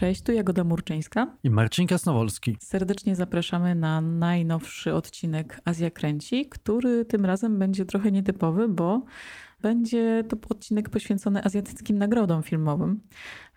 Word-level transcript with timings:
Cześć, 0.00 0.22
tu 0.22 0.32
Jagoda 0.32 0.64
Murczyńska. 0.64 1.36
I 1.44 1.50
Marcin 1.50 1.86
Kasnowolski. 1.86 2.56
Serdecznie 2.60 3.16
zapraszamy 3.16 3.74
na 3.74 4.00
najnowszy 4.00 4.94
odcinek 4.94 5.60
Azja 5.64 5.90
Kręci, 5.90 6.48
który 6.48 7.04
tym 7.04 7.24
razem 7.24 7.58
będzie 7.58 7.84
trochę 7.84 8.12
nietypowy, 8.12 8.68
bo 8.68 9.02
będzie 9.62 10.24
to 10.28 10.36
odcinek 10.50 10.88
poświęcony 10.88 11.44
azjatyckim 11.44 11.98
nagrodom 11.98 12.42
filmowym. 12.42 13.00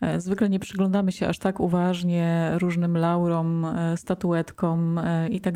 E, 0.04 0.22
zwykle 0.22 0.50
nie 0.50 0.60
przyglądamy 0.60 1.12
się 1.12 1.27
aż 1.27 1.40
tak 1.40 1.59
uważnie 1.59 2.52
różnym 2.59 2.98
laurom, 2.98 3.66
e, 3.66 3.98
statuetkom 3.98 4.98
e, 4.98 5.30
i 5.30 5.41
tak. 5.41 5.54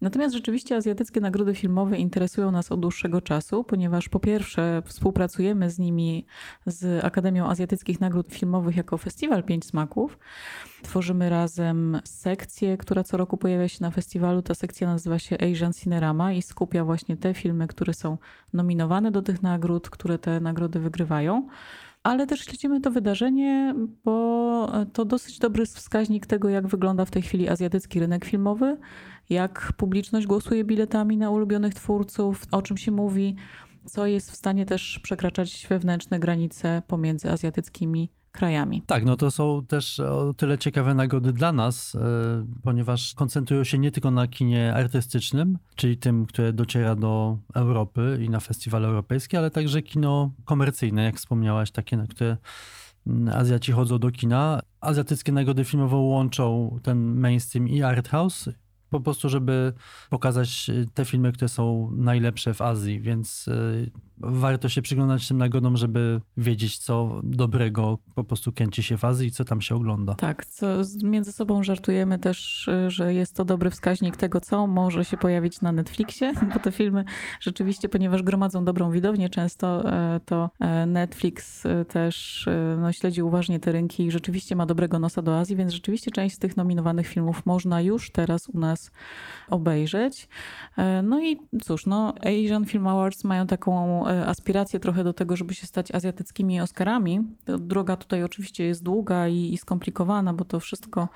Natomiast 0.00 0.34
rzeczywiście 0.34 0.76
azjatyckie 0.76 1.20
nagrody 1.20 1.54
filmowe 1.54 1.98
interesują 1.98 2.50
nas 2.50 2.72
od 2.72 2.80
dłuższego 2.80 3.20
czasu, 3.20 3.64
ponieważ 3.64 4.08
po 4.08 4.20
pierwsze 4.20 4.82
współpracujemy 4.84 5.70
z 5.70 5.78
nimi 5.78 6.26
z 6.66 7.04
Akademią 7.04 7.46
Azjatyckich 7.46 8.00
Nagród 8.00 8.32
Filmowych 8.32 8.76
jako 8.76 8.98
Festiwal 8.98 9.44
Pięć 9.44 9.64
Smaków. 9.64 10.18
Tworzymy 10.82 11.30
razem 11.30 12.00
sekcję, 12.04 12.76
która 12.76 13.04
co 13.04 13.16
roku 13.16 13.36
pojawia 13.36 13.68
się 13.68 13.78
na 13.80 13.90
festiwalu. 13.90 14.42
Ta 14.42 14.54
sekcja 14.54 14.88
nazywa 14.88 15.18
się 15.18 15.36
Asian 15.52 15.72
Cinerama 15.72 16.32
i 16.32 16.42
skupia 16.42 16.84
właśnie 16.84 17.16
te 17.16 17.34
filmy, 17.34 17.66
które 17.66 17.94
są 17.94 18.18
nominowane 18.52 19.10
do 19.10 19.22
tych 19.22 19.42
nagród, 19.42 19.90
które 19.90 20.18
te 20.18 20.40
nagrody 20.40 20.80
wygrywają 20.80 21.48
ale 22.02 22.26
też 22.26 22.40
śledzimy 22.40 22.80
to 22.80 22.90
wydarzenie, 22.90 23.74
bo 24.04 24.72
to 24.92 25.04
dosyć 25.04 25.38
dobry 25.38 25.66
wskaźnik 25.66 26.26
tego, 26.26 26.48
jak 26.48 26.66
wygląda 26.66 27.04
w 27.04 27.10
tej 27.10 27.22
chwili 27.22 27.48
azjatycki 27.48 28.00
rynek 28.00 28.24
filmowy, 28.24 28.76
jak 29.30 29.72
publiczność 29.76 30.26
głosuje 30.26 30.64
biletami 30.64 31.16
na 31.16 31.30
ulubionych 31.30 31.74
twórców, 31.74 32.42
o 32.50 32.62
czym 32.62 32.76
się 32.76 32.90
mówi, 32.90 33.36
co 33.84 34.06
jest 34.06 34.30
w 34.30 34.36
stanie 34.36 34.66
też 34.66 35.00
przekraczać 35.02 35.66
wewnętrzne 35.70 36.20
granice 36.20 36.82
pomiędzy 36.86 37.30
azjatyckimi 37.30 38.19
krajami. 38.32 38.82
Tak, 38.86 39.04
no 39.04 39.16
to 39.16 39.30
są 39.30 39.66
też 39.66 40.00
o 40.00 40.34
tyle 40.34 40.58
ciekawe 40.58 40.94
nagrody 40.94 41.32
dla 41.32 41.52
nas, 41.52 41.94
e, 41.94 42.00
ponieważ 42.62 43.14
koncentrują 43.14 43.64
się 43.64 43.78
nie 43.78 43.90
tylko 43.90 44.10
na 44.10 44.28
kinie 44.28 44.74
artystycznym, 44.74 45.58
czyli 45.76 45.96
tym, 45.96 46.26
które 46.26 46.52
dociera 46.52 46.96
do 46.96 47.38
Europy 47.54 48.18
i 48.22 48.30
na 48.30 48.40
festiwale 48.40 48.88
europejskie, 48.88 49.38
ale 49.38 49.50
także 49.50 49.82
kino 49.82 50.30
komercyjne, 50.44 51.04
jak 51.04 51.16
wspomniałaś, 51.16 51.70
takie, 51.70 51.96
na 51.96 52.06
które 52.06 52.36
mm, 53.06 53.36
Azjaci 53.36 53.72
chodzą 53.72 53.98
do 53.98 54.10
kina. 54.10 54.60
Azjatyckie 54.80 55.32
nagrody 55.32 55.64
filmowe 55.64 55.96
łączą 55.96 56.78
ten 56.82 57.20
mainstream 57.20 57.68
i 57.68 57.82
art 57.82 58.08
house 58.08 58.48
po 58.90 59.00
prostu, 59.00 59.28
żeby 59.28 59.72
pokazać 60.10 60.70
y, 60.70 60.86
te 60.94 61.04
filmy, 61.04 61.32
które 61.32 61.48
są 61.48 61.90
najlepsze 61.96 62.54
w 62.54 62.62
Azji, 62.62 63.00
więc 63.00 63.48
warto 64.20 64.68
się 64.68 64.82
przyglądać 64.82 65.28
tym 65.28 65.38
nagodom, 65.38 65.76
żeby 65.76 66.20
wiedzieć, 66.36 66.78
co 66.78 67.20
dobrego 67.22 67.98
po 68.14 68.24
prostu 68.24 68.52
kręci 68.52 68.82
się 68.82 68.96
Azji 69.02 69.28
i 69.28 69.30
co 69.30 69.44
tam 69.44 69.60
się 69.60 69.74
ogląda. 69.74 70.14
Tak, 70.14 70.46
co 70.46 70.66
między 71.02 71.32
sobą 71.32 71.62
żartujemy 71.62 72.18
też, 72.18 72.68
y, 72.68 72.90
że 72.90 73.14
jest 73.14 73.36
to 73.36 73.44
dobry 73.44 73.70
wskaźnik 73.70 74.16
tego, 74.16 74.40
co 74.40 74.66
może 74.66 75.04
się 75.04 75.16
pojawić 75.16 75.60
na 75.60 75.72
Netflixie, 75.72 76.32
bo 76.54 76.60
te 76.60 76.72
filmy 76.72 77.04
rzeczywiście, 77.40 77.88
ponieważ 77.88 78.22
gromadzą 78.22 78.64
dobrą 78.64 78.90
widownię 78.90 79.28
często, 79.28 79.92
e, 79.92 80.20
to 80.24 80.50
e, 80.60 80.86
Netflix 80.86 81.66
e, 81.66 81.84
też 81.84 82.48
no, 82.78 82.92
śledzi 82.92 83.22
uważnie 83.22 83.60
te 83.60 83.72
rynki 83.72 84.04
i 84.04 84.10
rzeczywiście 84.10 84.56
ma 84.56 84.66
dobrego 84.66 84.98
nosa 84.98 85.22
do 85.22 85.38
Azji, 85.38 85.56
więc 85.56 85.72
rzeczywiście 85.72 86.10
część 86.10 86.36
z 86.36 86.38
tych 86.38 86.56
nominowanych 86.56 87.06
filmów 87.06 87.46
można 87.46 87.80
już 87.80 88.10
teraz 88.10 88.48
u 88.48 88.58
nas 88.58 88.90
obejrzeć. 89.48 90.28
No 91.02 91.22
i 91.22 91.36
cóż, 91.62 91.86
no 91.86 92.14
Asian 92.20 92.64
Film 92.64 92.86
Awards 92.86 93.24
mają 93.24 93.46
taką 93.46 94.04
e, 94.10 94.26
aspirację 94.26 94.80
trochę 94.80 95.04
do 95.04 95.12
tego, 95.12 95.36
żeby 95.36 95.54
się 95.54 95.66
stać 95.66 95.94
azjatyckimi 95.94 96.60
Oscarami. 96.60 97.20
Droga 97.46 97.96
tutaj 97.96 98.22
oczywiście 98.22 98.64
jest 98.64 98.82
długa 98.82 99.28
i, 99.28 99.52
i 99.52 99.58
skomplikowana, 99.58 100.34
bo 100.34 100.44
to 100.44 100.60
wszystko, 100.60 101.08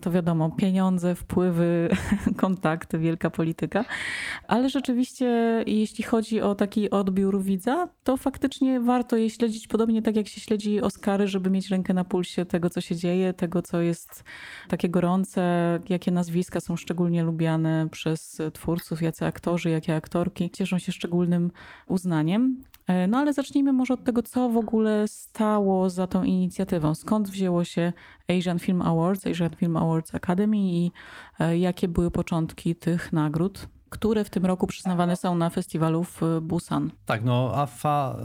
to 0.00 0.10
wiadomo, 0.10 0.50
pieniądze, 0.50 1.14
wpływy, 1.14 1.88
kontakty, 2.36 2.98
wielka 2.98 3.30
polityka. 3.30 3.84
Ale 4.48 4.70
rzeczywiście, 4.70 5.26
jeśli 5.66 6.04
chodzi 6.04 6.40
o 6.40 6.54
taki 6.54 6.90
odbiór 6.90 7.42
widza, 7.42 7.88
to 8.04 8.16
faktycznie 8.16 8.80
warto 8.80 9.16
je 9.16 9.30
śledzić 9.30 9.68
podobnie 9.68 10.02
tak, 10.02 10.16
jak 10.16 10.28
się 10.28 10.40
śledzi 10.40 10.80
Oscary, 10.80 11.28
żeby 11.28 11.50
mieć 11.50 11.70
rękę 11.70 11.94
na 11.94 12.04
pulsie 12.04 12.44
tego, 12.44 12.70
co 12.70 12.80
się 12.80 12.96
dzieje, 12.96 13.32
tego, 13.32 13.62
co 13.62 13.80
jest 13.80 14.24
takie 14.68 14.88
gorące, 14.88 15.42
jakie 15.88 16.10
nazwiska 16.10 16.60
są 16.60 16.76
szczególnie 16.76 17.22
lubiane 17.22 17.88
przez 17.90 18.40
twórców, 18.52 19.02
jacy 19.02 19.26
aktorzy, 19.26 19.70
jakie 19.70 19.96
aktorki 19.96 20.50
cieszą 20.50 20.78
się 20.78 20.92
szczególnym 20.92 21.50
uznaniem. 21.86 22.33
E, 22.86 23.06
no 23.06 23.18
ale 23.18 23.32
zacznijmy 23.32 23.72
może 23.72 23.94
od 23.94 24.04
tego, 24.04 24.22
co 24.22 24.48
w 24.48 24.56
ogóle 24.56 25.08
stało 25.08 25.90
za 25.90 26.06
tą 26.06 26.24
inicjatywą. 26.24 26.94
Skąd 26.94 27.30
wzięło 27.30 27.64
się 27.64 27.92
Asian 28.28 28.58
Film 28.58 28.82
Awards, 28.82 29.26
Asian 29.26 29.50
Film 29.56 29.76
Awards 29.76 30.14
Academy 30.14 30.56
i 30.56 30.90
e, 31.38 31.58
jakie 31.58 31.88
były 31.88 32.10
początki 32.10 32.76
tych 32.76 33.12
nagród? 33.12 33.68
Które 33.94 34.24
w 34.24 34.30
tym 34.30 34.46
roku 34.46 34.66
przyznawane 34.66 35.16
są 35.16 35.34
na 35.34 35.50
festiwalu 35.50 36.04
w 36.04 36.20
Busan. 36.42 36.90
Tak, 37.06 37.24
no 37.24 37.52
AFA 37.54 38.16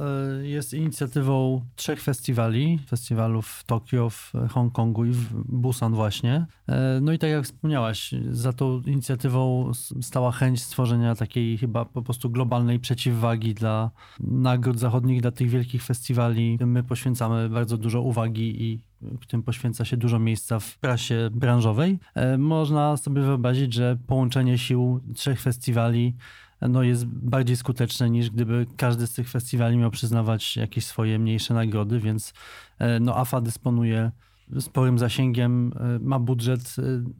e, 0.41 0.47
jest 0.47 0.74
inicjatywą 0.74 1.62
trzech 1.75 2.02
festiwali, 2.02 2.80
festiwalów 2.88 3.47
w 3.47 3.63
Tokio, 3.63 4.09
w 4.09 4.34
Hongkongu 4.52 5.06
i 5.06 5.12
w 5.12 5.34
Busan 5.34 5.94
właśnie. 5.94 6.46
E, 6.68 7.00
no 7.02 7.12
i 7.12 7.19
tak 7.19 7.30
jak 7.30 7.44
wspomniałaś, 7.44 8.16
za 8.30 8.53
tą 8.53 8.81
inicjatywą 8.81 9.72
stała 10.02 10.31
chęć 10.31 10.63
stworzenia 10.63 11.16
takiej 11.16 11.57
chyba 11.57 11.86
po 11.86 12.01
prostu 12.01 12.30
globalnej 12.30 12.80
przeciwwagi 12.80 13.53
dla 13.53 13.91
nagród 14.19 14.80
zachodnich, 14.80 15.22
dla 15.22 15.31
tych 15.31 15.50
wielkich 15.50 15.84
festiwali. 15.84 16.57
My 16.66 16.84
poświęcamy 16.84 17.50
bardzo 17.50 17.78
dużo 17.78 18.01
uwagi 18.01 18.63
i 18.63 18.89
którym 19.22 19.44
poświęca 19.44 19.86
się 19.86 19.98
dużo 19.98 20.20
miejsca 20.20 20.60
w 20.60 20.78
prasie 20.78 21.30
branżowej, 21.32 22.00
e, 22.16 22.38
można 22.38 22.98
sobie 22.98 23.22
wyobrazić, 23.22 23.74
że 23.74 23.98
połączenie 24.08 24.58
sił 24.58 25.00
trzech 25.16 25.42
festiwali 25.42 26.16
no 26.62 26.84
jest 26.84 27.06
bardziej 27.06 27.56
skuteczne 27.56 28.10
niż 28.10 28.30
gdyby 28.30 28.66
każdy 28.78 29.08
z 29.08 29.14
tych 29.14 29.30
festiwali 29.30 29.78
miał 29.78 29.92
przyznawać 29.92 30.58
jakieś 30.58 30.86
swoje 30.86 31.20
mniejsze 31.20 31.54
nagrody, 31.54 32.00
więc 32.00 32.34
e, 32.80 33.00
no 33.00 33.16
AFA 33.18 33.42
dysponuje 33.42 34.12
sporym 34.60 35.00
zasięgiem, 35.00 35.72
e, 35.76 36.00
ma 36.00 36.20
budżet 36.20 36.76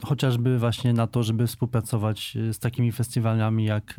chociażby 0.06 0.59
właśnie 0.59 0.94
na 0.94 1.07
to, 1.07 1.23
żeby 1.23 1.47
współpracować 1.47 2.38
z 2.51 2.59
takimi 2.59 2.91
festiwalami 2.91 3.66
jak 3.66 3.95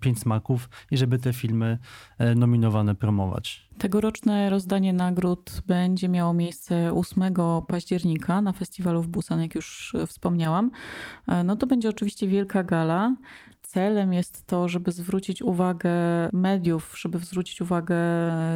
Pięć 0.00 0.18
Smaków 0.18 0.68
i 0.90 0.96
żeby 0.96 1.18
te 1.18 1.32
filmy 1.32 1.78
nominowane 2.36 2.94
promować. 2.94 3.68
Tegoroczne 3.78 4.50
rozdanie 4.50 4.92
nagród 4.92 5.62
będzie 5.66 6.08
miało 6.08 6.34
miejsce 6.34 6.92
8 6.94 7.22
października 7.68 8.42
na 8.42 8.52
festiwalu 8.52 9.02
w 9.02 9.08
Busan, 9.08 9.40
jak 9.40 9.54
już 9.54 9.96
wspomniałam. 10.06 10.70
E, 11.28 11.44
no 11.44 11.56
to 11.56 11.66
będzie 11.66 11.88
oczywiście 11.88 12.28
wielka 12.28 12.64
gala. 12.64 13.14
Celem 13.74 14.12
jest 14.12 14.46
to, 14.46 14.68
żeby 14.68 14.92
zwrócić 14.92 15.42
uwagę 15.42 15.90
mediów, 16.32 16.94
żeby 16.98 17.18
zwrócić 17.18 17.60
uwagę 17.60 17.96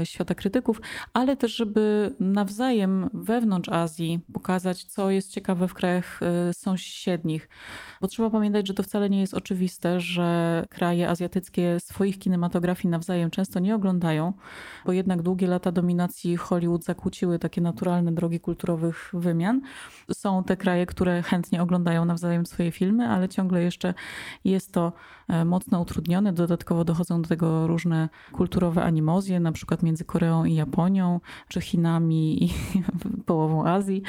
świata 0.04 0.34
krytyków, 0.34 0.80
ale 1.12 1.36
też, 1.36 1.56
żeby 1.56 2.14
nawzajem 2.20 3.10
wewnątrz 3.14 3.68
Azji 3.68 4.20
pokazać, 4.32 4.84
co 4.84 5.10
jest 5.10 5.30
ciekawe 5.30 5.68
w 5.68 5.74
krajach 5.74 6.20
e, 6.22 6.54
sąsiednich. 6.54 7.48
Bo 8.00 8.08
trzeba 8.08 8.30
pamiętać, 8.30 8.66
że 8.66 8.74
to 8.74 8.82
wcale 8.82 9.10
nie 9.10 9.20
jest 9.20 9.34
oczywiste, 9.34 10.00
że 10.00 10.64
kraje 10.70 11.08
azjatyckie 11.08 11.80
swoich 11.80 12.18
kinematografii 12.18 12.90
nawzajem 12.90 13.30
często 13.30 13.58
nie 13.58 13.74
oglądają, 13.74 14.32
bo 14.86 14.92
jednak 14.92 15.22
długie 15.22 15.46
lata 15.46 15.72
dominacji 15.72 16.36
Hollywood 16.36 16.84
zakłóciły 16.84 17.38
takie 17.38 17.60
naturalne 17.60 18.12
drogi 18.12 18.40
kulturowych 18.40 19.10
wymian. 19.12 19.60
Są 20.12 20.44
te 20.44 20.56
kraje, 20.56 20.86
które 20.86 21.22
chętnie 21.22 21.62
oglądają 21.62 22.04
nawzajem 22.04 22.46
swoje 22.46 22.72
filmy, 22.72 23.08
ale 23.08 23.28
ciągle 23.28 23.62
jeszcze 23.62 23.94
jest 24.44 24.72
to 24.72 24.92
mocno 25.44 25.80
utrudnione. 25.80 26.32
Dodatkowo 26.32 26.84
dochodzą 26.84 27.22
do 27.22 27.28
tego 27.28 27.66
różne 27.66 28.08
kulturowe 28.32 28.82
animozje, 28.82 29.40
na 29.40 29.52
przykład 29.52 29.82
między 29.82 30.04
Koreą 30.04 30.44
i 30.44 30.54
Japonią, 30.54 31.20
czy 31.48 31.60
Chinami 31.60 32.44
i 32.44 32.52
połową 33.26 33.66
Azji. 33.66 34.02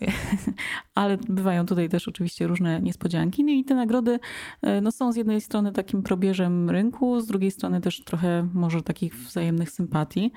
Ale 0.94 1.16
bywają 1.28 1.66
tutaj 1.66 1.88
też 1.88 2.08
oczywiście 2.08 2.46
różne 2.46 2.80
niespodzianki. 2.80 3.44
No 3.44 3.52
i 3.52 3.64
te 3.64 3.74
nagrody 3.74 4.18
e, 4.62 4.80
no, 4.80 4.92
są 4.92 5.12
z 5.12 5.16
jednej 5.16 5.40
strony 5.40 5.72
takim 5.72 6.02
probierzem 6.02 6.70
rynku, 6.70 7.20
z 7.20 7.26
drugiej 7.26 7.50
strony 7.50 7.80
też 7.80 8.04
trochę 8.04 8.48
może 8.54 8.82
takich 8.82 9.14
wzajemnych 9.14 9.70
sympatii. 9.70 10.32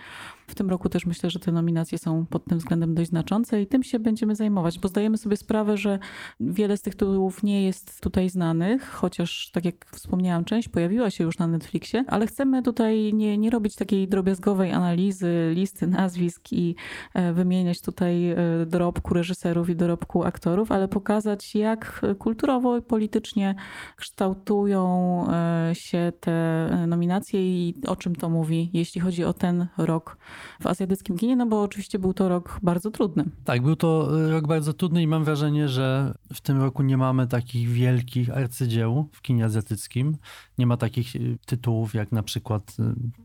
W 0.48 0.56
tym 0.56 0.70
roku 0.70 0.90
też 0.90 1.06
myślę, 1.06 1.30
że 1.30 1.40
te 1.40 1.52
nominacje 1.52 1.98
są 1.98 2.26
pod 2.26 2.46
tym 2.46 2.58
względem 2.58 2.96
dość 2.96 3.10
znaczące 3.10 3.62
i 3.62 3.68
tym 3.68 3.84
się 3.84 4.00
będziemy 4.00 4.36
zajmować, 4.36 4.80
bo 4.80 4.88
zdajemy 4.88 5.18
sobie 5.18 5.38
sprawę, 5.38 5.78
że 5.78 6.00
wiele 6.40 6.78
z 6.78 6.82
tych 6.82 6.96
tytułów 6.96 7.44
nie 7.44 7.66
jest 7.66 8.02
tutaj 8.02 8.30
znanych, 8.30 8.90
chociaż 8.90 9.52
tak 9.54 9.66
jak 9.66 9.86
wspomniałam, 9.86 10.46
część 10.46 10.70
pojawiła 10.70 11.10
się 11.10 11.24
już 11.24 11.38
na 11.38 11.48
Netflixie, 11.48 12.04
ale 12.08 12.28
chcemy 12.28 12.64
tutaj 12.64 13.14
nie, 13.14 13.38
nie 13.38 13.50
robić 13.50 13.76
takiej 13.76 14.08
drobiazgowej 14.08 14.72
analizy 14.72 15.52
listy 15.56 15.88
nazwisk 15.88 16.42
i 16.52 16.76
e, 17.14 17.34
wymieniać 17.34 17.82
tutaj 17.82 18.30
e, 18.30 18.38
dorobku 18.68 19.14
reżyserów 19.52 19.70
i 19.70 19.76
dorobku 19.76 20.24
aktorów, 20.24 20.72
ale 20.72 20.88
pokazać, 20.88 21.56
jak 21.56 22.02
kulturowo 22.20 22.78
i 22.78 22.82
politycznie 22.82 23.56
kształtują 23.96 25.26
e, 25.30 25.76
się 25.76 26.12
te 26.20 26.86
nominacje 26.88 27.40
i 27.42 27.76
o 27.88 27.96
czym 27.96 28.16
to 28.16 28.30
mówi, 28.30 28.70
jeśli 28.74 29.02
chodzi 29.02 29.24
o 29.24 29.34
ten 29.34 29.68
rok 29.78 30.18
w 30.62 30.68
azjatyckim 30.68 31.18
kinie, 31.18 31.36
no 31.36 31.46
bo 31.46 31.62
oczywiście 31.62 32.00
był 32.00 32.14
to 32.14 32.30
rok 32.30 32.60
bardzo 32.64 32.92
trudny. 32.92 33.26
Tak, 33.44 33.62
był 33.62 33.76
to 33.76 34.10
rok 34.30 34.48
bardzo 34.48 34.74
trudny 34.74 35.02
i 35.02 35.08
mam 35.08 35.24
wrażenie, 35.24 35.68
że 35.68 36.14
w 36.34 36.42
tym 36.42 36.62
roku 36.62 36.84
nie 36.84 36.98
mamy 36.98 37.28
takich 37.28 37.70
wielkich 37.70 38.30
arcydzieł 38.30 39.10
w 39.12 39.22
kinie 39.22 39.46
azjatyckim. 39.46 40.18
Nie 40.58 40.68
ma 40.68 40.78
takich 40.78 41.14
tytułów 41.46 41.94
jak 41.94 42.12
na 42.12 42.24
przykład 42.24 42.76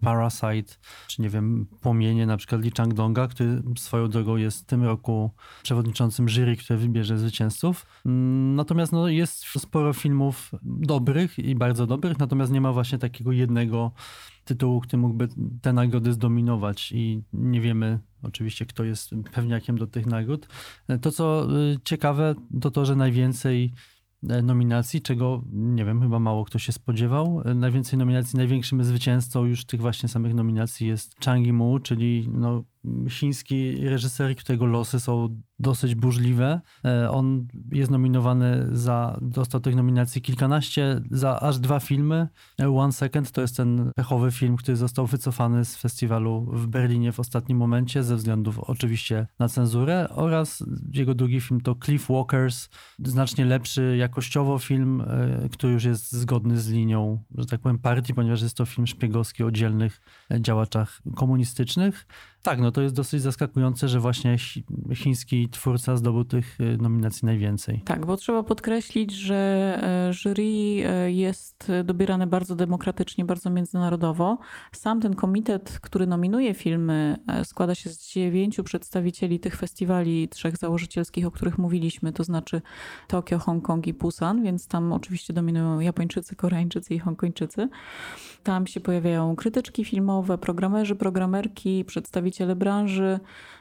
Parasite, 0.01 0.75
czy 1.07 1.23
nie 1.23 1.29
wiem, 1.29 1.67
Płomienie, 1.81 2.27
na 2.27 2.37
przykład 2.37 2.63
Lee 2.63 2.71
Chang-donga, 2.71 3.29
który 3.29 3.63
swoją 3.79 4.09
drogą 4.09 4.37
jest 4.37 4.61
w 4.61 4.65
tym 4.65 4.83
roku 4.83 5.31
przewodniczącym 5.63 6.16
jury, 6.25 6.57
które 6.57 6.77
wybierze 6.77 7.19
zwycięzców. 7.19 7.87
Mm, 8.07 8.55
natomiast 8.55 8.93
no, 8.93 9.09
jest 9.09 9.45
sporo 9.45 9.93
filmów 9.93 10.53
dobrych 10.63 11.39
i 11.39 11.55
bardzo 11.55 11.87
dobrych, 11.87 12.19
natomiast 12.19 12.53
nie 12.53 12.61
ma 12.61 12.73
właśnie 12.73 12.99
takiego 12.99 13.33
jednego 13.33 13.93
tytułu, 14.45 14.81
który 14.81 14.99
mógłby 14.99 15.29
te 15.63 15.73
nagrody 15.73 16.13
zdominować 16.13 16.93
i 16.93 17.23
nie 17.33 17.61
wiemy 17.61 17.99
oczywiście, 18.23 18.67
kto 18.67 18.85
jest 18.85 19.11
pewniakiem 19.33 19.79
do 19.79 19.87
tych 19.87 20.07
nagród. 20.07 20.49
To, 21.01 21.11
co 21.11 21.47
y, 21.57 21.79
ciekawe, 21.85 22.35
to 22.61 22.71
to, 22.71 22.85
że 22.85 22.97
najwięcej 22.97 23.73
e, 24.29 24.43
nominacji, 24.43 25.03
czego 25.03 25.43
nie 25.53 25.85
wiem, 25.85 26.01
chyba 26.01 26.19
mało 26.19 26.45
kto 26.45 26.59
się 26.59 26.73
spodziewał. 26.73 27.43
E, 27.45 27.55
najwięcej 27.55 27.99
nominacji, 27.99 28.37
największym 28.37 28.85
zwycięzcą 28.85 29.45
już 29.45 29.65
tych 29.65 29.81
właśnie 29.81 30.09
samych 30.09 30.35
nominacji 30.35 30.87
jest 30.87 31.25
Chang 31.25 31.47
Yimou, 31.47 31.79
czyli 31.79 32.29
no, 32.33 32.65
chiński 33.09 33.89
reżyser, 33.89 34.37
którego 34.37 34.67
losy 34.67 35.01
są 35.01 35.41
dosyć 35.59 35.95
burzliwe. 35.95 36.61
E, 36.85 37.11
on 37.11 37.47
jest 37.73 37.91
nominowany 37.91 38.69
za, 38.73 39.19
dostał 39.23 39.61
tych 39.61 39.75
nominacji 39.75 40.23
kilkanaście, 40.23 41.01
za 41.11 41.41
aż 41.41 41.59
dwa 41.59 41.81
filmy. 41.81 42.29
E, 42.61 42.71
One 42.71 42.93
Second 42.93 43.31
to 43.31 43.41
jest 43.41 43.57
ten 43.57 43.93
pechowy 43.97 44.31
film, 44.31 44.57
który 44.57 44.77
został 44.77 45.07
wycofany 45.07 45.65
z 45.65 45.77
festiwalu 45.77 46.51
w 46.53 46.67
Berlinie 46.67 47.13
w 47.13 47.21
ostatnim 47.21 47.59
momencie, 47.59 48.03
ze 48.03 48.17
względów 48.17 48.59
oczywiście 48.59 49.27
na 49.39 49.49
cenzurę 49.49 50.09
oraz 50.11 50.65
jego 50.93 51.15
drugi 51.15 51.41
film 51.41 51.61
to 51.61 51.77
Cliff 51.85 52.09
Walkers, 52.09 52.69
znacznie 53.05 53.45
lepszy 53.45 53.97
jakościowo 53.99 54.59
film, 54.59 55.01
e, 55.01 55.49
który 55.53 55.73
już 55.73 55.85
jest 55.85 56.13
zgodny 56.13 56.61
z 56.61 56.69
linią, 56.69 57.23
że 57.35 57.47
tak 57.47 57.61
powiem, 57.61 57.79
partii, 57.79 58.15
ponieważ 58.15 58.43
jest 58.43 58.57
to 58.57 58.67
film 58.67 58.87
szpiegowski 58.87 59.45
o 59.45 59.51
dzielnych 59.51 60.01
działaczach 60.41 61.03
komunistycznych. 61.17 62.07
Tak, 62.47 62.61
no 62.61 62.73
to 62.73 62.83
jest 62.83 62.95
dosyć 62.95 63.23
zaskakujące, 63.23 63.89
że 63.89 64.01
właśnie 64.01 64.37
chiński 64.95 65.49
twórca 65.49 65.97
zdobył 65.97 66.25
tych 66.25 66.61
y, 66.61 66.77
nominacji 66.77 67.27
najwięcej. 67.27 67.83
Tak, 67.85 68.07
bo 68.07 68.17
trzeba 68.17 68.43
podkreślić, 68.43 69.13
że 69.13 69.37
e, 69.83 70.13
jury 70.13 70.43
e, 70.43 71.13
jest 71.13 71.73
dobierane 71.85 72.27
bardzo 72.27 72.57
demokratycznie, 72.57 73.25
bardzo 73.25 73.51
międzynarodowo. 73.51 74.39
Sam 74.73 75.01
ten 75.01 75.15
komitet, 75.15 75.79
który 75.83 76.07
nominuje 76.07 76.55
filmy, 76.55 77.17
e, 77.29 77.45
składa 77.45 77.75
się 77.75 77.91
z 77.91 78.13
dziewięciu 78.13 78.65
przedstawicieli 78.65 79.41
tych 79.41 79.57
festiwali, 79.57 80.29
trzech 80.29 80.57
założycielskich, 80.57 81.27
o 81.27 81.31
których 81.31 81.59
mówiliśmy, 81.59 82.13
to 82.13 82.25
znaczy 82.25 82.63
Tokio, 83.09 83.39
Hongkong 83.39 83.87
i 83.87 83.95
Busan, 83.95 84.43
więc 84.43 84.67
tam 84.69 84.93
oczywiście 84.93 85.33
dominują 85.33 85.81
Japończycy, 85.81 86.37
Koreańczycy 86.37 86.95
i 86.95 86.99
Hongkończycy. 86.99 87.69
Tam 88.43 88.67
się 88.67 88.81
pojawiają 88.81 89.37
krytyczki 89.37 89.85
filmowe, 89.85 90.39
programerzy, 90.39 90.97
programerki, 90.97 91.85
przedstawiciele 91.85 92.36
branży. 92.57 93.21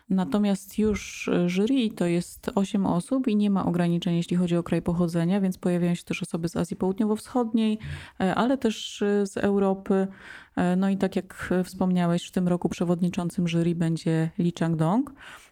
Natomiast 0.10 0.80
już 0.80 1.30
jury 1.48 1.90
to 1.96 2.06
jest 2.06 2.52
8 2.56 2.86
osób 2.86 3.28
i 3.28 3.36
nie 3.36 3.50
ma 3.50 3.66
ograniczeń, 3.66 4.16
jeśli 4.16 4.38
chodzi 4.38 4.58
o 4.58 4.64
kraj 4.64 4.82
pochodzenia, 4.82 5.42
więc 5.42 5.58
pojawiają 5.58 5.96
się 5.96 6.04
też 6.04 6.24
osoby 6.24 6.50
z 6.50 6.56
Azji 6.56 6.78
Południowo-Wschodniej, 6.78 7.78
e, 8.20 8.36
ale 8.36 8.58
też 8.58 9.04
z 9.24 9.38
Europy. 9.38 10.08
E, 10.56 10.76
no 10.76 10.90
i 10.90 10.98
tak 10.98 11.16
jak 11.16 11.54
wspomniałeś, 11.64 12.28
w 12.28 12.32
tym 12.32 12.48
roku 12.48 12.70
przewodniczącym 12.70 13.48
jury 13.48 13.76
będzie 13.76 14.30
Lee 14.40 14.54
Chang-dong. 14.60 15.04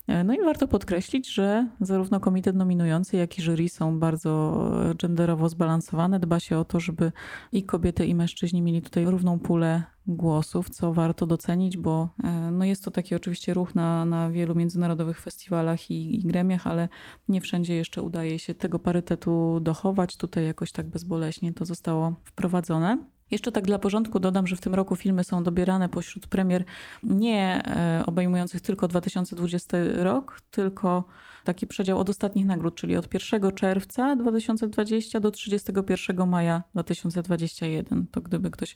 E, 0.07 0.23
no 0.23 0.33
i 0.33 0.37
warto 0.43 0.67
podkreślić, 0.67 1.33
że 1.33 1.67
zarówno 1.81 2.19
komitet 2.19 2.55
nominujący, 2.55 3.17
jak 3.17 3.39
i 3.39 3.41
jury 3.41 3.69
są 3.69 3.99
bardzo 3.99 4.63
genderowo 5.01 5.49
zbalansowane. 5.49 6.19
Dba 6.19 6.39
się 6.39 6.57
o 6.57 6.65
to, 6.65 6.79
żeby 6.79 7.11
i 7.51 7.63
kobiety, 7.63 8.05
i 8.05 8.15
mężczyźni 8.15 8.61
mieli 8.61 8.81
tutaj 8.81 9.05
równą 9.05 9.39
pulę 9.39 9.83
głosów, 10.07 10.69
co 10.69 10.93
warto 10.93 11.25
docenić, 11.25 11.77
bo 11.77 12.09
e, 12.23 12.51
no 12.51 12.65
jest 12.65 12.83
to 12.83 12.91
taki 12.91 13.15
oczywiście 13.15 13.53
ruch 13.53 13.75
na, 13.75 14.05
na 14.05 14.31
wielu 14.31 14.55
międzynarodowych 14.55 15.21
festiwalach 15.21 15.91
i, 15.91 16.15
i 16.15 16.23
gremiach, 16.23 16.67
ale 16.67 16.89
nie 17.27 17.41
wszędzie 17.41 17.75
jeszcze 17.75 18.01
udaje 18.01 18.39
się 18.39 18.55
tego 18.55 18.79
parytetu 18.79 19.59
dochować. 19.61 20.17
Tutaj 20.17 20.45
jakoś 20.45 20.71
tak 20.71 20.87
bezboleśnie 20.87 21.53
to 21.53 21.65
zostało 21.65 22.15
wprowadzone. 22.23 23.12
Jeszcze 23.33 23.51
tak 23.51 23.65
dla 23.65 23.79
porządku 23.79 24.19
dodam, 24.19 24.47
że 24.47 24.55
w 24.55 24.61
tym 24.61 24.75
roku 24.75 24.95
filmy 24.95 25.23
są 25.23 25.43
dobierane 25.43 25.89
pośród 25.89 26.27
premier 26.27 26.63
nie 27.03 27.63
e, 27.65 28.03
obejmujących 28.05 28.61
tylko 28.61 28.87
2020 28.87 29.77
rok, 29.93 30.41
tylko 30.51 31.03
taki 31.43 31.67
przedział 31.67 31.99
od 31.99 32.09
ostatnich 32.09 32.45
nagród, 32.45 32.75
czyli 32.75 32.97
od 32.97 33.13
1 33.13 33.51
czerwca 33.51 34.15
2020 34.15 35.19
do 35.19 35.31
31 35.31 36.27
maja 36.29 36.63
2021. 36.73 38.07
To 38.11 38.21
gdyby 38.21 38.51
ktoś 38.51 38.75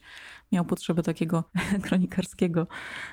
miał 0.51 0.65
potrzebę 0.65 1.03
takiego 1.03 1.43
kronikarskiego 1.83 2.67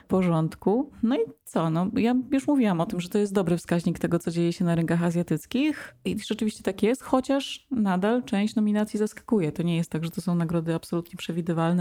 porządku. 0.09 0.91
No 1.03 1.17
i 1.17 1.21
co? 1.45 1.71
No, 1.71 1.91
ja 1.97 2.15
już 2.31 2.47
mówiłam 2.47 2.81
o 2.81 2.87
tym, 2.87 3.01
że 3.01 3.09
to 3.09 3.19
jest 3.19 3.33
dobry 3.33 3.57
wskaźnik 3.57 3.99
tego, 3.99 4.19
co 4.19 4.31
dzieje 4.31 4.53
się 4.53 4.65
na 4.65 4.75
rynkach 4.75 5.03
azjatyckich 5.03 5.95
i 6.05 6.19
rzeczywiście 6.19 6.63
tak 6.63 6.83
jest, 6.83 7.03
chociaż 7.03 7.67
nadal 7.71 8.23
część 8.23 8.55
nominacji 8.55 8.99
zaskakuje. 8.99 9.53
To 9.53 9.63
nie 9.63 9.77
jest 9.77 9.91
tak, 9.91 10.05
że 10.05 10.11
to 10.11 10.21
są 10.21 10.35
nagrody 10.35 10.75
absolutnie 10.75 11.17
przewidywalne 11.17 11.34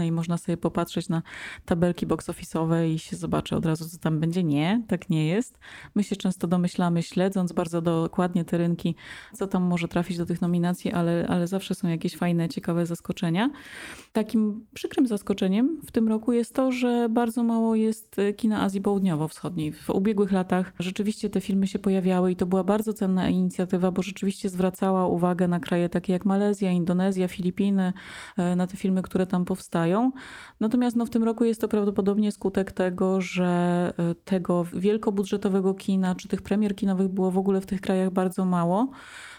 i 0.06 0.12
można 0.12 0.38
sobie 0.38 0.56
popatrzeć 0.56 1.08
na 1.08 1.22
tabelki 1.64 2.06
box 2.06 2.28
office'owe 2.28 2.88
i 2.94 2.98
się 2.98 3.16
zobaczy 3.16 3.56
od 3.56 3.66
razu, 3.66 3.88
co 3.88 3.98
tam 3.98 4.20
będzie. 4.20 4.44
Nie, 4.44 4.82
tak 4.88 5.10
nie 5.10 5.26
jest. 5.26 5.58
My 5.94 6.04
się 6.04 6.16
często 6.16 6.46
domyślamy, 6.46 7.02
śledząc 7.02 7.52
bardzo 7.52 7.82
dokładnie 7.82 8.44
te 8.44 8.58
rynki, 8.58 8.94
co 9.32 9.46
tam 9.46 9.62
może 9.62 9.88
trafić 9.88 10.18
do 10.18 10.26
tych 10.26 10.40
nominacji, 10.40 10.92
ale, 10.92 11.26
ale 11.28 11.46
zawsze 11.46 11.74
są 11.74 11.88
jakieś 11.88 12.16
fajne, 12.16 12.48
ciekawe 12.48 12.86
zaskoczenia. 12.86 13.50
Takim 14.12 14.66
przykrym 14.74 15.06
zaskoczeniem 15.06 15.80
w 15.86 15.92
tym 15.92 16.08
roku 16.08 16.32
jest 16.32 16.54
to, 16.54 16.72
że 16.72 17.08
bardzo 17.10 17.42
mało 17.42 17.74
jest 17.74 18.16
kina 18.36 18.62
Azji 18.62 18.80
Południowo-Wschodniej. 18.80 19.72
W 19.72 19.90
ubiegłych 19.90 20.32
latach 20.32 20.72
rzeczywiście 20.78 21.30
te 21.30 21.40
filmy 21.40 21.66
się 21.66 21.78
pojawiały 21.78 22.32
i 22.32 22.36
to 22.36 22.46
była 22.46 22.64
bardzo 22.64 22.92
cenna 22.92 23.28
inicjatywa, 23.28 23.90
bo 23.90 24.02
rzeczywiście 24.02 24.48
zwracała 24.48 25.06
uwagę 25.06 25.48
na 25.48 25.60
kraje 25.60 25.88
takie 25.88 26.12
jak 26.12 26.24
Malezja, 26.24 26.70
Indonezja, 26.70 27.28
Filipiny, 27.28 27.92
e, 28.36 28.56
na 28.56 28.66
te 28.66 28.76
filmy, 28.76 29.02
które 29.02 29.26
tam 29.26 29.33
powstają. 29.44 30.12
Natomiast 30.60 30.96
no, 30.96 31.06
w 31.06 31.10
tym 31.10 31.24
roku 31.24 31.44
jest 31.44 31.60
to 31.60 31.68
prawdopodobnie 31.68 32.32
skutek 32.32 32.72
tego, 32.72 33.20
że 33.20 33.92
e, 33.98 34.14
tego 34.14 34.64
wielkobudżetowego 34.64 35.74
kina, 35.74 36.14
czy 36.14 36.28
tych 36.28 36.42
premier 36.42 36.76
kinowych 36.76 37.08
było 37.08 37.30
w 37.30 37.38
ogóle 37.38 37.60
w 37.60 37.66
tych 37.66 37.80
krajach 37.80 38.10
bardzo 38.10 38.44
mało. 38.44 38.90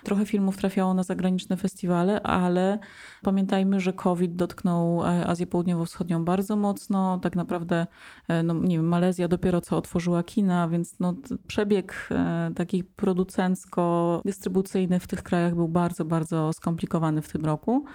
Trochę 0.05 0.25
filmów 0.25 0.57
trafiało 0.57 0.93
na 0.93 1.03
zagraniczne 1.03 1.57
festiwale, 1.57 2.21
ale 2.21 2.79
pamiętajmy, 3.21 3.79
że 3.79 3.93
COVID 3.93 4.35
dotknął 4.35 5.05
e, 5.05 5.27
Azję 5.27 5.47
Południowo-Wschodnią 5.47 6.25
bardzo 6.25 6.55
mocno. 6.55 7.19
Tak 7.19 7.35
naprawdę, 7.35 7.87
e, 8.27 8.43
no, 8.43 8.53
nie 8.53 8.77
wiem, 8.77 8.87
Malezja 8.87 9.27
dopiero 9.27 9.61
co 9.61 9.77
otworzyła 9.77 10.23
kina, 10.23 10.67
więc 10.67 10.99
no, 10.99 11.13
przebieg 11.47 12.09
e, 12.11 12.51
taki 12.55 12.83
producencko-dystrybucyjny 12.83 14.99
w 14.99 15.07
tych 15.07 15.23
krajach 15.23 15.55
był 15.55 15.67
bardzo, 15.67 16.05
bardzo 16.05 16.53
skomplikowany 16.53 17.21
w 17.21 17.31
tym 17.31 17.45
roku. 17.45 17.85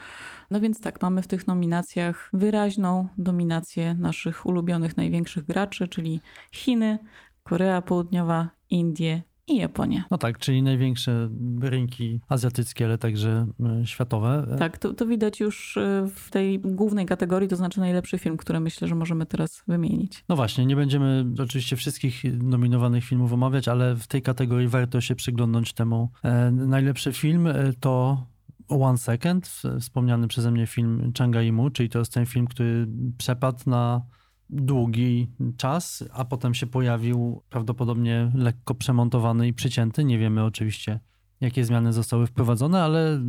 No 0.51 0.61
więc 0.61 0.81
tak, 0.81 1.03
mamy 1.03 1.23
w 1.23 1.27
tych 1.27 1.47
nominacjach 1.47 2.31
wyraźną 2.33 3.09
dominację 3.19 3.95
naszych 3.95 4.47
ulubionych, 4.47 4.97
największych 4.97 5.45
graczy, 5.45 5.89
czyli 5.89 6.21
Chiny, 6.53 6.99
Korea 7.43 7.83
Południowa, 7.83 8.49
Indie 8.71 9.30
i 9.51 9.57
Japonię. 9.57 10.05
No 10.11 10.19
tak, 10.19 10.39
czyli 10.39 10.63
największe 10.63 11.29
rynki 11.61 12.21
azjatyckie, 12.29 12.85
ale 12.85 12.99
także 12.99 13.47
e, 13.83 13.87
światowe. 13.87 14.57
Tak, 14.59 14.79
to, 14.79 14.95
to 14.95 15.07
widać 15.07 15.41
już 15.41 15.77
e, 15.77 16.09
w 16.15 16.31
tej 16.31 16.59
głównej 16.59 17.07
kategorii, 17.07 17.49
to 17.49 17.57
znaczy 17.57 17.81
najlepszy 17.81 18.19
film, 18.19 18.37
który 18.37 18.61
myślę, 18.61 18.89
że 18.89 18.95
możemy 18.95 19.27
teraz 19.27 19.63
wymienić. 19.69 20.25
No 20.29 20.37
właśnie, 20.37 20.67
nie 20.67 20.77
będziemy 20.77 21.25
oczywiście 21.43 21.77
wszystkich 21.77 22.23
nominowanych 22.43 23.05
filmów 23.05 23.33
omawiać, 23.33 23.69
ale 23.69 23.95
w 23.95 24.07
tej 24.07 24.23
kategorii 24.23 24.69
warto 24.69 25.01
się 25.01 25.15
przyglądnąć 25.15 25.73
temu. 25.73 26.09
E, 26.25 26.51
najlepszy 26.51 27.13
film 27.13 27.49
to 27.81 28.25
One 28.69 28.99
Second, 28.99 29.63
wspomniany 29.81 30.29
przeze 30.29 30.51
mnie 30.51 30.67
film 30.67 31.13
Changa 31.19 31.43
Imu, 31.43 31.71
czyli 31.71 31.89
to 31.89 31.99
jest 31.99 32.13
ten 32.13 32.27
film, 32.27 32.47
który 32.47 32.87
przepadł 33.19 33.71
na 33.71 34.03
długi 34.53 35.31
czas, 35.57 36.05
a 36.13 36.25
potem 36.25 36.55
się 36.55 36.67
pojawił 36.67 37.43
prawdopodobnie 37.51 38.33
lekko 38.35 38.75
przemontowany 38.75 39.49
i 39.49 39.53
przycięty. 39.53 40.05
Nie 40.05 40.19
wiemy 40.19 40.45
oczywiście, 40.45 41.01
jakie 41.41 41.65
zmiany 41.65 41.93
zostały 41.93 42.27
wprowadzone, 42.27 42.83
ale 42.83 43.21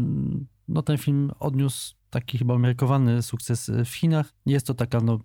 no, 0.67 0.81
ten 0.81 0.97
film 0.97 1.31
odniósł 1.39 1.95
taki 2.09 2.37
chyba 2.37 2.53
umiarkowany 2.53 3.21
sukces 3.21 3.71
w 3.85 3.89
Chinach. 3.89 4.33
Jest 4.45 4.67
to 4.67 4.73
taka 4.73 4.99
no, 4.99 5.19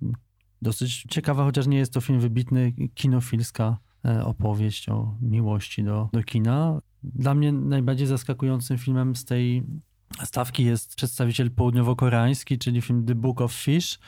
dosyć 0.63 1.05
ciekawa, 1.11 1.45
chociaż 1.45 1.67
nie 1.67 1.79
jest 1.79 1.93
to 1.93 2.01
film 2.01 2.21
wybitny, 2.21 2.73
kinofilska 2.95 3.79
e, 4.05 4.25
opowieść 4.25 4.89
o 4.89 5.15
miłości 5.21 5.85
do, 5.85 6.09
do 6.13 6.23
kina. 6.23 6.81
Dla 7.03 7.35
mnie 7.35 7.53
najbardziej 7.53 8.07
zaskakującym 8.07 8.79
filmem 8.79 9.17
z 9.17 9.25
tej 9.25 9.63
stawki 10.25 10.65
jest 10.65 10.97
przedstawiciel 10.97 11.51
południowo-koreański, 11.51 12.59
czyli 12.59 12.83
film 12.83 13.05
The 13.05 13.15
Book 13.15 13.41
of 13.41 13.53
Fish. 13.53 13.99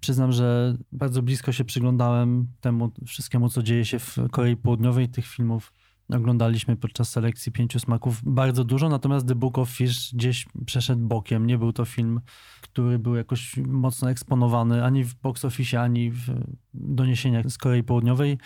Przyznam, 0.00 0.32
że 0.32 0.76
bardzo 0.92 1.22
blisko 1.22 1.52
się 1.52 1.64
przyglądałem 1.64 2.46
temu 2.60 2.92
wszystkiemu, 3.06 3.48
co 3.48 3.62
dzieje 3.62 3.84
się 3.84 3.98
w 3.98 4.16
Korei 4.30 4.56
Południowej. 4.56 5.08
Tych 5.08 5.26
filmów 5.26 5.72
oglądaliśmy 6.12 6.76
podczas 6.76 7.10
selekcji 7.10 7.52
Pięciu 7.52 7.80
Smaków 7.80 8.20
bardzo 8.24 8.64
dużo, 8.64 8.88
natomiast 8.88 9.28
The 9.28 9.34
Book 9.34 9.58
of 9.58 9.70
Fish 9.70 10.14
gdzieś 10.14 10.46
przeszedł 10.66 11.06
bokiem. 11.06 11.46
Nie 11.46 11.58
był 11.58 11.72
to 11.72 11.84
film, 11.84 12.20
który 12.60 12.98
był 12.98 13.16
jakoś 13.16 13.56
mocno 13.56 14.10
eksponowany 14.10 14.84
ani 14.84 15.04
w 15.04 15.14
box 15.14 15.44
office, 15.44 15.80
ani 15.80 16.10
w 16.10 16.26
doniesieniach 16.74 17.50
z 17.50 17.58
Korei 17.58 17.82
Południowej. 17.82 18.38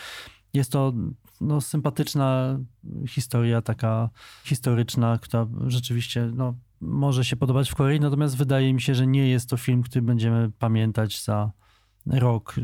Jest 0.55 0.73
to 0.73 0.93
no, 1.41 1.61
sympatyczna 1.61 2.59
historia, 3.09 3.63
taka 3.63 4.11
historyczna, 4.45 5.19
która 5.19 5.47
rzeczywiście 5.67 6.31
no, 6.35 6.55
może 6.83 7.25
się 7.25 7.37
podobać 7.37 7.71
w 7.71 7.75
Korei, 7.75 8.01
natomiast 8.01 8.37
wydaje 8.37 8.75
mi 8.75 8.81
się, 8.81 8.95
że 8.95 9.07
nie 9.07 9.29
jest 9.29 9.49
to 9.51 9.57
film, 9.57 9.83
który 9.83 10.03
będziemy 10.03 10.51
pamiętać 10.59 11.25
za 11.25 11.53
rok, 12.07 12.55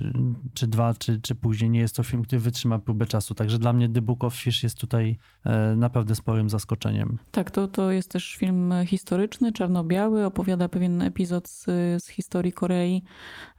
czy 0.54 0.66
dwa, 0.66 0.94
czy, 0.94 1.20
czy 1.20 1.34
później. 1.34 1.70
Nie 1.70 1.80
jest 1.80 1.96
to 1.96 2.02
film, 2.02 2.22
który 2.22 2.40
wytrzyma 2.40 2.78
próbę 2.78 3.06
czasu. 3.06 3.34
Także 3.34 3.58
dla 3.58 3.72
mnie 3.72 3.88
The 3.88 4.02
Book 4.02 4.24
of 4.24 4.34
Fish 4.34 4.62
jest 4.62 4.78
tutaj 4.78 5.18
e, 5.44 5.76
naprawdę 5.76 6.14
sporym 6.14 6.50
zaskoczeniem. 6.50 7.18
Tak, 7.30 7.50
to, 7.50 7.68
to 7.68 7.90
jest 7.90 8.10
też 8.10 8.36
film 8.36 8.74
historyczny, 8.86 9.52
czarno-biały, 9.52 10.24
opowiada 10.24 10.68
pewien 10.68 11.02
epizod 11.02 11.48
z, 11.48 11.64
z 12.04 12.08
historii 12.08 12.52
Korei 12.52 13.02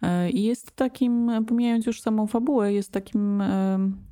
e, 0.01 0.29
i 0.29 0.43
jest 0.43 0.71
takim, 0.71 1.31
pomijając 1.47 1.85
już 1.85 2.01
samą 2.01 2.27
fabułę, 2.27 2.73
jest 2.73 2.91
takim 2.91 3.43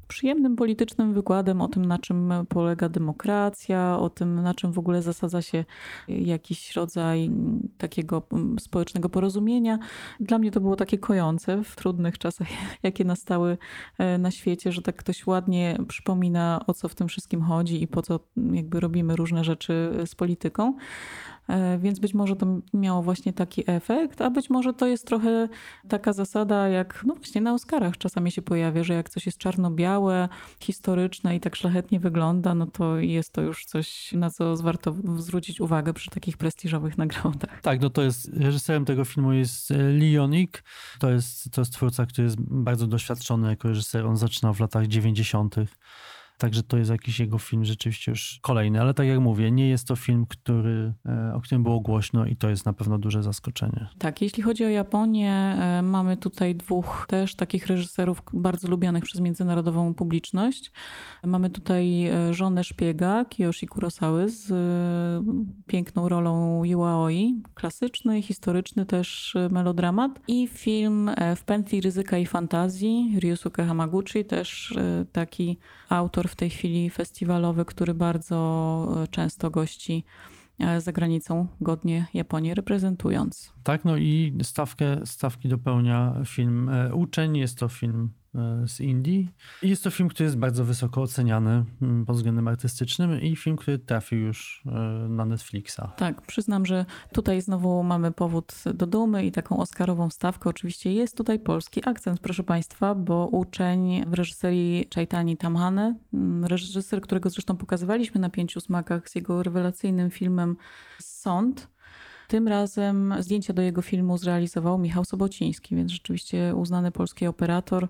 przyjemnym 0.07 0.55
politycznym 0.55 1.13
wykładem 1.13 1.61
o 1.61 1.67
tym, 1.67 1.85
na 1.85 1.99
czym 1.99 2.33
polega 2.49 2.89
demokracja, 2.89 3.99
o 3.99 4.09
tym, 4.09 4.41
na 4.41 4.53
czym 4.53 4.71
w 4.71 4.79
ogóle 4.79 5.01
zasadza 5.01 5.41
się 5.41 5.65
jakiś 6.07 6.75
rodzaj 6.75 7.31
takiego 7.77 8.23
mm, 8.31 8.59
społecznego 8.59 9.09
porozumienia. 9.09 9.79
Dla 10.19 10.37
mnie 10.37 10.51
to 10.51 10.61
było 10.61 10.75
takie 10.75 10.97
kojące 10.97 11.63
w 11.63 11.75
trudnych 11.75 12.17
czasach, 12.17 12.47
jakie 12.83 13.05
nastały 13.05 13.57
e, 13.97 14.17
na 14.17 14.31
świecie, 14.31 14.71
że 14.71 14.81
tak 14.81 14.95
ktoś 14.95 15.27
ładnie 15.27 15.77
przypomina, 15.87 16.61
o 16.67 16.73
co 16.73 16.89
w 16.89 16.95
tym 16.95 17.07
wszystkim 17.07 17.41
chodzi 17.41 17.83
i 17.83 17.87
po 17.87 18.01
co 18.01 18.19
jakby 18.51 18.79
robimy 18.79 19.15
różne 19.15 19.43
rzeczy 19.43 19.91
z 20.05 20.15
polityką. 20.15 20.73
E, 21.47 21.77
więc 21.77 21.99
być 21.99 22.13
może 22.13 22.35
to 22.35 22.45
miało 22.73 23.03
właśnie 23.03 23.33
taki 23.33 23.63
efekt, 23.67 24.21
a 24.21 24.29
być 24.29 24.49
może 24.49 24.73
to 24.73 24.87
jest 24.87 25.07
trochę 25.07 25.49
taka 25.87 26.13
zasada, 26.13 26.67
jak 26.67 27.03
no 27.05 27.15
właśnie 27.15 27.41
na 27.41 27.53
Oscarach 27.53 27.97
czasami 27.97 28.31
się 28.31 28.41
pojawia, 28.41 28.83
że 28.83 28.93
jak 28.93 29.09
coś 29.09 29.25
jest 29.25 29.37
czarno-białe, 29.37 30.29
historyczne 30.59 31.35
i 31.35 31.39
tak 31.39 31.55
szlachetnie 31.55 31.99
wygląda, 31.99 32.55
no 32.55 32.67
to 32.67 32.99
jest 32.99 33.33
to 33.33 33.41
już 33.41 33.65
coś, 33.65 34.13
na 34.13 34.29
co 34.29 34.57
warto 34.57 34.95
zwrócić 35.17 35.61
uwagę 35.61 35.93
przy 35.93 36.09
takich 36.09 36.37
prestiżowych 36.37 36.97
nagrodach. 37.07 37.61
Tak, 37.61 37.81
no 37.81 37.89
to 37.89 38.01
jest, 38.01 38.29
reżyserem 38.33 38.85
tego 38.85 39.05
filmu 39.05 39.33
jest 39.33 39.71
e, 39.71 39.77
Leonik. 39.77 40.63
To 40.99 41.09
jest, 41.11 41.51
to 41.51 41.61
jest 41.61 41.73
twórca, 41.73 42.05
który 42.05 42.25
jest 42.25 42.37
bardzo 42.39 42.87
doświadczony 42.87 43.49
jako 43.49 43.67
reżyser. 43.67 44.05
On 44.05 44.17
zaczynał 44.17 44.53
w 44.53 44.59
latach 44.59 44.87
90. 44.87 45.55
Także 46.37 46.63
to 46.63 46.77
jest 46.77 46.91
jakiś 46.91 47.19
jego 47.19 47.37
film 47.37 47.65
rzeczywiście 47.65 48.11
już 48.11 48.39
kolejny, 48.41 48.81
ale 48.81 48.93
tak 48.93 49.07
jak 49.07 49.19
mówię, 49.19 49.51
nie 49.51 49.69
jest 49.69 49.87
to 49.87 49.95
film, 49.95 50.25
który, 50.25 50.93
e, 51.05 51.33
o 51.35 51.41
którym 51.41 51.63
było 51.63 51.79
głośno 51.79 52.25
i 52.25 52.35
to 52.35 52.49
jest 52.49 52.65
na 52.65 52.73
pewno 52.73 52.97
duże 52.97 53.23
zaskoczenie. 53.23 53.87
Tak, 53.97 54.21
jeśli 54.21 54.43
chodzi 54.43 54.65
o 54.65 54.69
Japonię, 54.69 55.33
e, 55.33 55.81
mamy 55.81 56.17
tutaj 56.17 56.55
dwóch 56.55 57.05
też 57.09 57.35
takich 57.35 57.67
reżyserów 57.67 58.21
bardzo 58.33 58.67
lubianych 58.67 59.03
przez 59.03 59.21
międzynarodową 59.21 59.93
publiczność. 59.93 60.71
Mamy 61.23 61.49
tutaj 61.49 62.05
e, 62.05 62.33
żonę 62.33 62.63
szpiega 62.63 63.25
Kiyoshi 63.25 63.67
Kurosawy 63.67 64.29
z 64.29 64.47
piękną 65.77 66.09
rolą 66.09 66.63
Yuaoi, 66.63 67.41
klasyczny, 67.53 68.21
historyczny 68.21 68.85
też 68.85 69.35
melodramat 69.51 70.19
i 70.27 70.47
film 70.47 71.11
w 71.35 71.43
pętli 71.43 71.81
ryzyka 71.81 72.17
i 72.17 72.25
fantazji 72.25 73.19
Ryusuke 73.19 73.65
Hamaguchi, 73.65 74.25
też 74.25 74.77
taki 75.11 75.57
autor 75.89 76.27
w 76.27 76.35
tej 76.35 76.49
chwili 76.49 76.89
festiwalowy, 76.89 77.65
który 77.65 77.93
bardzo 77.93 78.37
e, 79.03 79.07
często 79.07 79.49
gości 79.49 80.03
e, 80.59 80.81
za 80.81 80.91
granicą, 80.91 81.47
godnie 81.61 82.05
Japonię 82.13 82.55
reprezentując. 82.55 83.53
Tak, 83.63 83.85
no 83.85 83.97
i 83.97 84.37
stawkę, 84.41 85.05
stawki 85.05 85.49
dopełnia 85.49 86.13
film 86.25 86.69
e, 86.69 86.95
Uczeń. 86.95 87.37
Jest 87.37 87.59
to 87.59 87.67
film 87.67 88.09
E, 88.26 88.26
z 88.67 88.79
Indii. 88.79 89.29
I 89.61 89.69
jest 89.69 89.83
to 89.83 89.91
film, 89.91 90.09
który 90.09 90.25
jest 90.25 90.37
bardzo 90.37 90.65
wysoko 90.65 91.01
oceniany 91.01 91.65
mm, 91.81 92.05
pod 92.05 92.15
względem 92.15 92.47
artystycznym 92.47 93.21
i 93.21 93.35
film, 93.35 93.55
który 93.55 93.79
trafił 93.79 94.19
już 94.19 94.63
e, 94.65 94.69
na 95.09 95.25
Netflixa. 95.25 95.81
Tak, 95.97 96.21
przyznam, 96.21 96.65
że 96.65 96.85
tutaj 97.13 97.41
znowu 97.41 97.83
mamy 97.83 98.11
powód 98.11 98.53
do 98.73 98.87
dumy 98.87 99.25
i 99.25 99.31
taką 99.31 99.57
oscarową 99.57 100.09
stawkę. 100.09 100.49
Oczywiście 100.49 100.93
jest 100.93 101.17
tutaj 101.17 101.39
polski 101.39 101.81
akcent, 101.89 102.19
proszę 102.19 102.43
Państwa, 102.43 102.95
bo 102.95 103.27
uczeń 103.27 104.05
w 104.07 104.13
reżyserii 104.13 104.87
Chaitani 104.95 105.37
Tamhane, 105.37 105.95
mm, 106.13 106.45
reżyser, 106.45 107.01
którego 107.01 107.29
zresztą 107.29 107.57
pokazywaliśmy 107.57 108.21
na 108.21 108.29
pięciu 108.29 108.59
smakach 108.59 109.09
z 109.09 109.15
jego 109.15 109.43
rewelacyjnym 109.43 110.11
filmem 110.11 110.55
Sąd, 110.99 111.67
tym 112.27 112.47
razem 112.47 113.13
zdjęcia 113.19 113.53
do 113.53 113.61
jego 113.61 113.81
filmu 113.81 114.17
zrealizował 114.17 114.77
Michał 114.77 115.05
Sobociński, 115.05 115.75
więc 115.75 115.91
rzeczywiście 115.91 116.55
uznany 116.55 116.91
polski 116.91 117.27
operator. 117.27 117.87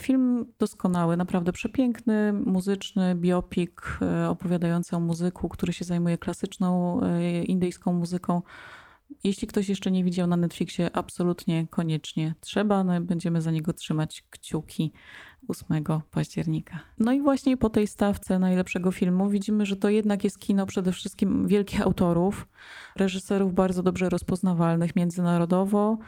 Film 0.00 0.46
doskonały, 0.58 1.16
naprawdę 1.16 1.52
przepiękny, 1.52 2.32
muzyczny 2.32 3.14
biopik 3.14 3.98
e, 4.02 4.28
opowiadający 4.28 4.96
o 4.96 5.00
muzyku, 5.00 5.48
który 5.48 5.72
się 5.72 5.84
zajmuje 5.84 6.18
klasyczną 6.18 7.00
e, 7.02 7.44
indyjską 7.44 7.92
muzyką. 7.92 8.42
Jeśli 9.24 9.48
ktoś 9.48 9.68
jeszcze 9.68 9.90
nie 9.90 10.04
widział 10.04 10.26
na 10.26 10.36
Netflixie, 10.36 10.96
absolutnie 10.96 11.66
koniecznie 11.70 12.34
trzeba. 12.40 12.84
No, 12.84 13.00
będziemy 13.00 13.42
za 13.42 13.50
niego 13.50 13.72
trzymać 13.72 14.24
kciuki 14.30 14.92
8 15.48 15.84
października. 16.10 16.80
No 16.98 17.12
i 17.12 17.20
właśnie 17.20 17.56
po 17.56 17.70
tej 17.70 17.86
stawce 17.86 18.38
najlepszego 18.38 18.92
filmu 18.92 19.28
widzimy, 19.28 19.66
że 19.66 19.76
to 19.76 19.88
jednak 19.88 20.24
jest 20.24 20.38
kino 20.38 20.66
przede 20.66 20.92
wszystkim 20.92 21.48
wielkich 21.48 21.80
autorów, 21.80 22.48
reżyserów 22.96 23.54
bardzo 23.54 23.82
dobrze 23.82 24.08
rozpoznawalnych 24.08 24.96
międzynarodowo, 24.96 25.98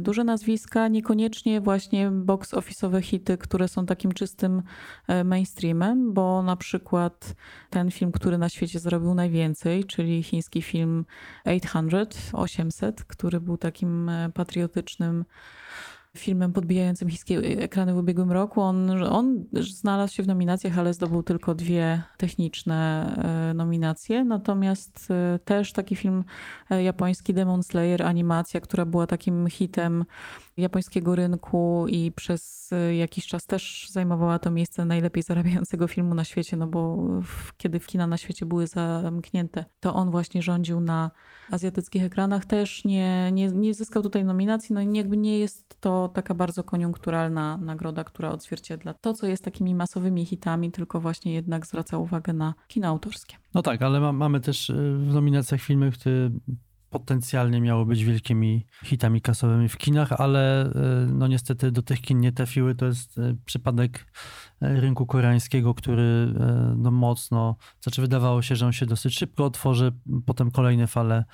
duże 0.00 0.24
nazwiska, 0.24 0.88
niekoniecznie 0.88 1.60
właśnie 1.60 2.10
box 2.10 2.54
office'owe 2.54 3.02
hity, 3.02 3.38
które 3.38 3.68
są 3.68 3.86
takim 3.86 4.12
czystym 4.12 4.62
e, 5.08 5.24
mainstreamem, 5.24 6.12
bo 6.12 6.42
na 6.42 6.56
przykład 6.56 7.34
ten 7.70 7.90
film, 7.90 8.12
który 8.12 8.38
na 8.38 8.48
świecie 8.48 8.78
zrobił 8.78 9.14
najwięcej, 9.14 9.84
czyli 9.84 10.22
chiński 10.22 10.62
film 10.62 11.04
800, 11.44 12.30
800, 12.32 13.04
który 13.04 13.40
był 13.40 13.56
takim 13.56 14.08
e, 14.08 14.30
patriotycznym 14.34 15.24
filmem 16.16 16.52
podbijającym 16.52 17.08
chińskie 17.08 17.38
ekrany 17.38 17.94
w 17.94 17.96
ubiegłym 17.96 18.32
roku. 18.32 18.60
On, 18.60 19.02
on 19.02 19.44
znalazł 19.52 20.14
się 20.14 20.22
w 20.22 20.26
nominacjach, 20.26 20.78
ale 20.78 20.94
zdobył 20.94 21.22
tylko 21.22 21.54
dwie 21.54 22.02
techniczne 22.16 23.06
e, 23.50 23.54
nominacje. 23.54 24.24
Natomiast 24.24 25.08
e, 25.10 25.38
też 25.38 25.72
taki 25.72 25.96
film 25.96 26.24
e, 26.70 26.82
japoński 26.82 27.34
Demon 27.34 27.62
Slayer, 27.62 28.02
animacja, 28.02 28.60
która 28.60 28.84
była 28.84 29.06
takim 29.06 29.48
hitem 29.50 30.04
japońskiego 30.58 31.14
rynku 31.14 31.86
i 31.88 32.12
przez 32.12 32.70
jakiś 32.98 33.26
czas 33.26 33.46
też 33.46 33.88
zajmowała 33.90 34.38
to 34.38 34.50
miejsce 34.50 34.84
najlepiej 34.84 35.22
zarabiającego 35.22 35.88
filmu 35.88 36.14
na 36.14 36.24
świecie, 36.24 36.56
no 36.56 36.66
bo 36.66 36.96
w, 37.22 37.56
kiedy 37.56 37.80
kina 37.80 38.06
na 38.06 38.16
świecie 38.16 38.46
były 38.46 38.66
zamknięte, 38.66 39.64
to 39.80 39.94
on 39.94 40.10
właśnie 40.10 40.42
rządził 40.42 40.80
na 40.80 41.10
azjatyckich 41.50 42.02
ekranach. 42.02 42.44
Też 42.44 42.84
nie, 42.84 43.32
nie, 43.32 43.48
nie 43.48 43.74
zyskał 43.74 44.02
tutaj 44.02 44.24
nominacji, 44.24 44.74
no 44.74 44.80
jakby 44.80 45.16
nie 45.16 45.38
jest 45.38 45.80
to 45.80 46.08
taka 46.08 46.34
bardzo 46.34 46.64
koniunkturalna 46.64 47.56
nagroda, 47.56 48.04
która 48.04 48.30
odzwierciedla 48.30 48.94
to, 48.94 49.14
co 49.14 49.26
jest 49.26 49.44
takimi 49.44 49.74
masowymi 49.74 50.26
hitami, 50.26 50.70
tylko 50.70 51.00
właśnie 51.00 51.32
jednak 51.34 51.66
zwraca 51.66 51.98
uwagę 51.98 52.32
na 52.32 52.54
kino 52.68 52.88
autorskie. 52.88 53.36
No 53.54 53.62
tak, 53.62 53.82
ale 53.82 54.00
ma, 54.00 54.12
mamy 54.12 54.40
też 54.40 54.72
w 55.08 55.12
nominacjach 55.14 55.60
filmy, 55.60 55.92
które 55.92 56.30
potencjalnie 56.90 57.60
miało 57.60 57.84
być 57.84 58.04
wielkimi 58.04 58.66
hitami 58.84 59.20
kasowymi 59.20 59.68
w 59.68 59.76
kinach, 59.76 60.12
ale 60.12 60.64
e, 60.64 60.70
no 61.12 61.26
niestety 61.26 61.70
do 61.70 61.82
tych 61.82 62.00
kin 62.00 62.20
nie 62.20 62.32
trafiły. 62.32 62.74
To 62.74 62.86
jest 62.86 63.18
e, 63.18 63.34
przypadek 63.44 64.06
rynku 64.60 65.06
koreańskiego, 65.06 65.74
który 65.74 66.34
no, 66.76 66.90
mocno, 66.90 67.56
znaczy 67.80 68.00
wydawało 68.00 68.42
się, 68.42 68.56
że 68.56 68.66
on 68.66 68.72
się 68.72 68.86
dosyć 68.86 69.18
szybko 69.18 69.44
otworzy, 69.44 69.92
potem 70.26 70.50
kolejne 70.50 70.86
fale 70.86 71.24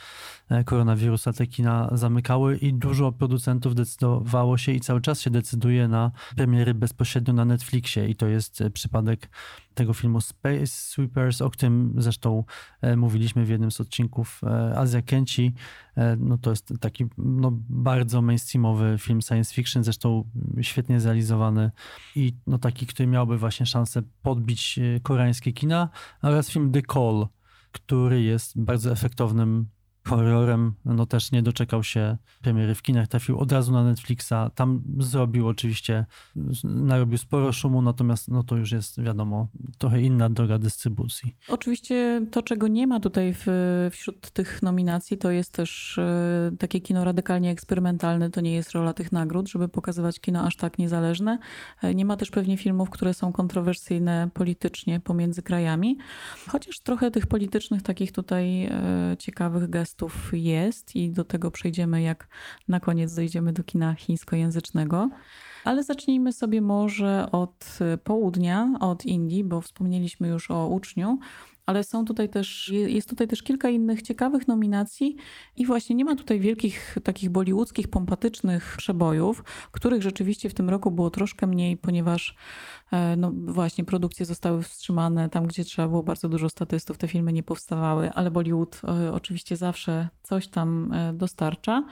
koronawirusa 0.64 1.33
te 1.33 1.47
kina 1.47 1.88
zamykały 1.93 2.57
i 2.57 2.75
dużo 2.75 3.12
producentów 3.12 3.75
decydowało 3.75 4.59
się 4.59 4.73
i 4.73 4.81
cały 4.81 5.00
czas 5.00 5.21
się 5.21 5.31
decyduje 5.31 5.88
na 5.88 6.11
premiery 6.37 6.75
bezpośrednio 6.75 7.35
na 7.35 7.45
Netflixie 7.45 8.09
i 8.09 8.16
to 8.16 8.26
jest 8.26 8.62
przypadek 8.73 9.28
tego 9.75 9.95
filmu 9.95 10.21
Space 10.21 10.66
Sweepers, 10.66 11.43
o 11.43 11.50
którym 11.50 11.95
zresztą 11.99 12.45
e, 12.81 12.97
mówiliśmy 12.97 13.45
w 13.45 13.49
jednym 13.49 13.71
z 13.71 13.81
odcinków 13.81 14.40
e, 14.43 14.78
Azja 14.78 15.02
Kenci. 15.02 15.54
E, 15.97 16.17
no 16.17 16.39
to 16.39 16.51
jest 16.51 16.73
taki 16.81 17.07
no, 17.19 17.51
bardzo 17.69 18.23
mainstreamowy 18.23 18.97
film 18.99 19.23
science 19.23 19.55
fiction, 19.55 19.85
zresztą 19.85 20.31
świetnie 20.63 21.01
zrealizowany 21.01 21.71
i 22.17 22.35
no, 22.47 22.59
taki, 22.59 22.87
który 22.87 23.07
miałby 23.07 23.39
właśnie 23.39 23.67
szansę 23.67 24.03
podbić 24.23 24.81
koreańskie 25.03 25.53
kina, 25.53 25.89
oraz 26.23 26.51
film 26.51 26.73
The 26.73 26.83
Call, 26.93 27.29
który 27.73 28.23
jest 28.23 28.63
bardzo 28.63 28.93
efektownym 28.93 29.67
horrorem, 30.09 30.75
no 30.85 31.07
też 31.07 31.33
nie 31.33 31.43
doczekał 31.43 31.83
się 31.83 32.17
premiery 32.43 32.75
w 32.75 32.83
kinach, 32.83 33.09
trafił 33.09 33.39
od 33.39 33.53
razu 33.53 33.73
na 33.73 33.85
Netflixa, 33.85 34.35
tam 34.55 34.83
zrobił 34.99 35.49
oczywiście, 35.49 36.07
narobił 36.65 37.19
sporo 37.19 37.53
szumu, 37.53 37.83
natomiast 37.83 38.29
no 38.29 38.43
to 38.43 38.57
już 38.57 38.73
jest 38.73 39.03
wiadomo, 39.03 39.49
trochę 39.79 40.01
inna 40.01 40.31
droga 40.31 40.59
dystrybucji. 40.59 41.37
Oczywiście 41.49 42.27
to, 42.31 42.43
czego 42.43 42.69
nie 42.69 42.87
ma 42.87 43.01
tutaj 43.01 43.35
w, 43.37 43.47
wśród 43.91 44.31
tych 44.31 44.63
nominacji, 44.63 45.19
to 45.19 45.31
jest 45.31 45.53
też 45.53 45.99
e, 45.99 46.51
takie 46.59 46.81
kino 46.81 47.05
radykalnie 47.05 47.51
eksperymentalne, 47.51 48.31
to 48.31 48.41
nie 48.41 48.55
jest 48.55 48.73
rola 48.73 48.93
tych 48.93 49.13
nagród, 49.13 49.49
żeby 49.49 49.69
pokazywać 49.69 50.21
kino 50.21 50.47
aż 50.47 50.57
tak 50.57 50.79
niezależne. 50.79 51.39
E, 51.83 51.95
nie 51.95 52.05
ma 52.05 52.17
też 52.17 52.31
pewnie 52.31 52.57
filmów, 52.57 52.91
które 52.91 53.15
są 53.15 53.33
kontrowersyjne 53.33 54.31
politycznie 54.35 55.01
pomiędzy 55.01 55.43
krajami, 55.43 55.99
chociaż 56.49 56.81
trochę 56.81 57.11
tych 57.11 57.27
politycznych 57.27 57.83
takich 57.83 58.13
tutaj 58.13 58.65
e, 58.65 59.17
ciekawych 59.19 59.71
gestów 59.71 59.94
tekstów 59.95 60.31
jest 60.33 60.97
i 60.97 61.11
do 61.11 61.25
tego 61.25 61.51
przejdziemy, 61.51 62.03
jak 62.03 62.29
na 62.69 62.81
koniec 62.81 63.15
dojdziemy 63.15 63.53
do 63.53 63.65
kina 63.65 63.95
chińskojęzycznego. 63.95 65.11
Ale 65.65 65.85
zacznijmy 65.85 66.33
sobie 66.33 66.61
może 66.61 67.29
od 67.33 67.79
południa, 68.05 68.71
od 68.81 69.07
Indii, 69.07 69.45
bo 69.45 69.61
wspomnieliśmy 69.61 70.29
już 70.29 70.51
o 70.51 70.69
uczniu 70.69 71.19
ale 71.66 71.85
są 71.85 72.04
tutaj 72.04 72.28
też, 72.28 72.68
jest 72.68 73.09
tutaj 73.09 73.28
też 73.28 73.42
kilka 73.42 73.68
innych 73.68 74.02
ciekawych 74.02 74.49
nominacji 74.49 75.16
i 75.56 75.66
właśnie 75.66 75.97
nie 75.97 76.04
ma 76.04 76.16
tutaj 76.16 76.40
wielkich 76.40 76.99
takich 77.04 77.30
bollywoodzkich, 77.30 77.88
pompatycznych 77.88 78.75
przebojów, 78.78 79.44
których 79.71 80.02
rzeczywiście 80.02 80.49
w 80.49 80.54
tym 80.54 80.71
roku 80.71 80.90
było 80.90 81.11
troszkę 81.11 81.47
mniej, 81.47 81.76
ponieważ 81.76 82.37
e, 82.92 83.16
no 83.16 83.33
właśnie 83.35 83.85
produkcje 83.85 84.26
zostały 84.26 84.62
wstrzymane 84.62 85.28
tam, 85.28 85.47
gdzie 85.47 85.64
trzeba 85.64 85.88
było. 85.88 86.02
Bardzo 86.02 86.28
dużo 86.28 86.49
statystów, 86.49 86.99
te 86.99 87.09
filmy 87.09 87.33
nie 87.33 87.42
powstawały, 87.42 88.11
ale 88.12 88.30
Bollywood 88.30 88.80
e, 88.85 89.12
oczywiście 89.12 89.56
zawsze 89.56 90.09
coś 90.23 90.49
tam 90.49 90.92
e, 90.92 91.12
dostarcza 91.12 91.85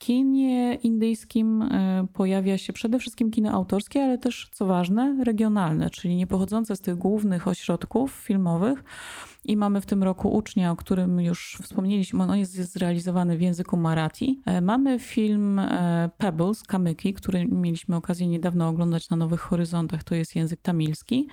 kinie 0.00 0.74
indyjskim 0.74 1.62
e, 1.62 2.06
pojawia 2.12 2.58
się 2.58 2.72
przede 2.72 2.98
wszystkim 2.98 3.30
kino 3.30 3.50
autorskie, 3.50 4.04
ale 4.04 4.18
też, 4.18 4.48
co 4.52 4.66
ważne, 4.66 5.24
regionalne, 5.24 5.90
czyli 5.90 6.16
nie 6.16 6.26
pochodzące 6.26 6.76
z 6.76 6.80
tych 6.80 6.96
głównych 6.96 7.48
ośrodków 7.48 8.12
filmowych. 8.12 8.84
I 9.44 9.56
mamy 9.56 9.80
w 9.80 9.86
tym 9.86 10.02
roku 10.02 10.28
ucznia, 10.28 10.72
o 10.72 10.76
którym 10.76 11.20
już 11.20 11.58
wspomnieliśmy, 11.62 12.22
on 12.22 12.38
jest 12.38 12.52
zrealizowany 12.52 13.36
w 13.36 13.40
języku 13.40 13.76
marathi. 13.76 14.40
E, 14.46 14.60
mamy 14.60 14.98
film 14.98 15.58
e, 15.58 16.10
Pebbles, 16.18 16.62
Kamyki, 16.62 17.14
który 17.14 17.46
mieliśmy 17.46 17.96
okazję 17.96 18.28
niedawno 18.28 18.68
oglądać 18.68 19.10
na 19.10 19.16
Nowych 19.16 19.40
Horyzontach, 19.40 20.04
to 20.04 20.14
jest 20.14 20.36
język 20.36 20.60
tamilski. 20.60 21.28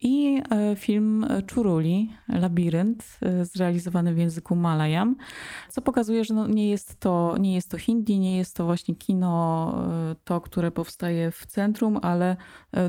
I 0.00 0.42
e, 0.50 0.76
film 0.76 1.26
Czuruli, 1.46 2.10
Labirynt, 2.28 3.18
e, 3.22 3.44
zrealizowany 3.44 4.14
w 4.14 4.18
języku 4.18 4.56
Malayam, 4.56 5.16
co 5.70 5.82
pokazuje, 5.82 6.24
że 6.24 6.34
no 6.34 6.46
nie, 6.46 6.70
jest 6.70 7.00
to, 7.00 7.36
nie 7.40 7.54
jest 7.54 7.70
to 7.70 7.78
Hindi, 7.78 8.18
nie 8.18 8.36
jest 8.36 8.56
to 8.56 8.64
właśnie 8.64 8.94
kino 8.94 9.74
e, 10.10 10.16
to, 10.24 10.40
które 10.40 10.70
powstaje 10.70 11.30
w 11.30 11.46
centrum, 11.46 11.98
ale 12.02 12.36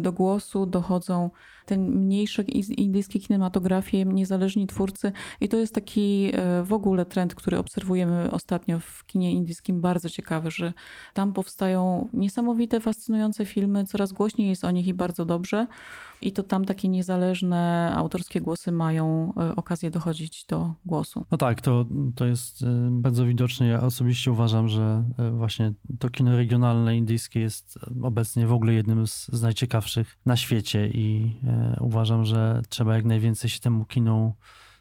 do 0.02 0.12
głosu 0.12 0.66
dochodzą 0.66 1.30
te 1.68 1.78
mniejsze 1.78 2.44
indyjskie 2.78 3.20
kinematografie, 3.20 4.06
niezależni 4.06 4.68
twórcy 4.68 5.12
i 5.42 5.50
to 5.50 5.58
jest 5.58 5.76
taki 5.76 6.32
w 6.64 6.74
ogóle 6.74 7.06
trend, 7.06 7.36
który 7.36 7.58
obserwujemy 7.58 8.32
ostatnio 8.32 8.80
w 8.80 9.06
kinie 9.06 9.32
indyjskim, 9.32 9.82
bardzo 9.82 10.10
ciekawy, 10.10 10.52
że 10.52 10.74
tam 11.14 11.34
powstają 11.34 12.10
niesamowite, 12.14 12.80
fascynujące 12.80 13.46
filmy, 13.46 13.86
coraz 13.86 14.14
głośniej 14.14 14.50
jest 14.50 14.66
o 14.66 14.72
nich 14.72 14.88
i 14.88 14.94
bardzo 14.94 15.26
dobrze. 15.26 15.68
I 16.22 16.32
to 16.32 16.44
tam 16.44 16.66
takie 16.66 16.90
niezależne 16.90 17.92
autorskie 17.96 18.42
głosy 18.42 18.72
mają 18.72 19.34
e, 19.38 19.56
okazję 19.56 19.92
dochodzić 19.92 20.46
do 20.46 20.74
głosu. 20.86 21.26
No 21.32 21.38
tak, 21.38 21.62
to, 21.62 21.86
to 22.16 22.26
jest 22.26 22.64
e, 22.64 22.88
bardzo 22.92 23.26
widoczne. 23.26 23.68
Ja 23.68 23.82
osobiście 23.82 24.32
uważam, 24.32 24.68
że 24.68 25.04
e, 25.18 25.32
właśnie 25.32 25.74
to 26.00 26.10
kino 26.10 26.38
regionalne 26.38 26.98
indyjskie 26.98 27.40
jest 27.40 27.80
obecnie 28.04 28.48
w 28.48 28.54
ogóle 28.54 28.74
jednym 28.74 29.08
z 29.08 29.42
najciekawszych 29.42 30.18
na 30.26 30.36
świecie 30.36 30.88
i 30.88 31.36
uważam, 31.80 32.26
że 32.26 32.62
trzeba 32.70 32.96
jak 32.96 33.06
najwięcej 33.06 33.50
się 33.50 33.60
temu 33.60 33.86
kinu 33.86 34.34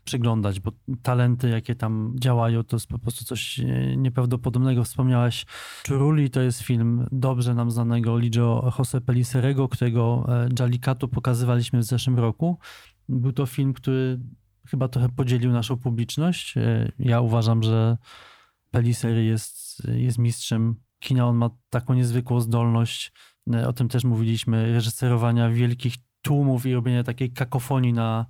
przyglądać, 0.07 0.61
bo 0.61 0.73
talenty, 1.03 1.49
jakie 1.49 1.75
tam 1.75 2.15
działają, 2.21 2.65
to 2.65 2.77
jest 2.77 2.87
po 2.87 2.99
prostu 2.99 3.25
coś 3.25 3.61
e, 3.61 3.97
nieprawdopodobnego. 3.97 4.85
Wspomniałaś 4.85 5.47
Czuruli, 5.83 6.31
to 6.31 6.41
jest 6.41 6.61
film 6.61 7.07
dobrze 7.13 7.55
nam 7.55 7.71
znanego 7.71 8.19
Ligio 8.19 8.73
Jose 8.79 9.01
Peliserego, 9.01 9.69
którego 9.69 10.27
e, 10.29 10.49
Jallikatu 10.59 11.09
pokazywaliśmy 11.09 11.79
w 11.79 11.85
zeszłym 11.85 12.19
roku. 12.19 12.59
Był 13.09 13.33
to 13.33 13.47
film, 13.47 13.73
który 13.73 14.21
chyba 14.67 14.89
trochę 14.89 15.09
podzielił 15.09 15.53
naszą 15.53 15.77
publiczność. 15.77 16.57
E, 16.57 16.93
ja 16.99 17.21
uważam, 17.21 17.63
że 17.63 17.97
Pelisery 18.71 19.25
jest, 19.25 19.83
jest 19.89 20.19
mistrzem 20.19 20.77
kina. 20.99 21.27
On 21.27 21.37
ma 21.37 21.51
taką 21.71 21.95
niezwykłą 21.95 22.41
zdolność, 22.41 23.13
o 23.67 23.73
tym 23.73 23.89
też 23.89 24.05
mówiliśmy, 24.05 24.73
reżyserowania 24.73 25.51
wielkich 25.51 25.95
tłumów 26.27 26.67
i 26.67 26.75
robienia 26.75 27.05
takiej 27.05 27.31
kakofonii 27.31 27.93
na, 27.93 28.27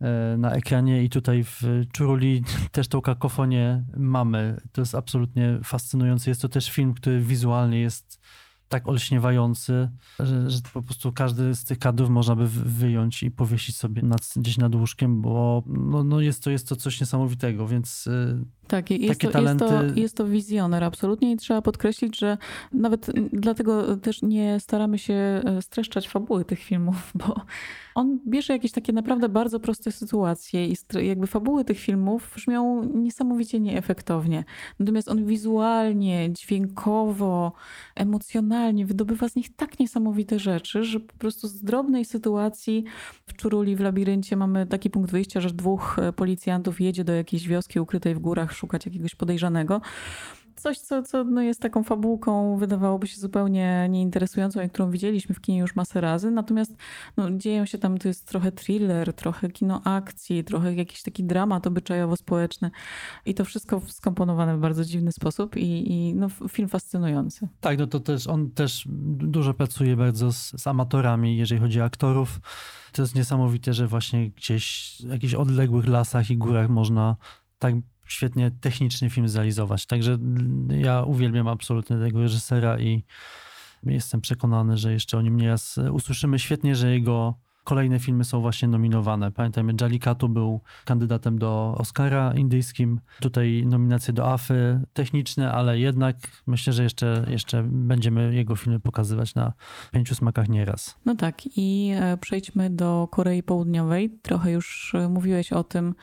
E, 0.00 0.36
na 0.36 0.52
ekranie 0.52 1.04
i 1.04 1.10
tutaj 1.10 1.44
w 1.44 1.62
Czuruli 1.92 2.44
też 2.72 2.88
tą 2.88 3.00
kakofonię 3.00 3.84
mamy. 3.96 4.60
To 4.72 4.80
jest 4.80 4.94
absolutnie 4.94 5.58
fascynujące. 5.64 6.30
Jest 6.30 6.42
to 6.42 6.48
też 6.48 6.70
film, 6.70 6.94
który 6.94 7.20
wizualnie 7.20 7.80
jest 7.80 8.20
tak 8.68 8.88
olśniewający, 8.88 9.88
że, 10.18 10.50
że, 10.50 10.58
po 10.72 10.82
prostu 10.82 11.12
każdy 11.12 11.54
z 11.54 11.64
tych 11.64 11.78
kadrów 11.78 12.10
można 12.10 12.36
by 12.36 12.46
wyjąć 12.48 13.22
i 13.22 13.30
powiesić 13.30 13.76
sobie 13.76 14.02
nad, 14.02 14.20
gdzieś 14.36 14.58
nad 14.58 14.74
łóżkiem, 14.74 15.22
bo 15.22 15.62
no, 15.66 16.04
no 16.04 16.20
jest, 16.20 16.44
to, 16.44 16.50
jest 16.50 16.68
to 16.68 16.76
coś 16.76 17.00
niesamowitego, 17.00 17.68
więc 17.68 18.06
e, 18.06 18.44
tak, 18.66 18.90
jest 18.90 19.08
takie 19.08 19.26
to, 19.26 19.32
talenty... 19.32 19.64
Jest 19.64 19.94
to, 19.94 20.00
jest 20.00 20.16
to 20.16 20.26
wizjoner 20.26 20.84
absolutnie 20.84 21.32
i 21.32 21.36
trzeba 21.36 21.62
podkreślić, 21.62 22.18
że 22.18 22.38
nawet 22.72 23.10
dlatego 23.32 23.96
też 23.96 24.22
nie 24.22 24.60
staramy 24.60 24.98
się 24.98 25.14
e, 25.14 25.62
streszczać 25.62 26.08
fabuły 26.08 26.44
tych 26.44 26.58
filmów, 26.58 27.12
bo 27.26 27.40
on 27.94 28.20
bierze 28.26 28.52
jakieś 28.52 28.72
takie 28.72 28.92
naprawdę 28.92 29.28
bardzo 29.28 29.60
proste 29.60 29.92
sytuacje 29.92 30.66
i 30.68 30.76
jakby 31.02 31.26
fabuły 31.26 31.64
tych 31.64 31.78
filmów 31.78 32.32
brzmią 32.34 32.84
niesamowicie 32.94 33.60
nieefektownie. 33.60 34.44
Natomiast 34.78 35.08
on 35.08 35.26
wizualnie, 35.26 36.32
dźwiękowo, 36.32 37.52
emocjonalnie 37.94 38.53
wydobywa 38.86 39.28
z 39.28 39.36
nich 39.36 39.56
tak 39.56 39.78
niesamowite 39.80 40.38
rzeczy, 40.38 40.84
że 40.84 41.00
po 41.00 41.18
prostu 41.18 41.48
z 41.48 41.62
drobnej 41.62 42.04
sytuacji 42.04 42.84
w 43.26 43.32
Czuruli, 43.32 43.76
w 43.76 43.80
labiryncie 43.80 44.36
mamy 44.36 44.66
taki 44.66 44.90
punkt 44.90 45.10
wyjścia, 45.10 45.40
że 45.40 45.50
dwóch 45.50 45.98
e, 45.98 46.12
policjantów 46.12 46.80
jedzie 46.80 47.04
do 47.04 47.12
jakiejś 47.12 47.48
wioski 47.48 47.80
ukrytej 47.80 48.14
w 48.14 48.18
górach 48.18 48.52
szukać 48.52 48.86
jakiegoś 48.86 49.14
podejrzanego 49.14 49.80
coś, 50.64 50.78
co, 50.78 51.02
co 51.02 51.24
no 51.24 51.42
jest 51.42 51.60
taką 51.60 51.82
fabułką, 51.82 52.56
wydawałoby 52.56 53.06
się 53.06 53.20
zupełnie 53.20 53.86
nieinteresującą, 53.90 54.60
jak 54.60 54.72
którą 54.72 54.90
widzieliśmy 54.90 55.34
w 55.34 55.40
kinie 55.40 55.58
już 55.58 55.76
masę 55.76 56.00
razy. 56.00 56.30
Natomiast 56.30 56.76
no, 57.16 57.30
dzieją 57.30 57.66
się 57.66 57.78
tam, 57.78 57.98
to 57.98 58.08
jest 58.08 58.28
trochę 58.28 58.52
thriller, 58.52 59.12
trochę 59.12 59.50
kino 59.50 59.82
akcji, 59.84 60.44
trochę 60.44 60.74
jakiś 60.74 61.02
taki 61.02 61.24
dramat 61.24 61.66
obyczajowo-społeczny. 61.66 62.70
I 63.26 63.34
to 63.34 63.44
wszystko 63.44 63.80
skomponowane 63.88 64.56
w 64.56 64.60
bardzo 64.60 64.84
dziwny 64.84 65.12
sposób 65.12 65.56
i, 65.56 65.92
i 65.92 66.14
no, 66.14 66.28
film 66.48 66.68
fascynujący. 66.68 67.48
Tak, 67.60 67.78
no 67.78 67.86
to 67.86 68.00
też 68.00 68.26
on 68.26 68.50
też 68.50 68.88
dużo 69.18 69.54
pracuje 69.54 69.96
bardzo 69.96 70.32
z, 70.32 70.50
z 70.50 70.66
amatorami, 70.66 71.36
jeżeli 71.36 71.60
chodzi 71.60 71.80
o 71.80 71.84
aktorów. 71.84 72.40
To 72.92 73.02
jest 73.02 73.14
niesamowite, 73.14 73.72
że 73.72 73.86
właśnie 73.86 74.30
gdzieś 74.30 74.96
w 75.06 75.10
jakichś 75.10 75.34
odległych 75.34 75.86
lasach 75.86 76.30
i 76.30 76.36
górach 76.36 76.68
można 76.68 77.16
tak 77.58 77.74
świetnie 78.06 78.50
techniczny 78.60 79.10
film 79.10 79.28
zrealizować. 79.28 79.86
Także 79.86 80.18
ja 80.68 81.02
uwielbiam 81.02 81.48
absolutnie 81.48 81.96
tego 81.98 82.20
reżysera 82.20 82.78
i 82.78 83.04
jestem 83.82 84.20
przekonany, 84.20 84.76
że 84.76 84.92
jeszcze 84.92 85.18
o 85.18 85.22
nim 85.22 85.36
nieraz 85.36 85.78
usłyszymy. 85.92 86.38
Świetnie, 86.38 86.76
że 86.76 86.90
jego 86.90 87.34
kolejne 87.64 87.98
filmy 87.98 88.24
są 88.24 88.40
właśnie 88.40 88.68
nominowane. 88.68 89.32
Pamiętajmy, 89.32 89.74
Jallikatu 89.80 90.28
był 90.28 90.60
kandydatem 90.84 91.38
do 91.38 91.74
Oscara 91.78 92.34
indyjskim, 92.34 93.00
tutaj 93.20 93.64
nominacje 93.66 94.14
do 94.14 94.32
AFY 94.32 94.80
techniczne, 94.92 95.52
ale 95.52 95.78
jednak 95.78 96.16
myślę, 96.46 96.72
że 96.72 96.82
jeszcze, 96.82 97.26
jeszcze 97.28 97.62
będziemy 97.62 98.34
jego 98.34 98.56
filmy 98.56 98.80
pokazywać 98.80 99.34
na 99.34 99.52
pięciu 99.92 100.14
smakach 100.14 100.48
nieraz. 100.48 100.96
No 101.04 101.14
tak 101.14 101.42
i 101.56 101.92
e, 101.96 102.16
przejdźmy 102.16 102.70
do 102.70 103.08
Korei 103.10 103.42
Południowej. 103.42 104.10
Trochę 104.22 104.52
już 104.52 104.94
e, 104.94 105.08
mówiłeś 105.08 105.52
o 105.52 105.64
tym, 105.64 105.94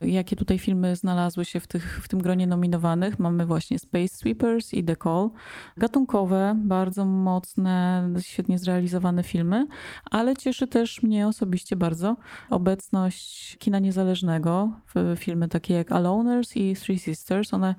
jakie 0.00 0.36
tutaj 0.36 0.58
filmy 0.58 0.96
znalazły 0.96 1.44
się 1.44 1.60
w, 1.60 1.66
tych, 1.66 2.00
w 2.02 2.08
tym 2.08 2.18
gronie 2.18 2.46
nominowanych. 2.46 3.18
Mamy 3.18 3.46
właśnie 3.46 3.78
Space 3.78 4.08
Sweepers 4.08 4.74
i 4.74 4.84
The 4.84 4.96
Call. 4.96 5.30
Gatunkowe, 5.76 6.56
bardzo 6.64 7.04
mocne, 7.04 8.08
świetnie 8.20 8.58
zrealizowane 8.58 9.22
filmy, 9.22 9.66
ale 10.10 10.36
cieszy 10.36 10.66
też 10.66 11.02
mnie 11.08 11.26
osobiście 11.26 11.76
bardzo 11.76 12.16
obecność 12.50 13.56
kina 13.56 13.78
niezależnego 13.78 14.70
filmy 15.16 15.48
takie 15.48 15.74
jak 15.74 15.92
Aloners 15.92 16.56
i 16.56 16.76
Three 16.76 16.98
Sisters. 16.98 17.54
One 17.54 17.74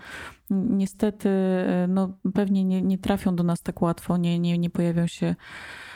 niestety 0.50 1.30
no, 1.88 2.18
pewnie 2.34 2.63
nie, 2.63 2.82
nie 2.82 2.98
trafią 2.98 3.36
do 3.36 3.44
nas 3.44 3.62
tak 3.62 3.82
łatwo, 3.82 4.18
nie, 4.18 4.39
nie, 4.39 4.58
nie 4.58 4.70
pojawią 4.70 5.08
się 5.08 5.36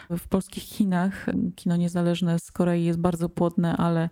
w 0.10 0.28
polskich 0.28 0.64
kinach. 0.64 1.26
Kino 1.56 1.76
niezależne 1.76 2.40
z 2.40 2.52
Korei 2.52 2.84
jest 2.84 3.00
bardzo 3.00 3.30
płodne, 3.30 3.78
ale 3.78 4.10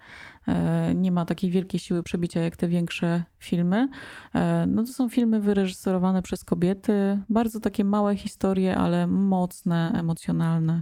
e, 0.48 0.96
nie 0.96 1.12
ma 1.12 1.26
takiej 1.26 1.52
wielkiej 1.52 1.80
siły 1.80 2.04
przebicia 2.04 2.40
jak 2.40 2.58
te 2.58 2.68
większe 2.68 3.24
filmy. 3.40 3.88
E, 4.36 4.66
no 4.68 4.84
to 4.84 4.94
są 4.94 5.10
filmy 5.10 5.40
wyreżyserowane 5.40 6.22
przez 6.22 6.44
kobiety, 6.44 7.20
bardzo 7.30 7.60
takie 7.60 7.84
małe 7.84 8.16
historie, 8.16 8.78
ale 8.78 9.08
mocne, 9.08 9.92
emocjonalne 9.96 10.82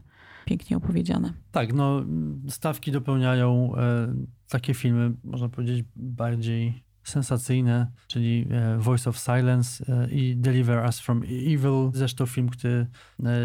pięknie 0.50 0.78
opowiedziane. 0.78 1.34
Tak, 1.52 1.74
no 1.74 2.06
stawki 2.50 2.92
dopełniają 2.92 3.76
e, 3.76 4.14
takie 4.50 4.74
filmy, 4.74 5.12
można 5.24 5.50
powiedzieć, 5.50 5.86
bardziej 5.96 6.84
sensacyjne, 7.04 7.92
czyli 8.08 8.48
e, 8.52 8.78
Voice 8.78 9.10
of 9.10 9.18
Silence 9.18 9.86
e, 9.88 10.10
i 10.12 10.38
Deliver 10.38 10.86
Us 10.86 11.00
from 11.00 11.24
Evil. 11.24 11.92
Zresztą 11.94 12.26
film, 12.26 12.50
który 12.50 12.88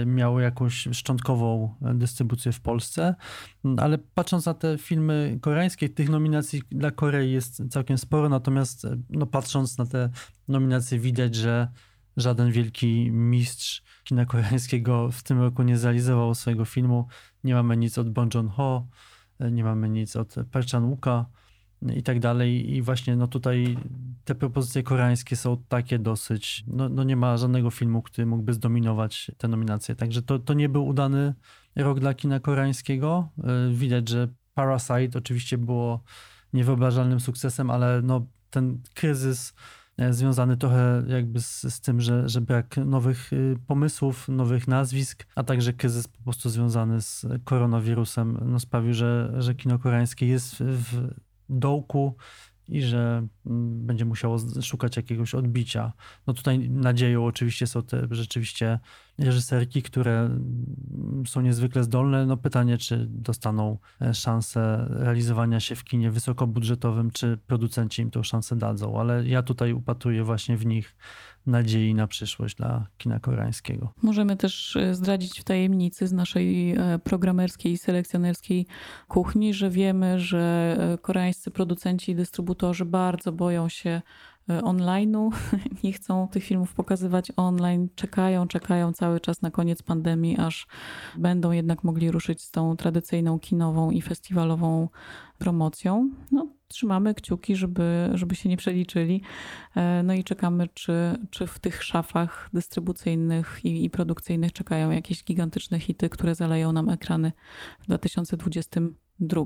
miał 0.07 0.41
jakąś 0.41 0.89
szczątkową 0.93 1.75
dystrybucję 1.95 2.53
w 2.53 2.61
Polsce. 2.61 3.15
Ale 3.77 3.99
patrząc 3.99 4.47
na 4.47 4.55
te 4.55 4.79
filmy 4.79 5.39
koreańskie, 5.41 5.89
tych 5.89 6.09
nominacji 6.09 6.63
dla 6.71 6.91
Korei 6.91 7.33
jest 7.33 7.63
całkiem 7.71 7.99
sporo, 7.99 8.29
natomiast 8.29 8.87
no, 9.11 9.27
patrząc 9.27 9.79
na 9.79 9.87
te 9.87 10.11
nominacje 10.49 10.99
widać, 10.99 11.35
że 11.35 11.69
żaden 12.17 12.51
wielki 12.51 13.11
mistrz 13.11 13.83
kina 14.05 14.27
koreańskiego 14.27 15.11
w 15.13 15.23
tym 15.23 15.41
roku 15.41 15.63
nie 15.63 15.79
zrealizował 15.79 16.35
swojego 16.35 16.65
filmu. 16.65 17.07
Nie 17.45 17.55
mamy 17.55 17.77
nic 17.77 17.99
od 17.99 18.11
Bong 18.11 18.35
Joon-ho, 18.35 18.87
nie 19.41 19.65
mamy 19.65 19.89
nic 19.89 20.17
od 20.17 20.35
Park 20.51 20.69
Chan-wooka 20.69 21.25
i 21.97 22.03
tak 22.03 22.21
dalej. 22.21 22.75
I 22.75 22.83
właśnie 22.83 23.17
no 23.17 23.27
tutaj 23.27 23.77
te 24.25 24.35
propozycje 24.35 24.83
koreańskie 24.83 25.37
są 25.37 25.63
takie 25.69 25.99
dosyć, 25.99 26.65
no, 26.67 26.89
no 26.89 27.05
nie 27.05 27.17
ma 27.17 27.37
żadnego 27.37 27.71
filmu, 27.71 28.03
który 28.03 28.27
mógłby 28.27 28.53
zdominować 28.53 29.31
te 29.39 29.49
nominacje. 29.49 29.95
Także 29.95 30.23
to, 30.23 30.39
to 30.39 30.55
nie 30.55 30.69
był 30.69 30.87
udany 30.87 31.35
rok 31.77 32.01
dla 32.01 32.15
kina 32.15 32.41
koreańskiego. 32.41 33.29
Y, 33.39 33.75
widać, 33.75 34.09
że 34.09 34.29
Parasite 34.55 35.19
oczywiście 35.19 35.59
było 35.59 36.03
niewyobrażalnym 36.53 37.21
sukcesem, 37.21 37.71
ale 37.71 38.03
no 38.03 38.27
ten 38.51 38.83
kryzys 38.95 39.51
e, 39.51 39.55
związany 40.11 40.57
trochę 40.57 41.03
jakby 41.07 41.41
z, 41.41 41.63
z 41.63 41.81
tym, 41.81 42.01
że, 42.01 42.29
że 42.29 42.41
brak 42.41 42.77
nowych 42.77 43.33
y, 43.33 43.57
pomysłów, 43.67 44.29
nowych 44.29 44.69
nazwisk, 44.69 45.27
a 45.35 45.43
także 45.43 45.73
kryzys 45.73 46.09
po 46.09 46.23
prostu 46.23 46.51
związany 46.51 47.01
z 47.01 47.27
koronawirusem 47.45 48.39
no 48.45 48.61
sprawił, 48.61 48.95
że, 48.95 49.33
że 49.39 49.55
kino 49.55 49.79
koreańskie 49.79 50.27
jest 50.27 50.57
w 50.61 51.11
dołku 51.49 52.17
i 52.69 52.83
że 52.83 53.27
mm, 53.47 53.87
będzie 53.87 54.05
musiało 54.05 54.39
szukać 54.63 54.97
jakiegoś 54.97 55.35
odbicia. 55.35 55.93
No 56.27 56.35
tutaj 56.35 56.71
nadzieją 56.71 57.25
oczywiście 57.25 57.67
są 57.67 57.83
te 57.83 58.07
rzeczywiście 58.11 58.79
reżyserki, 59.19 59.83
które 59.83 60.21
mm, 60.21 61.27
są 61.27 61.41
niezwykle 61.41 61.85
zdolne. 61.85 62.27
No 62.27 62.37
pytanie, 62.37 62.79
czy 62.79 63.07
dostaną 63.11 63.79
e, 64.01 64.15
szansę 64.15 64.87
realizowania 64.91 65.61
się 65.61 65.77
w 65.77 65.85
kinie 65.85 66.11
wysokobudżetowym, 66.11 67.11
czy 67.11 67.39
producenci 67.47 68.03
im 68.03 68.11
tą 68.11 68.23
szansę 68.23 68.57
dadzą, 68.57 69.01
ale 69.01 69.27
ja 69.27 69.43
tutaj 69.43 69.73
upatruję 69.73 70.25
właśnie 70.25 70.57
w 70.57 70.67
nich 70.67 70.97
nadziei 71.47 71.95
na 71.95 72.07
przyszłość 72.07 72.57
dla 72.57 72.87
kina 72.99 73.21
koreańskiego. 73.21 73.93
Możemy 74.03 74.37
też 74.37 74.77
e, 74.77 74.95
zdradzić 74.95 75.41
w 75.41 75.45
tajemnicy 75.45 76.07
z 76.07 76.13
naszej 76.13 76.73
e, 76.73 76.99
programerskiej 76.99 77.73
i 77.73 77.79
selekcjonerskiej 77.79 78.67
kuchni, 79.09 79.55
że 79.55 79.71
wiemy, 79.71 80.21
że 80.21 80.77
koreańscy 81.03 81.51
producenci 81.51 82.13
i 82.13 82.15
dystrybutorzy 82.15 82.85
bardzo 82.85 83.33
boją 83.33 83.69
się 83.69 84.03
E, 84.49 84.63
online'u, 84.63 85.31
nie 85.85 85.93
chcą 85.93 86.29
tych 86.29 86.45
filmów 86.45 86.75
pokazywać 86.75 87.33
online, 87.37 87.89
czekają, 87.95 88.49
czekają 88.49 88.93
cały 88.93 89.21
czas 89.21 89.43
na 89.43 89.51
koniec 89.51 89.83
pandemii, 89.83 90.37
aż 90.39 90.67
będą 91.19 91.51
jednak 91.51 91.85
mogli 91.85 92.11
ruszyć 92.11 92.43
z 92.43 92.51
tą 92.51 92.77
tradycyjną 92.77 93.39
kinową 93.39 93.91
i 93.91 94.03
festiwalową 94.03 94.89
promocją. 95.39 96.11
No, 96.33 96.49
trzymamy 96.75 97.15
kciuki, 97.15 97.57
żeby, 97.57 98.11
żeby 98.15 98.35
się 98.35 98.49
nie 98.49 98.57
przeliczyli. 98.57 99.23
E, 99.77 100.03
no 100.03 100.15
i 100.15 100.25
czekamy, 100.25 100.69
czy, 100.75 100.93
czy 101.31 101.47
w 101.47 101.59
tych 101.59 101.83
szafach 101.83 102.49
dystrybucyjnych 102.53 103.61
i, 103.65 103.85
i 103.85 103.91
produkcyjnych 103.91 104.53
czekają 104.53 104.91
jakieś 104.91 105.25
gigantyczne 105.25 105.81
hity, 105.81 106.09
które 106.09 106.35
zaleją 106.35 106.73
nam 106.73 106.89
ekrany 106.89 107.33
w 107.81 107.87
2022. 107.87 109.45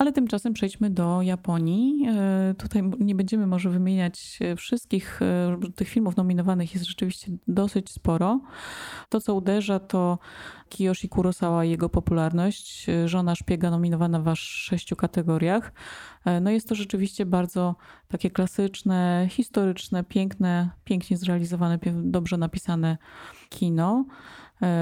Ale 0.00 0.12
tymczasem 0.12 0.52
przejdźmy 0.52 0.90
do 0.90 1.22
Japonii. 1.22 2.06
E, 2.08 2.54
tutaj 2.58 2.82
nie 2.98 3.14
będziemy 3.14 3.46
może 3.46 3.70
wymieniać 3.70 4.38
wszystkich 4.56 5.22
e, 5.22 5.56
tych 5.76 5.88
filmów 5.88 6.16
nominowanych, 6.16 6.74
jest 6.74 6.86
rzeczywiście 6.86 7.32
dosyć 7.48 7.90
sporo. 7.90 8.40
To, 9.08 9.20
co 9.20 9.34
uderza, 9.34 9.78
to 9.78 10.18
Kiyoshi 10.68 11.08
Kurosawa 11.08 11.64
i 11.64 11.70
jego 11.70 11.88
popularność. 11.88 12.86
Żona 13.06 13.34
szpiega 13.34 13.70
nominowana 13.70 14.20
w 14.20 14.28
aż 14.28 14.40
sześciu 14.40 14.96
kategoriach. 14.96 15.72
E, 16.24 16.40
no 16.40 16.50
jest 16.50 16.68
to 16.68 16.74
rzeczywiście 16.74 17.26
bardzo 17.26 17.76
takie 18.08 18.30
klasyczne, 18.30 19.26
historyczne, 19.30 20.04
piękne, 20.04 20.70
pięknie 20.84 21.16
zrealizowane, 21.16 21.78
dobrze 21.92 22.36
napisane 22.36 22.98
kino. 23.48 24.04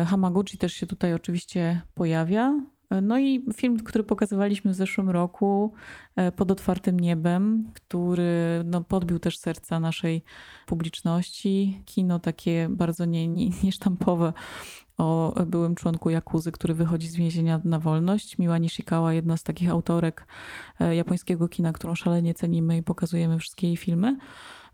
Hamaguchi 0.07 0.59
też 0.59 0.73
się 0.73 0.87
tutaj 0.87 1.15
oczywiście 1.15 1.83
pojawia. 1.95 2.61
No 3.03 3.19
i 3.19 3.45
film, 3.55 3.79
który 3.79 4.05
pokazywaliśmy 4.05 4.71
w 4.71 4.75
zeszłym 4.75 5.11
roku 5.11 5.73
e, 6.17 6.33
pod 6.33 6.51
otwartym 6.51 7.01
niebem, 7.01 7.71
który 7.75 8.63
no, 8.65 8.85
podbił 8.85 9.19
też 9.19 9.39
serca 9.39 9.81
naszej 9.81 10.23
publiczności. 10.67 11.83
Kino 11.85 12.19
takie 12.19 12.69
bardzo 12.71 13.05
nie, 13.05 13.29
nie, 13.29 13.51
niesztampowe 13.65 14.33
o 14.99 15.35
byłym 15.47 15.75
członku 15.75 16.11
Jakuzy, 16.11 16.53
który 16.53 16.75
wychodzi 16.75 17.09
z 17.09 17.17
więzienia 17.17 17.61
na 17.65 17.79
wolność. 17.79 18.39
Miła 18.39 18.59
Nishikawa, 18.59 19.13
jedna 19.13 19.37
z 19.37 19.43
takich 19.43 19.71
autorek 19.71 20.27
e, 20.81 20.97
japońskiego 20.97 21.49
kina, 21.49 21.73
którą 21.73 21.95
szalenie 21.95 22.35
cenimy 22.35 22.77
i 22.77 22.83
pokazujemy 22.83 23.39
wszystkie 23.39 23.67
jej 23.67 23.77
filmy. 23.77 24.19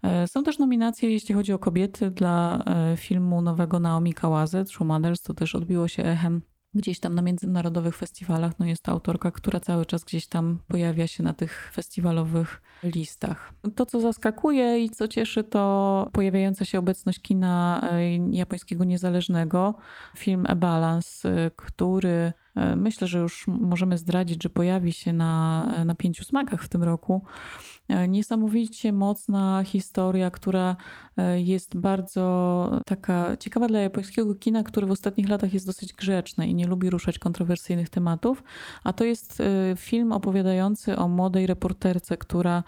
E, 0.03 0.29
są 0.29 0.43
też 0.43 0.59
nominacje, 0.59 1.11
jeśli 1.11 1.35
chodzi 1.35 1.53
o 1.53 1.59
kobiety, 1.59 2.11
dla 2.11 2.65
filmu 2.97 3.43
nowego 3.43 3.81
Naomi 3.81 4.15
Kawase, 4.15 4.65
True 4.65 4.87
Mothers. 4.87 5.23
To 5.23 5.35
też 5.35 5.55
odbiło 5.55 5.89
się 5.89 6.05
echem 6.05 6.43
gdzieś 6.75 7.01
tam 7.01 7.15
na 7.15 7.23
międzynarodowych 7.23 7.97
festiwalach. 7.97 8.59
No 8.59 8.67
jest 8.67 8.83
to 8.83 8.93
autorka, 8.93 9.31
która 9.31 9.61
cały 9.61 9.87
czas 9.87 10.05
gdzieś 10.05 10.27
tam 10.27 10.59
pojawia 10.69 11.07
się 11.07 11.23
na 11.23 11.33
tych 11.33 11.71
festiwalowych 11.75 12.63
listach. 12.83 13.55
To, 13.75 13.87
co 13.87 14.01
zaskakuje 14.01 14.85
i 14.85 14.91
co 14.91 15.09
cieszy, 15.09 15.45
to 15.45 16.09
pojawiająca 16.13 16.65
się 16.65 16.79
obecność 16.79 17.21
kina 17.21 17.81
e, 17.93 18.17
japońskiego 18.17 18.85
niezależnego. 18.85 19.75
Film 20.17 20.45
A 20.49 20.55
Balance, 20.55 21.29
e, 21.29 21.51
który 21.57 22.33
myślę, 22.77 23.07
że 23.07 23.19
już 23.19 23.47
możemy 23.47 23.99
zdradzić, 23.99 24.43
że 24.43 24.51
pojawi 24.51 24.93
się 24.93 25.13
na, 25.13 25.65
na 25.85 25.95
pięciu 25.95 26.25
smakach 26.25 26.63
w 26.63 26.69
tym 26.69 26.83
roku. 26.83 27.23
E, 27.89 28.09
niesamowicie 28.09 28.93
mocna 28.93 29.63
historia, 29.65 30.31
która 30.31 30.77
e, 31.17 31.41
jest 31.41 31.77
bardzo 31.77 32.71
taka 32.87 33.37
ciekawa 33.37 33.69
dla 33.69 33.81
japońskiego 33.81 34.35
kina, 34.35 34.63
który 34.63 34.87
w 34.87 34.91
ostatnich 34.91 35.29
latach 35.29 35.55
jest 35.55 35.67
dosyć 35.67 35.93
grzeczny 35.93 36.49
i 36.49 36.55
nie 36.55 36.67
lubi 36.67 36.91
ruszać 36.91 37.19
kontrowersyjnych 37.19 37.89
tematów. 37.89 38.43
A 38.85 38.93
to 38.93 39.05
jest 39.05 39.41
e, 39.41 39.45
film 39.77 40.13
opowiadający 40.13 40.97
o 40.97 41.09
młodej 41.09 41.47
reporterce, 41.47 42.17
która 42.17 42.63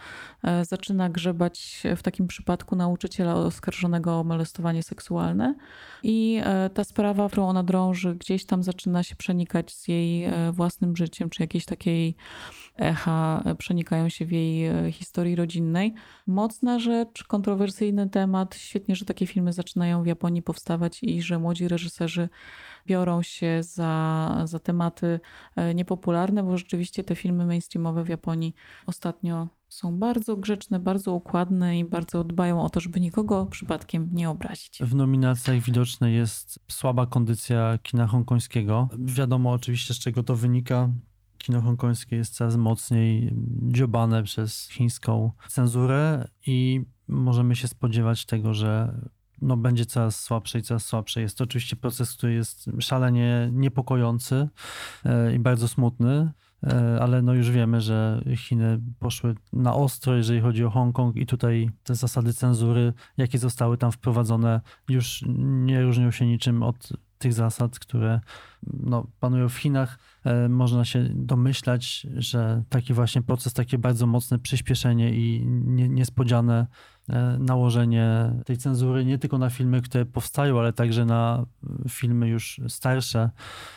zaczyna 0.63 1.09
grzebać 1.09 1.83
w 1.97 2.03
takim 2.03 2.27
przypadku 2.27 2.77
nauczyciela 2.77 3.35
oskarżonego 3.35 4.21
o 4.21 4.25
molestowanie 4.25 4.83
seksualne. 4.83 5.55
I 6.03 6.41
ta 6.75 6.85
sprawa, 6.85 7.29
którą 7.29 7.49
ona 7.49 7.63
drąży, 7.63 8.15
gdzieś 8.15 8.45
tam 8.45 8.63
zaczyna 8.63 9.03
się 9.03 9.17
przenikać 9.17 9.75
z 9.77 9.89
jej 9.89 10.29
własnym 10.53 10.97
życiem, 10.97 11.31
czy 11.31 11.43
jakiejś 11.43 11.65
takiej 11.65 12.17
echa 12.77 13.45
przenikają 13.59 14.09
się 14.09 14.27
w 14.27 14.33
jej 14.33 14.93
historii 14.93 15.37
rodzinnej. 15.37 15.95
Mocna 16.27 16.79
rzecz, 16.79 17.25
kontrowersyjny 17.25 18.11
temat. 18.11 18.55
Świetnie, 18.55 18.97
że 18.97 19.05
takie 19.05 19.27
filmy 19.27 19.53
zaczynają 19.53 20.03
w 20.03 20.07
Japonii 20.07 20.43
powstawać 20.43 21.03
i 21.03 21.23
że 21.23 21.39
młodzi 21.39 21.69
reżyserzy 21.69 22.29
biorą 22.87 23.23
się 23.23 23.63
za, 23.63 24.43
za 24.45 24.59
tematy 24.59 25.21
e, 25.57 25.75
niepopularne, 25.75 26.43
bo 26.43 26.59
rzeczywiście 26.59 27.05
te 27.05 27.15
filmy 27.15 27.47
mainstreamowe 27.47 28.05
w 28.05 28.09
Japonii 28.09 28.55
ostatnio 28.87 29.49
są 29.77 29.99
bardzo 29.99 30.37
grzeczne, 30.37 30.81
bardzo 30.81 31.13
układne 31.13 31.79
i 31.79 31.85
bardzo 31.85 32.25
dbają 32.25 32.63
o 32.63 32.71
to, 32.71 32.81
żeby 32.81 33.01
nikogo 33.01 33.47
przypadkiem 33.47 34.09
nie 34.13 34.31
obrazić. 34.31 34.79
W 34.81 34.95
nominacjach 34.95 35.61
widoczna 35.61 36.09
jest 36.09 36.59
słaba 36.71 37.07
kondycja 37.07 37.79
kina 37.83 38.07
hongkońskiego. 38.07 38.89
Wiadomo 38.99 39.53
oczywiście, 39.53 39.95
z 39.95 39.99
czego 39.99 40.23
to 40.23 40.37
wynika. 40.37 40.89
Kino 41.39 41.63
hongkońskie 41.63 42.17
jest 42.17 42.35
coraz 42.35 42.57
mocniej 42.57 43.35
dziobane 43.63 44.23
przez 44.23 44.69
chińską 44.69 45.33
cenzurę 45.49 46.29
i 46.47 46.85
możemy 47.09 47.57
się 47.57 47.69
spodziewać 47.69 48.27
tego, 48.27 48.55
że 48.55 49.01
no, 49.43 49.57
będzie 49.57 49.87
coraz 49.87 50.21
słabsze 50.21 50.59
i 50.59 50.63
coraz 50.63 50.85
słabsze. 50.85 51.21
Jest 51.21 51.39
to 51.39 51.45
oczywiście 51.45 51.77
proces, 51.77 52.13
który 52.13 52.35
jest 52.35 52.71
szalenie 52.81 53.51
niepokojący 53.53 54.49
e, 55.05 55.35
i 55.35 55.39
bardzo 55.39 55.69
smutny. 55.69 56.33
E, 56.63 56.99
ale 57.01 57.23
no 57.23 57.35
już 57.35 57.51
wiemy, 57.51 57.81
że 57.81 58.23
Chiny 58.37 58.81
poszły 58.99 59.35
na 59.53 59.75
ostro, 59.75 60.17
jeżeli 60.17 60.41
chodzi 60.41 60.65
o 60.65 60.71
Hongkong 60.71 61.17
i 61.17 61.27
tutaj 61.27 61.71
te 61.85 61.95
zasady 61.95 62.33
cenzury, 62.33 62.93
jakie 63.17 63.39
zostały 63.39 63.79
tam 63.79 63.93
wprowadzone, 63.93 64.61
już 64.89 65.25
nie 65.39 65.83
różnią 65.83 66.11
się 66.11 66.27
niczym 66.27 66.63
od 66.63 66.93
tych 67.19 67.33
zasad, 67.33 67.79
które 67.79 68.21
no, 68.67 69.07
panują 69.21 69.49
w 69.49 69.57
Chinach. 69.57 69.99
E, 70.25 70.49
można 70.49 70.85
się 70.85 71.09
domyślać, 71.15 72.07
że 72.17 72.63
taki 72.69 72.95
właśnie 72.95 73.23
proces, 73.23 73.53
takie 73.53 73.79
bardzo 73.79 74.07
mocne 74.07 74.39
przyspieszenie 74.39 75.15
i 75.15 75.47
niespodziane 75.67 76.67
nałożenie 77.39 78.33
tej 78.45 78.57
cenzury 78.57 79.05
nie 79.05 79.19
tylko 79.19 79.39
na 79.39 79.51
filmy, 79.51 79.83
które 79.83 80.07
powstają, 80.07 80.59
ale 80.59 80.73
także 80.73 81.05
na 81.05 81.47
filmy 81.89 82.29
już 82.29 82.61
starsze, 82.69 83.31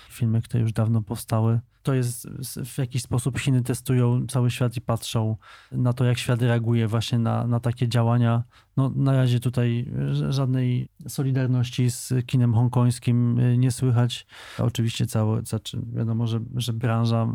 filmy, 0.10 0.42
które 0.42 0.62
już 0.62 0.74
dawno 0.74 1.02
powstały, 1.02 1.60
to 1.84 1.94
jest 1.94 2.28
w 2.66 2.78
jakiś 2.78 3.02
sposób 3.02 3.40
Chiny 3.40 3.62
testują 3.62 4.28
cały 4.28 4.52
świat 4.52 4.78
i 4.78 4.82
patrzą 4.82 5.36
na 5.72 5.94
to, 5.94 6.06
jak 6.06 6.18
świat 6.18 6.42
reaguje 6.42 6.88
właśnie 6.88 7.20
na, 7.20 7.48
na 7.48 7.60
takie 7.60 7.88
działania. 7.88 8.44
No, 8.78 8.92
na 8.96 9.12
razie 9.12 9.40
tutaj 9.40 9.92
żadnej 10.30 10.90
solidarności 11.08 11.90
z 11.90 12.14
kinem 12.26 12.54
hongkońskim 12.54 13.40
nie 13.60 13.72
słychać. 13.72 14.28
Oczywiście 14.58 15.06
całe, 15.06 15.42
znaczy 15.42 15.82
wiadomo, 15.94 16.28
że, 16.28 16.40
że 16.56 16.74
branża 16.74 17.28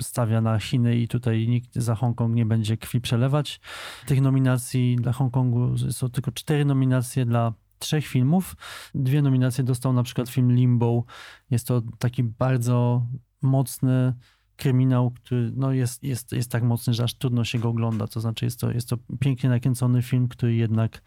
stawia 0.00 0.40
na 0.40 0.58
Chiny 0.58 0.96
i 0.96 1.08
tutaj 1.08 1.48
nikt 1.48 1.74
za 1.74 1.94
Hongkong 1.94 2.34
nie 2.34 2.46
będzie 2.46 2.76
krwi 2.76 3.00
przelewać. 3.00 3.60
Tych 4.06 4.20
nominacji 4.20 4.96
dla 4.96 5.12
Hongkongu 5.12 5.78
są 5.90 6.08
tylko 6.08 6.32
cztery 6.32 6.64
nominacje 6.64 7.26
dla 7.26 7.52
trzech 7.78 8.06
filmów. 8.06 8.56
Dwie 8.94 9.22
nominacje 9.22 9.64
dostał 9.64 9.92
na 9.92 10.02
przykład 10.02 10.28
film 10.28 10.52
Limbo. 10.52 11.04
Jest 11.50 11.66
to 11.66 11.82
taki 11.98 12.22
bardzo 12.22 13.06
mocny 13.42 14.14
kryminał, 14.56 15.10
który 15.10 15.52
no 15.56 15.72
jest, 15.72 16.02
jest, 16.02 16.32
jest 16.32 16.50
tak 16.50 16.62
mocny, 16.62 16.94
że 16.94 17.04
aż 17.04 17.14
trudno 17.14 17.44
się 17.44 17.58
go 17.58 17.68
ogląda. 17.68 18.06
To 18.06 18.20
znaczy 18.20 18.44
jest 18.44 18.60
to, 18.60 18.70
jest 18.70 18.88
to 18.88 18.96
pięknie 19.20 19.50
nakręcony 19.50 20.02
film, 20.02 20.28
który 20.28 20.54
jednak 20.54 21.02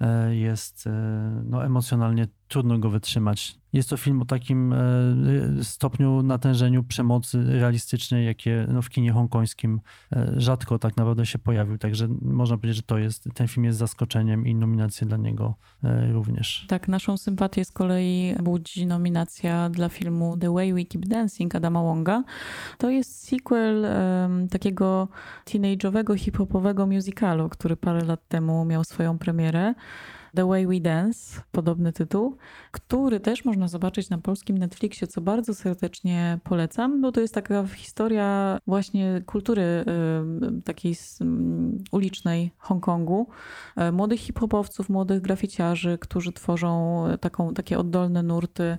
e, 0.00 0.36
jest 0.36 0.86
e, 0.86 1.42
no, 1.44 1.64
emocjonalnie 1.64 2.28
trudno 2.48 2.78
go 2.78 2.90
wytrzymać. 2.90 3.58
Jest 3.72 3.90
to 3.90 3.96
film 3.96 4.22
o 4.22 4.24
takim 4.24 4.72
e, 4.72 4.78
stopniu 5.62 6.22
natężeniu 6.22 6.84
przemocy 6.84 7.44
realistycznej, 7.44 8.26
jakie 8.26 8.66
no, 8.68 8.82
w 8.82 8.88
kinie 8.88 9.12
hongkońskim 9.12 9.80
e, 10.12 10.32
rzadko 10.36 10.78
tak 10.78 10.96
naprawdę 10.96 11.26
się 11.26 11.38
pojawił. 11.38 11.78
Także 11.78 12.08
można 12.22 12.56
powiedzieć, 12.56 12.76
że 12.76 12.82
to 12.82 12.98
jest, 12.98 13.28
ten 13.34 13.48
film 13.48 13.64
jest 13.64 13.78
zaskoczeniem 13.78 14.46
i 14.46 14.54
nominacje 14.54 15.06
dla 15.06 15.16
niego 15.16 15.54
e, 15.84 16.12
również. 16.12 16.66
Tak, 16.68 16.88
naszą 16.88 17.16
sympatię 17.16 17.64
z 17.64 17.72
kolei 17.72 18.34
budzi 18.42 18.86
nominacja 18.86 19.70
dla 19.70 19.88
filmu 19.88 20.36
The 20.36 20.52
Way 20.52 20.74
We 20.74 20.84
Keep 20.84 21.06
Dancing 21.06 21.54
Adama 21.54 21.82
Wonga. 21.82 22.24
To 22.78 22.90
jest 22.90 23.28
sequel 23.28 23.84
um, 23.84 24.48
takiego 24.48 25.08
teenage'owego, 25.44 26.18
hip-hopowego 26.18 26.86
musicalu, 26.86 27.48
który 27.48 27.76
parę 27.76 28.04
lat 28.04 28.28
temu 28.28 28.64
miał 28.64 28.84
swoją 28.84 29.18
premierę. 29.18 29.74
The 30.38 30.46
Way 30.46 30.66
We 30.66 30.80
Dance, 30.80 31.40
podobny 31.52 31.92
tytuł, 31.92 32.36
który 32.70 33.20
też 33.20 33.44
można 33.44 33.68
zobaczyć 33.68 34.10
na 34.10 34.18
polskim 34.18 34.58
Netflixie, 34.58 35.06
co 35.06 35.20
bardzo 35.20 35.54
serdecznie 35.54 36.38
polecam, 36.44 37.00
bo 37.00 37.12
to 37.12 37.20
jest 37.20 37.34
taka 37.34 37.66
historia 37.66 38.58
właśnie 38.66 39.22
kultury 39.26 39.84
takiej 40.64 40.96
ulicznej 41.92 42.52
Hongkongu. 42.58 43.26
Y, 43.88 43.92
młodych 43.92 44.20
hip-hopowców, 44.20 44.88
młodych 44.88 45.20
graficiarzy, 45.22 45.98
którzy 45.98 46.32
tworzą 46.32 47.04
taką, 47.20 47.54
takie 47.54 47.78
oddolne 47.78 48.22
nurty, 48.22 48.78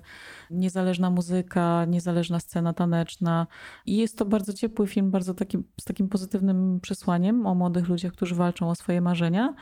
niezależna 0.50 1.10
muzyka, 1.10 1.84
niezależna 1.84 2.40
scena 2.40 2.72
taneczna. 2.72 3.46
I 3.86 3.96
jest 3.96 4.18
to 4.18 4.24
bardzo 4.24 4.52
ciepły 4.52 4.86
film, 4.86 5.10
bardzo 5.10 5.34
taki, 5.34 5.58
z 5.80 5.84
takim 5.84 6.08
pozytywnym 6.08 6.80
przesłaniem 6.80 7.46
o 7.46 7.54
młodych 7.54 7.88
ludziach, 7.88 8.12
którzy 8.12 8.34
walczą 8.34 8.70
o 8.70 8.74
swoje 8.74 9.00
marzenia. 9.00 9.54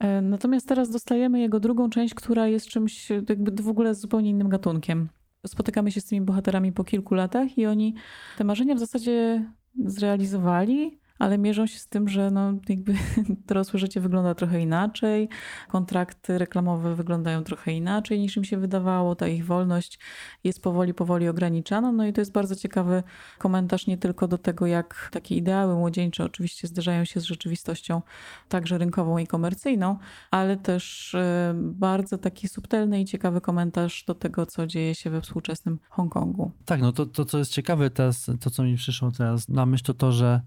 E, 0.00 0.20
natomiast 0.20 0.68
teraz 0.68 0.90
dostajemy 0.90 1.40
jego 1.40 1.60
drugą 1.60 1.90
część, 1.90 2.14
która 2.14 2.46
jest 2.46 2.66
czymś 2.66 3.10
jakby 3.10 3.62
w 3.62 3.68
ogóle 3.68 3.94
zupełnie 3.94 4.30
innym 4.30 4.48
gatunkiem. 4.48 5.08
Spotykamy 5.46 5.92
się 5.92 6.00
z 6.00 6.04
tymi 6.04 6.20
bohaterami 6.20 6.72
po 6.72 6.84
kilku 6.84 7.14
latach 7.14 7.58
i 7.58 7.66
oni 7.66 7.94
te 8.38 8.44
marzenia 8.44 8.74
w 8.74 8.78
zasadzie 8.78 9.44
zrealizowali, 9.84 10.98
ale 11.18 11.38
mierzą 11.38 11.66
się 11.66 11.78
z 11.78 11.88
tym, 11.88 12.08
że 12.08 12.30
no, 12.30 12.52
jakby 12.68 12.94
dorosłe 13.48 13.78
życie 13.78 14.00
wygląda 14.00 14.34
trochę 14.34 14.60
inaczej, 14.60 15.28
kontrakty 15.68 16.38
reklamowe 16.38 16.94
wyglądają 16.94 17.44
trochę 17.44 17.72
inaczej 17.72 18.20
niż 18.20 18.36
im 18.36 18.44
się 18.44 18.56
wydawało, 18.56 19.14
ta 19.14 19.28
ich 19.28 19.46
wolność 19.46 19.98
jest 20.44 20.62
powoli, 20.62 20.94
powoli 20.94 21.28
ograniczana. 21.28 21.92
No 21.92 22.06
i 22.06 22.12
to 22.12 22.20
jest 22.20 22.32
bardzo 22.32 22.56
ciekawy 22.56 23.02
komentarz 23.38 23.86
nie 23.86 23.98
tylko 23.98 24.28
do 24.28 24.38
tego, 24.38 24.66
jak 24.66 25.08
takie 25.12 25.36
ideały 25.36 25.74
młodzieńcze 25.74 26.24
oczywiście 26.24 26.68
zderzają 26.68 27.04
się 27.04 27.20
z 27.20 27.24
rzeczywistością 27.24 28.02
także 28.48 28.78
rynkową 28.78 29.18
i 29.18 29.26
komercyjną, 29.26 29.98
ale 30.30 30.56
też 30.56 31.14
e, 31.14 31.54
bardzo 31.56 32.18
taki 32.18 32.48
subtelny 32.48 33.00
i 33.00 33.04
ciekawy 33.04 33.40
komentarz 33.40 34.04
do 34.04 34.14
tego, 34.14 34.46
co 34.46 34.66
dzieje 34.66 34.94
się 34.94 35.10
we 35.10 35.20
współczesnym 35.20 35.78
Hongkongu. 35.88 36.50
Tak, 36.64 36.80
no 36.80 36.92
to, 36.92 37.06
to 37.06 37.24
co 37.24 37.38
jest 37.38 37.52
ciekawe 37.52 37.90
teraz, 37.90 38.30
to 38.40 38.50
co 38.50 38.62
mi 38.62 38.76
przyszło 38.76 39.10
teraz 39.10 39.48
na 39.48 39.66
myśl, 39.66 39.84
to 39.84 39.94
to, 39.94 40.12
że 40.12 40.40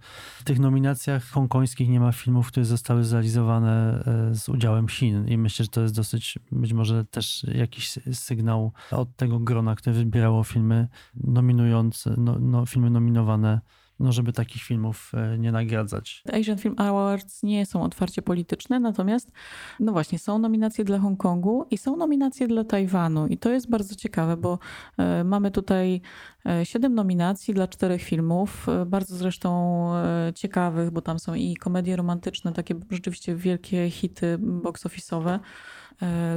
tych 0.44 0.60
nominacjach 0.62 1.24
hongkońskich 1.24 1.90
nie 1.90 2.00
ma 2.00 2.12
filmów, 2.12 2.48
które 2.48 2.66
zostały 2.66 3.04
zrealizowane 3.04 4.04
e, 4.32 4.36
z 4.36 4.50
udziałem 4.50 4.88
Chin. 4.88 5.28
I 5.28 5.38
myślę, 5.38 5.66
że 5.66 5.70
to 5.70 5.82
jest 5.82 5.96
dosyć, 5.96 6.40
być 6.52 6.74
może 6.74 7.06
też 7.06 7.46
jakiś 7.54 8.00
sygnał 8.14 8.72
od 8.92 9.16
tego 9.16 9.40
grona, 9.40 9.76
które 9.76 9.94
wybierało 9.94 10.44
filmy 10.44 10.88
nominując, 11.16 12.06
no, 12.18 12.40
no, 12.40 12.66
filmy 12.66 12.90
nominowane 12.90 13.62
no 14.02 14.12
żeby 14.12 14.34
takich 14.34 14.64
filmów 14.64 15.12
e, 15.14 15.38
nie 15.38 15.52
nagradzać. 15.52 16.24
Asian 16.34 16.58
Film 16.58 16.76
Awards 16.78 17.44
nie 17.44 17.66
są 17.66 17.84
otwarcie 17.84 18.22
polityczne, 18.22 18.80
natomiast 18.80 19.32
no 19.80 19.92
właśnie 19.92 20.20
są 20.20 20.40
nominacje 20.40 20.86
dla 20.86 21.00
Hongkongu 21.00 21.66
i 21.72 21.78
są 21.78 21.98
nominacje 21.98 22.48
dla 22.48 22.64
Tajwanu 22.64 23.28
i 23.28 23.38
to 23.38 23.52
jest 23.52 23.70
bardzo 23.70 23.96
ciekawe, 23.96 24.38
bo 24.38 24.60
e, 24.98 25.24
mamy 25.24 25.52
tutaj 25.52 26.02
e, 26.46 26.66
siedem 26.66 26.96
nominacji 26.96 27.54
dla 27.54 27.68
czterech 27.68 28.02
filmów, 28.02 28.68
bardzo 28.86 29.16
zresztą 29.16 29.52
ciekawych, 30.36 30.92
bo 30.92 31.02
tam 31.02 31.20
są 31.20 31.34
i 31.34 31.56
komedie 31.56 31.96
romantyczne, 31.96 32.54
takie 32.54 32.76
rzeczywiście 32.90 33.36
wielkie 33.36 33.90
hity 33.90 34.38
box 34.40 34.86
office'owe, 34.86 35.40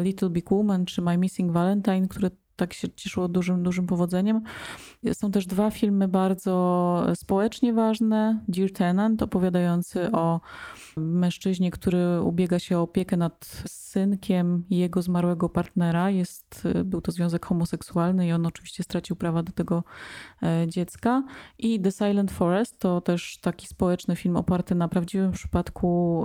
Little 0.03 0.31
Big 0.31 0.53
Woman 0.53 0.85
czy 0.85 1.03
My 1.03 1.19
Missing 1.19 1.53
Valentine, 1.53 2.09
które 2.09 2.31
tak 2.57 2.73
się 2.73 2.89
cieszyło 2.97 3.29
dużym, 3.29 3.63
dużym 3.63 3.87
powodzeniem. 3.87 4.43
Są 5.13 5.31
też 5.31 5.47
dwa 5.47 5.71
filmy 5.71 6.09
bardzo 6.09 7.07
społecznie 7.15 7.73
ważne. 7.73 8.45
Dear 8.49 8.73
Tenant, 8.73 9.23
opowiadający 9.23 10.13
o 10.13 10.41
mężczyźnie, 10.97 11.71
który 11.71 12.21
ubiega 12.21 12.59
się 12.59 12.79
o 12.79 12.83
opiekę 12.83 13.17
nad 13.17 13.65
synkiem 13.67 14.65
jego 14.71 15.03
zmarłego 15.03 15.49
partnera. 15.49 16.11
Jest, 16.11 16.69
był 16.85 17.01
to 17.01 17.13
związek 17.13 17.47
homoseksualny 17.47 18.27
i 18.27 18.33
on 18.33 18.47
oczywiście 18.47 18.83
stracił 18.83 19.17
prawa 19.17 19.43
do 19.43 19.53
tego 19.53 19.85
e, 20.43 20.67
dziecka. 20.69 21.23
I 21.59 21.81
The 21.81 21.93
Silent 21.93 22.33
Forest 22.33 22.79
to 22.79 23.01
też 23.01 23.39
taki 23.41 23.67
społeczny 23.67 24.17
film 24.17 24.37
oparty 24.37 24.75
na 24.75 24.89
prawdziwym 24.89 25.33
przypadku 25.33 26.25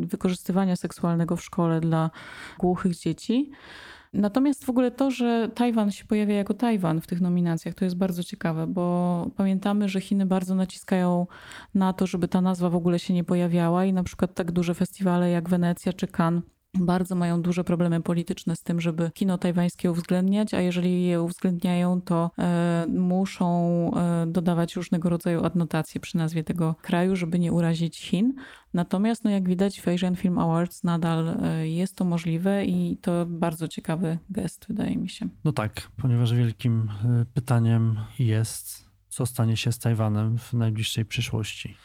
wykorzystywania 0.00 0.76
seksualnego 0.76 1.36
w 1.36 1.44
szkole 1.44 1.80
dla 1.80 2.10
głuchych 2.58 2.96
dzieci. 2.96 3.50
Natomiast 4.16 4.64
w 4.64 4.70
ogóle 4.70 4.90
to, 4.90 5.10
że 5.10 5.48
Tajwan 5.54 5.90
się 5.90 6.04
pojawia 6.04 6.34
jako 6.34 6.54
Tajwan 6.54 7.00
w 7.00 7.06
tych 7.06 7.20
nominacjach, 7.20 7.74
to 7.74 7.84
jest 7.84 7.96
bardzo 7.96 8.24
ciekawe, 8.24 8.66
bo 8.66 9.26
pamiętamy, 9.36 9.88
że 9.88 10.00
Chiny 10.00 10.26
bardzo 10.26 10.54
naciskają 10.54 11.26
na 11.74 11.92
to, 11.92 12.06
żeby 12.06 12.28
ta 12.28 12.40
nazwa 12.40 12.70
w 12.70 12.76
ogóle 12.76 12.98
się 12.98 13.14
nie 13.14 13.24
pojawiała 13.24 13.84
i 13.84 13.92
na 13.92 14.02
przykład 14.02 14.34
tak 14.34 14.52
duże 14.52 14.74
festiwale 14.74 15.30
jak 15.30 15.48
Wenecja 15.48 15.92
czy 15.92 16.06
Cannes 16.06 16.55
bardzo 16.80 17.14
mają 17.14 17.42
duże 17.42 17.64
problemy 17.64 18.02
polityczne 18.02 18.56
z 18.56 18.62
tym, 18.62 18.80
żeby 18.80 19.10
kino 19.14 19.38
tajwańskie 19.38 19.90
uwzględniać, 19.90 20.54
a 20.54 20.60
jeżeli 20.60 21.04
je 21.04 21.22
uwzględniają, 21.22 22.00
to 22.00 22.30
e, 22.38 22.86
muszą 22.88 23.90
e, 23.94 24.26
dodawać 24.26 24.76
różnego 24.76 25.08
rodzaju 25.08 25.44
adnotacje 25.44 26.00
przy 26.00 26.16
nazwie 26.16 26.44
tego 26.44 26.74
kraju, 26.82 27.16
żeby 27.16 27.38
nie 27.38 27.52
urazić 27.52 27.98
Chin. 27.98 28.34
Natomiast, 28.74 29.24
no 29.24 29.30
jak 29.30 29.48
widać, 29.48 29.80
w 29.80 29.88
Asian 29.88 30.16
Film 30.16 30.38
Awards 30.38 30.84
nadal 30.84 31.28
e, 31.28 31.68
jest 31.68 31.96
to 31.96 32.04
możliwe 32.04 32.64
i 32.64 32.96
to 32.96 33.26
bardzo 33.26 33.68
ciekawy 33.68 34.18
gest, 34.30 34.66
wydaje 34.68 34.96
mi 34.96 35.08
się. 35.08 35.28
No 35.44 35.52
tak, 35.52 35.90
ponieważ 35.96 36.34
wielkim 36.34 36.88
pytaniem 37.34 37.98
jest, 38.18 38.86
co 39.08 39.26
stanie 39.26 39.56
się 39.56 39.72
z 39.72 39.78
Tajwanem 39.78 40.38
w 40.38 40.52
najbliższej 40.52 41.04
przyszłości. 41.04 41.76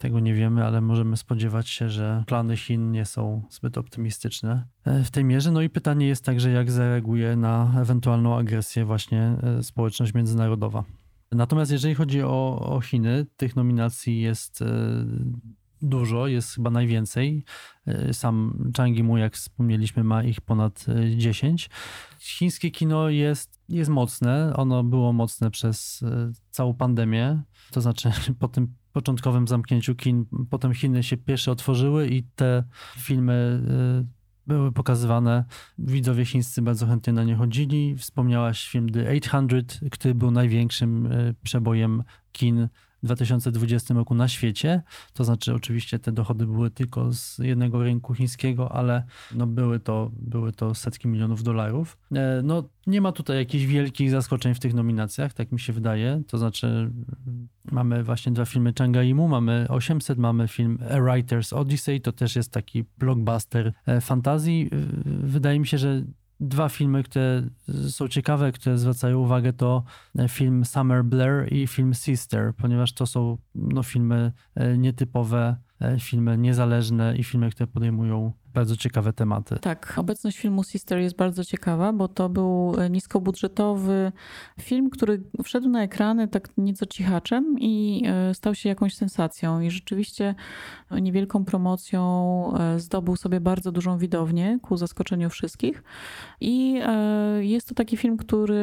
Tego 0.00 0.20
nie 0.20 0.34
wiemy, 0.34 0.64
ale 0.64 0.80
możemy 0.80 1.16
spodziewać 1.16 1.68
się, 1.68 1.90
że 1.90 2.24
plany 2.26 2.56
Chin 2.56 2.90
nie 2.90 3.04
są 3.04 3.42
zbyt 3.50 3.78
optymistyczne 3.78 4.66
e, 4.84 5.04
w 5.04 5.10
tej 5.10 5.24
mierze. 5.24 5.52
No 5.52 5.62
i 5.62 5.70
pytanie 5.70 6.06
jest 6.06 6.24
także, 6.24 6.50
jak 6.50 6.70
zareaguje 6.70 7.36
na 7.36 7.72
ewentualną 7.80 8.38
agresję 8.38 8.84
właśnie 8.84 9.36
e, 9.42 9.62
społeczność 9.62 10.14
międzynarodowa. 10.14 10.84
Natomiast 11.32 11.72
jeżeli 11.72 11.94
chodzi 11.94 12.22
o, 12.22 12.60
o 12.60 12.80
Chiny, 12.80 13.26
tych 13.36 13.56
nominacji 13.56 14.20
jest 14.20 14.62
e, 14.62 14.66
dużo, 15.82 16.26
jest 16.26 16.54
chyba 16.54 16.70
najwięcej. 16.70 17.44
Sam 18.12 18.70
Chang 18.76 18.96
Yimou, 18.96 19.16
jak 19.16 19.34
wspomnieliśmy, 19.34 20.04
ma 20.04 20.22
ich 20.22 20.40
ponad 20.40 20.86
10. 21.16 21.70
Chińskie 22.18 22.70
kino 22.70 23.08
jest, 23.08 23.60
jest 23.68 23.90
mocne. 23.90 24.52
Ono 24.56 24.84
było 24.84 25.12
mocne 25.12 25.50
przez 25.50 26.04
całą 26.50 26.74
pandemię. 26.74 27.42
To 27.70 27.80
znaczy 27.80 28.10
po 28.40 28.48
tym 28.48 28.74
początkowym 28.92 29.48
zamknięciu 29.48 29.94
kin, 29.94 30.24
potem 30.50 30.74
Chiny 30.74 31.02
się 31.02 31.16
pierwsze 31.16 31.52
otworzyły 31.52 32.08
i 32.08 32.22
te 32.22 32.64
filmy 32.96 33.62
y, 34.02 34.20
były 34.46 34.72
pokazywane. 34.72 35.44
Widzowie 35.78 36.24
chińscy 36.24 36.62
bardzo 36.62 36.86
chętnie 36.86 37.12
na 37.12 37.24
nie 37.24 37.36
chodzili. 37.36 37.96
Wspomniałaś 37.96 38.68
film 38.68 38.88
The 38.88 39.10
800, 39.10 39.80
który 39.90 40.14
był 40.14 40.30
największym 40.30 41.06
y, 41.06 41.34
przebojem 41.42 42.02
kin 42.32 42.68
2020 43.02 43.94
roku 43.94 44.14
na 44.14 44.28
świecie. 44.28 44.82
To 45.12 45.24
znaczy, 45.24 45.54
oczywiście 45.54 45.98
te 45.98 46.12
dochody 46.12 46.46
były 46.46 46.70
tylko 46.70 47.12
z 47.12 47.38
jednego 47.38 47.82
rynku 47.82 48.14
chińskiego, 48.14 48.72
ale 48.72 49.04
no 49.34 49.46
były, 49.46 49.80
to, 49.80 50.10
były 50.12 50.52
to 50.52 50.74
setki 50.74 51.08
milionów 51.08 51.42
dolarów. 51.42 51.98
E, 52.12 52.40
no, 52.44 52.68
nie 52.86 53.00
ma 53.00 53.12
tutaj 53.12 53.36
jakichś 53.36 53.64
wielkich 53.64 54.10
zaskoczeń 54.10 54.54
w 54.54 54.60
tych 54.60 54.74
nominacjach, 54.74 55.32
tak 55.32 55.52
mi 55.52 55.60
się 55.60 55.72
wydaje. 55.72 56.22
To 56.26 56.38
znaczy, 56.38 56.90
mamy 57.72 58.04
właśnie 58.04 58.32
dwa 58.32 58.44
filmy 58.44 58.72
Changa 58.78 59.02
Imu, 59.02 59.28
mamy 59.28 59.66
800, 59.68 60.18
mamy 60.18 60.48
film 60.48 60.78
A 60.90 60.94
Writer's 60.94 61.54
Odyssey, 61.54 62.00
to 62.00 62.12
też 62.12 62.36
jest 62.36 62.52
taki 62.52 62.84
blockbuster 62.98 63.72
e, 63.86 64.00
fantazji. 64.00 64.70
Wydaje 65.06 65.60
mi 65.60 65.66
się, 65.66 65.78
że 65.78 66.02
dwa 66.40 66.68
filmy, 66.68 67.02
które 67.02 67.42
są 67.88 68.08
ciekawe, 68.08 68.52
które 68.52 68.78
zwracają 68.78 69.18
uwagę, 69.18 69.52
to 69.52 69.84
film 70.28 70.64
Summer 70.64 71.04
Blair 71.04 71.52
i 71.52 71.66
film 71.66 71.94
Sister, 71.94 72.54
ponieważ 72.56 72.92
to 72.92 73.06
są 73.06 73.38
no, 73.54 73.82
filmy 73.82 74.32
e, 74.54 74.78
nietypowe, 74.78 75.56
e, 75.80 76.00
filmy 76.00 76.38
niezależne 76.38 77.16
i 77.16 77.24
filmy, 77.24 77.50
które 77.50 77.66
podejmują 77.66 78.32
bardzo 78.54 78.76
ciekawe 78.76 79.12
tematy. 79.12 79.56
Tak, 79.60 79.94
obecność 79.96 80.38
filmu 80.38 80.64
Sister 80.64 80.98
jest 80.98 81.16
bardzo 81.16 81.44
ciekawa, 81.44 81.92
bo 81.92 82.08
to 82.08 82.28
był 82.28 82.74
e, 82.78 82.90
niskobudżetowy 82.90 84.12
film, 84.60 84.90
który 84.90 85.22
wszedł 85.44 85.68
na 85.68 85.82
ekrany 85.82 86.28
tak 86.28 86.48
nieco 86.56 86.86
cichaczem 86.86 87.56
i 87.58 88.04
e, 88.06 88.34
stał 88.34 88.54
się 88.54 88.68
jakąś 88.68 88.94
sensacją. 88.94 89.60
I 89.60 89.70
rzeczywiście 89.70 90.34
niewielką 90.90 91.44
promocją 91.44 92.52
e, 92.58 92.80
zdobył 92.80 93.16
sobie 93.16 93.40
bardzo 93.40 93.72
dużą 93.72 93.98
widownię 93.98 94.58
ku 94.62 94.76
zaskoczeniu 94.76 95.30
wszystkich. 95.30 95.82
I 96.40 96.80
jest 97.40 97.68
to 97.68 97.74
taki 97.74 97.96
film, 97.96 98.16
który 98.16 98.60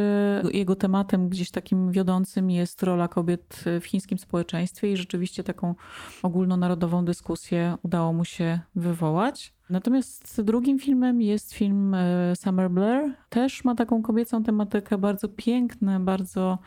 jego 0.54 0.76
tematem 0.76 1.30
gdzieś 1.30 1.52
takim 1.52 1.91
wiodącym 1.91 2.52
jest 2.52 2.84
rola 2.84 3.08
kobiet 3.08 3.63
w 3.82 3.86
chińskim 3.86 4.17
społeczeństwie 4.17 4.91
i 4.91 4.97
rzeczywiście 4.97 5.43
taką 5.43 5.76
ogólnonarodową 6.23 7.06
dyskusję 7.06 7.78
udało 7.84 8.13
mu 8.13 8.26
się 8.26 8.60
wywołać. 8.76 9.57
Natomiast 9.69 10.41
drugim 10.41 10.80
filmem 10.80 11.21
jest 11.21 11.53
film 11.53 11.93
e, 11.93 12.36
Summer 12.36 12.71
Blair. 12.71 13.13
Też 13.30 13.63
ma 13.63 13.75
taką 13.75 14.01
kobiecą 14.01 14.43
tematykę, 14.43 14.97
bardzo 14.97 15.30
piękne, 15.30 15.99
bardzo 15.99 16.60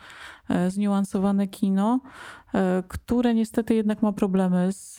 e, 0.49 0.71
zniuansowane 0.71 1.47
kino, 1.47 1.99
e, 2.53 2.83
które 2.87 3.33
niestety 3.33 3.75
jednak 3.75 4.01
ma 4.01 4.13
problemy 4.13 4.71
z, 4.71 4.97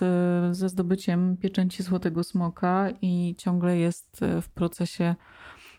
ze 0.57 0.69
zdobyciem 0.69 1.37
pieczęci 1.37 1.83
Złotego 1.83 2.25
Smoka 2.25 2.89
i 3.03 3.35
ciągle 3.39 3.79
jest 3.79 4.21
w 4.43 4.49
procesie 4.49 5.15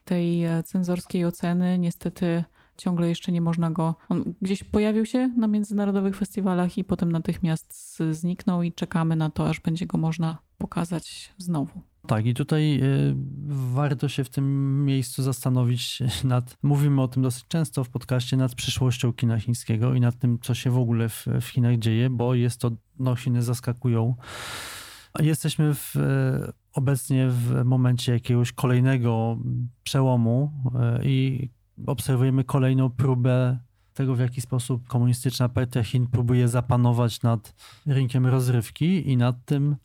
tej 0.06 0.44
cenzorskiej 0.66 1.26
oceny. 1.26 1.80
Niestety 1.80 2.44
ciągle 2.78 3.10
jeszcze 3.10 3.32
nie 3.32 3.42
można 3.42 3.72
go. 3.72 3.96
On 4.10 4.34
gdzieś 4.42 4.64
pojawił 4.64 5.06
się 5.06 5.28
na 5.28 5.48
międzynarodowych 5.48 6.18
festiwalach 6.18 6.78
i 6.78 6.84
potem 6.84 7.12
natychmiast 7.12 8.00
zniknął, 8.12 8.64
i 8.64 8.74
czekamy 8.74 9.16
na 9.16 9.30
to, 9.30 9.50
aż 9.50 9.60
będzie 9.60 9.86
go 9.86 9.98
można 9.98 10.38
pokazać 10.58 11.34
znowu. 11.38 11.93
Tak, 12.08 12.26
i 12.26 12.34
tutaj 12.34 12.80
y, 12.84 13.16
warto 13.48 14.10
się 14.10 14.24
w 14.24 14.30
tym 14.30 14.86
miejscu 14.86 15.24
zastanowić 15.24 16.00
nad, 16.24 16.58
mówimy 16.64 17.02
o 17.02 17.08
tym 17.08 17.24
dosyć 17.24 17.46
często 17.48 17.84
w 17.84 17.90
podcaście, 17.90 18.38
nad 18.38 18.56
przyszłością 18.56 19.14
kina 19.14 19.40
chińskiego 19.40 19.94
i 19.94 20.00
nad 20.00 20.20
tym, 20.20 20.40
co 20.40 20.54
się 20.54 20.72
w 20.72 20.78
ogóle 20.78 21.10
w, 21.10 21.26
w 21.42 21.46
Chinach 21.46 21.78
dzieje, 21.78 22.10
bo 22.10 22.36
jest 22.36 22.60
to, 22.60 22.72
no 23.00 23.16
Chiny 23.16 23.42
zaskakują. 23.42 24.16
Jesteśmy 25.20 25.74
w, 25.76 25.96
y, 25.96 26.54
obecnie 26.74 27.28
w 27.30 27.64
momencie 27.66 28.14
jakiegoś 28.14 28.52
kolejnego 28.52 29.38
przełomu 29.84 30.52
y, 31.00 31.08
i 31.08 31.50
obserwujemy 31.88 32.44
kolejną 32.44 32.90
próbę 32.90 33.60
tego, 33.94 34.16
w 34.16 34.20
jaki 34.20 34.42
sposób 34.42 34.88
komunistyczna 34.88 35.50
partia 35.50 35.84
Chin 35.84 36.08
próbuje 36.08 36.48
zapanować 36.48 37.22
nad 37.22 37.54
rynkiem 37.86 38.28
rozrywki 38.28 39.12
i 39.12 39.18
nad 39.18 39.46
tym, 39.46 39.76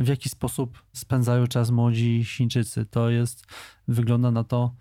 w 0.00 0.08
jaki 0.08 0.28
sposób 0.28 0.82
spędzają 0.92 1.46
czas 1.46 1.70
młodzi 1.70 2.24
Chińczycy. 2.24 2.86
To 2.86 3.10
jest, 3.10 3.46
wygląda 3.88 4.30
na 4.30 4.44
to, 4.44 4.74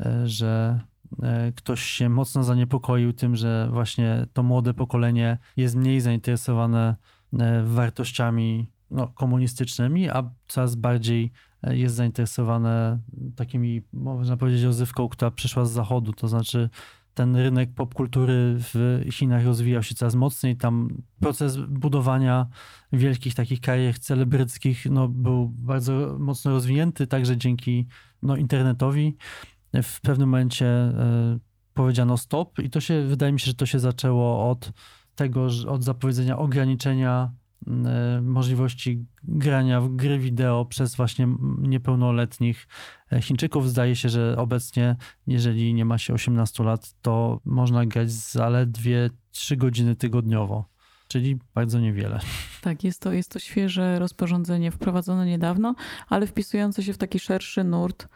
e, 0.00 0.28
że 0.28 0.80
e, 1.22 1.52
ktoś 1.52 1.82
się 1.82 2.08
mocno 2.08 2.44
zaniepokoił 2.44 3.12
tym, 3.12 3.36
że 3.36 3.68
właśnie 3.72 4.26
to 4.32 4.42
młode 4.42 4.74
pokolenie 4.74 5.38
jest 5.56 5.76
mniej 5.76 6.00
zainteresowane 6.00 6.96
e, 7.38 7.62
wartościami 7.62 8.70
no, 8.90 9.08
komunistycznymi, 9.08 10.10
a 10.10 10.30
coraz 10.48 10.74
bardziej 10.74 11.32
jest 11.70 11.94
zainteresowane 11.94 12.98
takimi, 13.36 13.82
można 13.92 14.36
powiedzieć, 14.36 14.62
rozrywką, 14.62 15.08
która 15.08 15.30
przyszła 15.30 15.64
z 15.64 15.70
zachodu, 15.70 16.12
to 16.12 16.28
znaczy 16.28 16.70
ten 17.14 17.36
rynek 17.36 17.74
popkultury 17.74 18.56
w 18.58 19.04
Chinach 19.12 19.44
rozwijał 19.44 19.82
się 19.82 19.94
coraz 19.94 20.14
mocniej. 20.14 20.56
Tam 20.56 21.02
proces 21.20 21.56
budowania 21.56 22.46
wielkich 22.92 23.34
takich 23.34 23.60
karier 23.60 23.98
celebryckich 23.98 24.86
no, 24.90 25.08
był 25.08 25.48
bardzo 25.48 26.16
mocno 26.18 26.50
rozwinięty, 26.50 27.06
także 27.06 27.36
dzięki 27.36 27.86
no, 28.22 28.36
internetowi. 28.36 29.16
W 29.82 30.00
pewnym 30.00 30.28
momencie 30.28 30.66
e, 30.66 31.38
powiedziano 31.74 32.16
stop 32.16 32.58
i 32.58 32.70
to 32.70 32.80
się, 32.80 33.02
wydaje 33.02 33.32
mi 33.32 33.40
się, 33.40 33.46
że 33.46 33.54
to 33.54 33.66
się 33.66 33.78
zaczęło 33.78 34.50
od 34.50 34.72
tego, 35.14 35.48
od 35.68 35.84
zapowiedzenia 35.84 36.38
ograniczenia 36.38 37.32
możliwości 38.22 39.06
grania 39.22 39.80
w 39.80 39.96
gry 39.96 40.18
wideo 40.18 40.64
przez 40.64 40.96
właśnie 40.96 41.28
niepełnoletnich 41.58 42.68
e, 43.12 43.22
Chińczyków. 43.22 43.70
Zdaje 43.70 43.96
się, 43.96 44.08
że 44.08 44.36
obecnie, 44.38 44.96
jeżeli 45.26 45.74
nie 45.74 45.84
ma 45.84 45.98
się 45.98 46.14
18 46.14 46.64
lat, 46.64 46.94
to 47.02 47.40
można 47.44 47.86
grać 47.86 48.10
zaledwie 48.12 49.10
3 49.30 49.56
godziny 49.56 49.96
tygodniowo 49.96 50.73
czyli 51.08 51.38
bardzo 51.54 51.80
niewiele. 51.80 52.20
Tak, 52.62 52.84
jest 52.84 53.00
to, 53.00 53.12
jest 53.12 53.30
to 53.30 53.38
świeże 53.38 53.98
rozporządzenie 53.98 54.70
wprowadzone 54.70 55.26
niedawno, 55.26 55.74
ale 56.08 56.26
wpisujące 56.26 56.82
się 56.82 56.92
w 56.92 56.98
taki 56.98 57.18
szerszy 57.18 57.64
nurt 57.64 58.08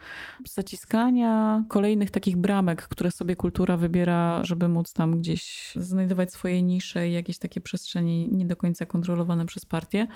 zaciskania 0.45 1.63
kolejnych 1.67 2.11
takich 2.11 2.37
bramek, 2.37 2.81
które 2.81 3.11
sobie 3.11 3.35
kultura 3.35 3.77
wybiera, 3.77 4.43
żeby 4.43 4.67
móc 4.67 4.93
tam 4.93 5.19
gdzieś 5.19 5.73
znajdować 5.75 6.33
swoje 6.33 6.63
nisze 6.63 7.09
i 7.09 7.13
jakieś 7.13 7.37
takie 7.37 7.61
przestrzeni 7.61 8.29
nie 8.31 8.45
do 8.45 8.55
końca 8.55 8.85
kontrolowane 8.85 9.45
przez 9.45 9.65
partię. 9.65 10.07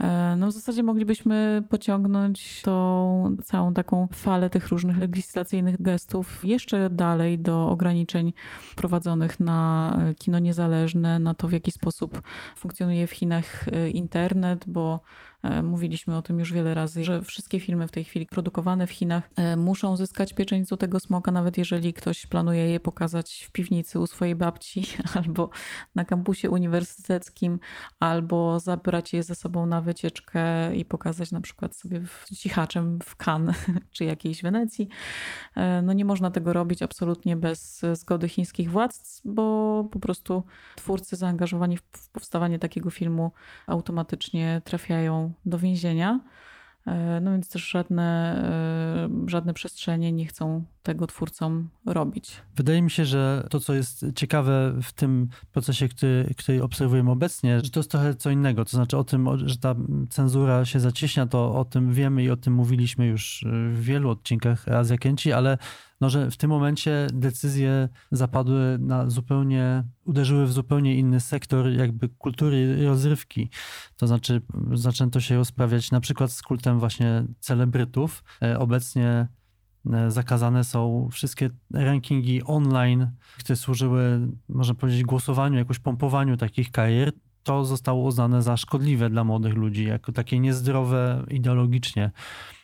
E, 0.00 0.36
no 0.36 0.46
w 0.46 0.52
zasadzie 0.52 0.82
moglibyśmy 0.82 1.62
pociągnąć 1.68 2.62
tą 2.62 3.36
całą 3.44 3.74
taką 3.74 4.08
falę 4.12 4.50
tych 4.50 4.68
różnych 4.68 4.98
legislacyjnych 4.98 5.82
gestów 5.82 6.44
jeszcze 6.44 6.90
dalej 6.90 7.38
do 7.38 7.68
ograniczeń 7.68 8.32
prowadzonych 8.76 9.40
na 9.40 9.98
kino 10.18 10.38
niezależne, 10.38 11.18
na 11.18 11.34
to 11.34 11.48
w 11.48 11.52
jaki 11.52 11.70
sposób 11.70 12.05
funkcjonuje 12.56 13.06
w 13.06 13.10
Chinach 13.10 13.68
e, 13.68 13.90
internet, 13.90 14.64
bo 14.66 15.00
mówiliśmy 15.62 16.16
o 16.16 16.22
tym 16.22 16.38
już 16.38 16.52
wiele 16.52 16.74
razy, 16.74 17.04
że 17.04 17.22
wszystkie 17.22 17.60
filmy 17.60 17.88
w 17.88 17.90
tej 17.90 18.04
chwili 18.04 18.26
produkowane 18.26 18.86
w 18.86 18.90
Chinach 18.90 19.30
e, 19.36 19.56
muszą 19.56 19.96
zyskać 19.96 20.32
pieczęć 20.32 20.68
Złotego 20.68 21.00
Smoka, 21.00 21.32
nawet 21.32 21.58
jeżeli 21.58 21.92
ktoś 21.92 22.26
planuje 22.26 22.70
je 22.70 22.80
pokazać 22.80 23.46
w 23.48 23.52
piwnicy 23.52 23.98
u 24.00 24.06
swojej 24.06 24.34
babci 24.34 24.86
albo 25.24 25.50
na 25.94 26.04
kampusie 26.04 26.50
uniwersyteckim, 26.50 27.58
albo 28.00 28.60
zabrać 28.60 29.12
je 29.12 29.22
ze 29.22 29.34
sobą 29.34 29.66
na 29.66 29.80
wycieczkę 29.80 30.76
i 30.76 30.84
pokazać 30.84 31.32
na 31.32 31.40
przykład 31.40 31.76
sobie 31.76 32.00
w 32.00 32.24
cichaczem 32.36 32.98
w 33.04 33.16
Cannes 33.16 33.56
czy 33.94 34.04
jakiejś 34.04 34.42
Wenecji. 34.42 34.88
E, 35.56 35.82
no 35.82 35.92
nie 35.92 36.04
można 36.04 36.30
tego 36.30 36.52
robić 36.52 36.82
absolutnie 36.82 37.36
bez 37.36 37.82
zgody 37.92 38.28
chińskich 38.28 38.70
władz, 38.70 39.20
bo 39.24 39.84
po 39.90 39.98
prostu 39.98 40.42
twórcy 40.76 41.16
zaangażowani 41.16 41.76
w 41.76 42.10
powstawanie 42.12 42.58
takiego 42.58 42.90
filmu 42.90 43.32
automatycznie 43.66 44.62
trafiają 44.64 45.32
do 45.44 45.58
więzienia. 45.58 46.20
E, 46.86 47.20
no 47.20 47.32
więc 47.32 47.48
też 47.48 47.68
żadne, 47.70 48.36
e, 49.26 49.30
żadne 49.30 49.54
przestrzenie 49.54 50.12
nie 50.12 50.26
chcą 50.26 50.64
tego 50.82 51.06
twórcom 51.06 51.68
robić. 51.86 52.42
Wydaje 52.56 52.82
mi 52.82 52.90
się, 52.90 53.04
że 53.04 53.46
to, 53.50 53.60
co 53.60 53.74
jest 53.74 54.06
ciekawe 54.14 54.74
w 54.82 54.92
tym 54.92 55.28
procesie, 55.52 55.88
który, 55.88 56.34
który 56.38 56.62
obserwujemy 56.62 57.10
obecnie, 57.10 57.60
że 57.60 57.70
to 57.70 57.80
jest 57.80 57.90
trochę 57.90 58.14
co 58.14 58.30
innego. 58.30 58.64
To 58.64 58.70
znaczy 58.70 58.98
o 58.98 59.04
tym, 59.04 59.48
że 59.48 59.58
ta 59.58 59.74
cenzura 60.10 60.64
się 60.64 60.80
zacieśnia, 60.80 61.26
to 61.26 61.54
o 61.54 61.64
tym 61.64 61.92
wiemy 61.92 62.22
i 62.22 62.30
o 62.30 62.36
tym 62.36 62.54
mówiliśmy 62.54 63.06
już 63.06 63.44
w 63.72 63.82
wielu 63.82 64.10
odcinkach 64.10 64.68
Azja 64.68 64.98
Kęci, 64.98 65.32
ale 65.32 65.58
no, 66.00 66.10
że 66.10 66.30
w 66.30 66.36
tym 66.36 66.50
momencie 66.50 67.06
decyzje 67.12 67.88
zapadły 68.10 68.78
na 68.80 69.10
zupełnie, 69.10 69.84
uderzyły 70.04 70.46
w 70.46 70.52
zupełnie 70.52 70.94
inny 70.94 71.20
sektor 71.20 71.70
jakby 71.70 72.08
kultury 72.08 72.86
rozrywki. 72.86 73.50
To 73.96 74.06
znaczy 74.06 74.42
zaczęto 74.72 75.20
się 75.20 75.36
rozprawiać 75.36 75.90
na 75.90 76.00
przykład 76.00 76.32
z 76.32 76.42
kultem 76.42 76.78
właśnie 76.78 77.24
celebrytów. 77.40 78.24
E, 78.42 78.58
obecnie 78.58 79.28
e, 79.92 80.10
zakazane 80.10 80.64
są 80.64 81.08
wszystkie 81.12 81.50
rankingi 81.74 82.42
online, 82.44 83.10
które 83.38 83.56
służyły, 83.56 84.28
można 84.48 84.74
powiedzieć, 84.74 85.02
głosowaniu, 85.02 85.58
jakoś 85.58 85.78
pompowaniu 85.78 86.36
takich 86.36 86.70
karier 86.70 87.12
to 87.46 87.64
zostało 87.64 88.02
uznane 88.02 88.42
za 88.42 88.56
szkodliwe 88.56 89.10
dla 89.10 89.24
młodych 89.24 89.54
ludzi, 89.54 89.84
jako 89.84 90.12
takie 90.12 90.38
niezdrowe 90.38 91.24
ideologicznie. 91.30 92.10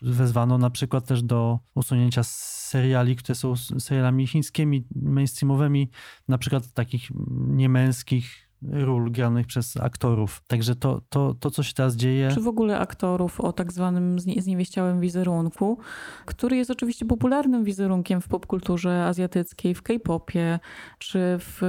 Wezwano 0.02 0.58
na 0.58 0.70
przykład 0.70 1.06
też 1.06 1.22
do 1.22 1.58
usunięcia 1.74 2.22
seriali, 2.22 3.16
które 3.16 3.34
są 3.34 3.56
serialami 3.56 4.26
chińskimi, 4.26 4.84
mainstreamowymi, 4.94 5.90
na 6.28 6.38
przykład 6.38 6.72
takich 6.72 7.08
niemęskich, 7.30 8.51
ról 8.70 9.12
granych 9.12 9.46
przez 9.46 9.76
aktorów. 9.76 10.42
Także 10.46 10.76
to, 10.76 11.00
to, 11.08 11.34
to, 11.34 11.50
co 11.50 11.62
się 11.62 11.74
teraz 11.74 11.96
dzieje. 11.96 12.30
Czy 12.34 12.40
w 12.40 12.48
ogóle 12.48 12.78
aktorów 12.78 13.40
o 13.40 13.52
tak 13.52 13.72
zwanym 13.72 14.20
zniewieściałym 14.20 15.00
wizerunku, 15.00 15.78
który 16.26 16.56
jest 16.56 16.70
oczywiście 16.70 17.04
popularnym 17.04 17.64
wizerunkiem 17.64 18.20
w 18.20 18.28
popkulturze 18.28 19.04
azjatyckiej, 19.06 19.74
w 19.74 19.82
K-popie 19.82 20.60
czy 20.98 21.18
w 21.38 21.62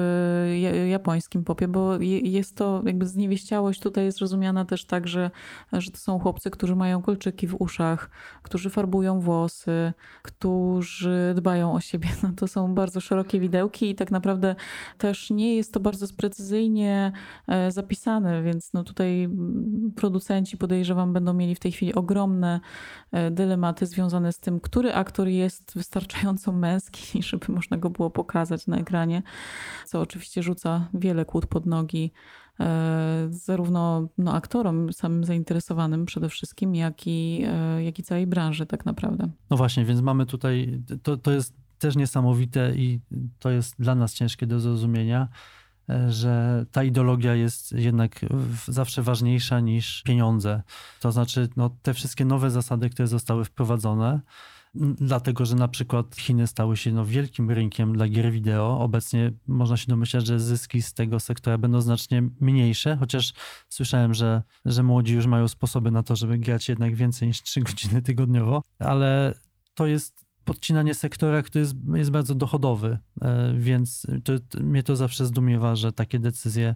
japońskim 0.89 1.43
popie, 1.43 1.67
bo 1.67 1.97
jest 2.01 2.55
to 2.55 2.81
jakby 2.85 3.07
zniewieściałość 3.07 3.79
tutaj 3.79 4.05
jest 4.05 4.19
rozumiana 4.19 4.65
też 4.65 4.85
tak, 4.85 5.07
że, 5.07 5.31
że 5.73 5.91
to 5.91 5.97
są 5.97 6.19
chłopcy, 6.19 6.51
którzy 6.51 6.75
mają 6.75 7.01
kolczyki 7.01 7.47
w 7.47 7.55
uszach, 7.59 8.09
którzy 8.43 8.69
farbują 8.69 9.19
włosy, 9.19 9.93
którzy 10.21 11.33
dbają 11.35 11.73
o 11.73 11.79
siebie. 11.79 12.09
No 12.23 12.29
to 12.35 12.47
są 12.47 12.73
bardzo 12.75 13.01
szerokie 13.01 13.39
widełki 13.39 13.89
i 13.89 13.95
tak 13.95 14.11
naprawdę 14.11 14.55
też 14.97 15.29
nie 15.29 15.55
jest 15.55 15.73
to 15.73 15.79
bardzo 15.79 16.07
sprecyzyjnie 16.07 16.82
E, 16.83 17.71
zapisane, 17.71 18.43
więc 18.43 18.73
no 18.73 18.83
tutaj 18.83 19.29
producenci 19.95 20.57
podejrzewam 20.57 21.13
będą 21.13 21.33
mieli 21.33 21.55
w 21.55 21.59
tej 21.59 21.71
chwili 21.71 21.93
ogromne 21.93 22.59
e, 23.11 23.31
dylematy 23.31 23.85
związane 23.85 24.33
z 24.33 24.39
tym, 24.39 24.59
który 24.59 24.93
aktor 24.93 25.27
jest 25.27 25.71
wystarczająco 25.75 26.51
męski, 26.51 27.23
żeby 27.29 27.53
można 27.53 27.77
go 27.77 27.89
było 27.89 28.09
pokazać 28.09 28.67
na 28.67 28.77
ekranie, 28.77 29.23
co 29.85 30.01
oczywiście 30.01 30.43
rzuca 30.43 30.87
wiele 30.93 31.25
kłód 31.25 31.45
pod 31.45 31.65
nogi 31.65 32.11
e, 32.59 33.27
zarówno 33.29 34.07
no, 34.17 34.33
aktorom 34.33 34.93
samym 34.93 35.23
zainteresowanym 35.23 36.05
przede 36.05 36.29
wszystkim, 36.29 36.75
jak 36.75 37.07
i, 37.07 37.45
jak 37.85 37.99
i 37.99 38.03
całej 38.03 38.27
branży 38.27 38.65
tak 38.65 38.85
naprawdę. 38.85 39.29
No 39.49 39.57
właśnie, 39.57 39.85
więc 39.85 40.01
mamy 40.01 40.25
tutaj, 40.25 40.81
to, 41.03 41.17
to 41.17 41.31
jest 41.31 41.63
też 41.83 41.95
niesamowite 41.95 42.75
i 42.75 42.99
to 43.39 43.49
jest 43.49 43.75
dla 43.79 43.95
nas 43.95 44.13
ciężkie 44.13 44.47
do 44.47 44.59
zrozumienia, 44.59 45.27
że 46.09 46.65
ta 46.71 46.83
ideologia 46.83 47.35
jest 47.35 47.71
jednak 47.71 48.25
zawsze 48.67 49.01
ważniejsza 49.01 49.59
niż 49.59 50.01
pieniądze. 50.01 50.63
To 50.99 51.11
znaczy, 51.11 51.49
no, 51.55 51.75
te 51.81 51.93
wszystkie 51.93 52.25
nowe 52.25 52.51
zasady, 52.51 52.89
które 52.89 53.07
zostały 53.07 53.45
wprowadzone, 53.45 54.21
dlatego 54.75 55.45
że 55.45 55.55
na 55.55 55.67
przykład 55.67 56.15
Chiny 56.15 56.47
stały 56.47 56.77
się 56.77 56.91
no, 56.91 57.05
wielkim 57.05 57.51
rynkiem 57.51 57.93
dla 57.93 58.07
gier 58.07 58.31
wideo. 58.31 58.79
Obecnie 58.79 59.31
można 59.47 59.77
się 59.77 59.87
domyślać, 59.87 60.27
że 60.27 60.39
zyski 60.39 60.81
z 60.81 60.93
tego 60.93 61.19
sektora 61.19 61.57
będą 61.57 61.81
znacznie 61.81 62.23
mniejsze, 62.39 62.97
chociaż 62.97 63.33
słyszałem, 63.69 64.13
że, 64.13 64.43
że 64.65 64.83
młodzi 64.83 65.13
już 65.13 65.25
mają 65.25 65.47
sposoby 65.47 65.91
na 65.91 66.03
to, 66.03 66.15
żeby 66.15 66.37
grać 66.37 66.69
jednak 66.69 66.95
więcej 66.95 67.27
niż 67.27 67.41
3 67.41 67.61
godziny 67.61 68.01
tygodniowo, 68.01 68.61
ale 68.79 69.33
to 69.73 69.87
jest 69.87 70.22
podcinanie 70.45 70.93
sektora, 70.93 71.41
który 71.41 71.59
jest, 71.59 71.75
jest 71.93 72.11
bardzo 72.11 72.35
dochodowy, 72.35 72.97
e, 73.21 73.53
więc 73.57 74.07
to, 74.23 74.33
mnie 74.59 74.83
to 74.83 74.95
zawsze 74.95 75.25
zdumiewa, 75.25 75.75
że 75.75 75.91
takie 75.91 76.19
decyzje 76.19 76.75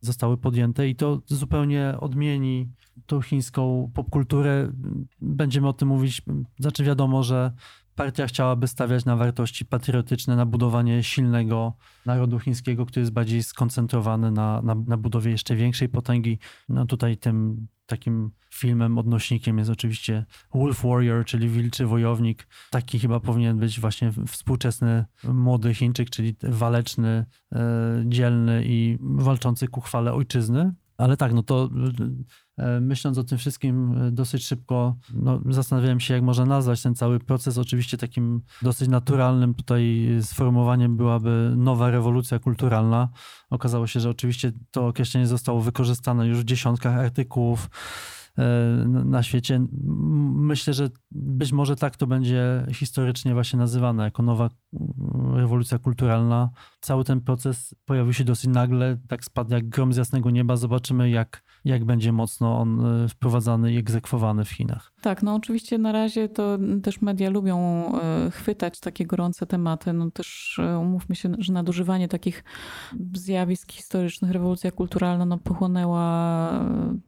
zostały 0.00 0.36
podjęte 0.36 0.88
i 0.88 0.96
to 0.96 1.22
zupełnie 1.26 1.94
odmieni 2.00 2.68
tą 3.06 3.22
chińską 3.22 3.90
popkulturę. 3.94 4.72
Będziemy 5.20 5.68
o 5.68 5.72
tym 5.72 5.88
mówić, 5.88 6.22
znaczy 6.58 6.84
wiadomo, 6.84 7.22
że 7.22 7.52
partia 7.94 8.26
chciałaby 8.26 8.68
stawiać 8.68 9.04
na 9.04 9.16
wartości 9.16 9.64
patriotyczne, 9.64 10.36
na 10.36 10.46
budowanie 10.46 11.02
silnego 11.02 11.76
narodu 12.06 12.38
chińskiego, 12.38 12.86
który 12.86 13.00
jest 13.00 13.12
bardziej 13.12 13.42
skoncentrowany 13.42 14.30
na, 14.30 14.62
na, 14.62 14.74
na 14.74 14.96
budowie 14.96 15.30
jeszcze 15.30 15.56
większej 15.56 15.88
potęgi. 15.88 16.38
No 16.68 16.86
tutaj 16.86 17.16
tym 17.16 17.66
takim 17.86 18.30
filmem, 18.50 18.98
odnośnikiem 18.98 19.58
jest 19.58 19.70
oczywiście 19.70 20.24
Wolf 20.54 20.82
Warrior, 20.82 21.24
czyli 21.24 21.48
Wilczy 21.48 21.86
Wojownik. 21.86 22.48
Taki 22.70 22.98
chyba 22.98 23.20
powinien 23.20 23.58
być 23.58 23.80
właśnie 23.80 24.12
współczesny 24.28 25.04
młody 25.24 25.74
Chińczyk, 25.74 26.10
czyli 26.10 26.36
waleczny, 26.42 27.26
e, 27.52 28.02
dzielny 28.06 28.62
i 28.66 28.98
walczący 29.00 29.68
ku 29.68 29.80
chwale 29.80 30.12
ojczyzny. 30.12 30.74
Ale 30.98 31.16
tak, 31.16 31.32
no 31.32 31.42
to 31.42 31.70
myśląc 32.80 33.18
o 33.18 33.24
tym 33.24 33.38
wszystkim 33.38 34.02
e, 34.02 34.10
dosyć 34.10 34.46
szybko, 34.46 34.96
no, 35.14 35.40
zastanawiałem 35.50 36.00
się, 36.00 36.14
jak 36.14 36.22
można 36.22 36.44
nazwać 36.46 36.82
ten 36.82 36.94
cały 36.94 37.20
proces. 37.20 37.58
Oczywiście 37.58 37.98
takim 37.98 38.42
dosyć 38.62 38.88
naturalnym 38.88 39.54
tutaj 39.54 40.08
sformułowaniem 40.22 40.96
byłaby 40.96 41.54
nowa 41.56 41.90
rewolucja 41.90 42.38
kulturalna. 42.38 43.08
Okazało 43.50 43.86
się, 43.86 44.00
że 44.00 44.10
oczywiście 44.10 44.52
to 44.70 44.86
określenie 44.86 45.26
zostało 45.26 45.60
wykorzystane 45.60 46.26
już 46.26 46.38
w 46.38 46.44
dziesiątkach 46.44 46.96
artykułów 46.96 47.68
E, 48.38 48.84
na 48.88 49.22
świecie. 49.22 49.66
Myślę, 50.34 50.74
że 50.74 50.90
być 51.10 51.52
może 51.52 51.76
tak 51.76 51.96
to 51.96 52.06
będzie 52.06 52.66
historycznie 52.72 53.34
właśnie 53.34 53.58
nazywane, 53.58 54.04
jako 54.04 54.22
nowa 54.22 54.50
rewolucja 55.34 55.78
kulturalna. 55.78 56.50
Cały 56.80 57.04
ten 57.04 57.20
proces 57.20 57.74
pojawił 57.84 58.12
się 58.12 58.24
dosyć 58.24 58.50
nagle, 58.50 58.96
tak 59.08 59.24
spadł 59.24 59.52
jak 59.52 59.68
grom 59.68 59.92
z 59.92 59.96
jasnego 59.96 60.30
nieba. 60.30 60.56
Zobaczymy, 60.56 61.10
jak, 61.10 61.43
jak 61.64 61.84
będzie 61.84 62.12
mocno 62.12 62.60
on 62.60 62.86
e, 63.04 63.08
wprowadzany 63.08 63.72
i 63.72 63.76
egzekwowany 63.76 64.44
w 64.44 64.50
Chinach. 64.50 64.92
Tak, 65.02 65.22
no 65.22 65.34
oczywiście 65.34 65.78
na 65.78 65.92
razie 65.92 66.28
to 66.28 66.58
też 66.82 67.02
media 67.02 67.30
lubią 67.30 67.58
e, 67.58 68.30
chwytać 68.30 68.80
takie 68.80 69.06
gorące 69.06 69.46
tematy. 69.46 69.92
No 69.92 70.10
też 70.10 70.60
umówmy 70.80 71.16
się, 71.16 71.32
że 71.38 71.52
nadużywanie 71.52 72.08
takich 72.08 72.44
zjawisk 73.14 73.72
historycznych, 73.72 74.30
rewolucja 74.30 74.70
kulturalna 74.70 75.24
no 75.24 75.38
pochłonęła 75.38 76.50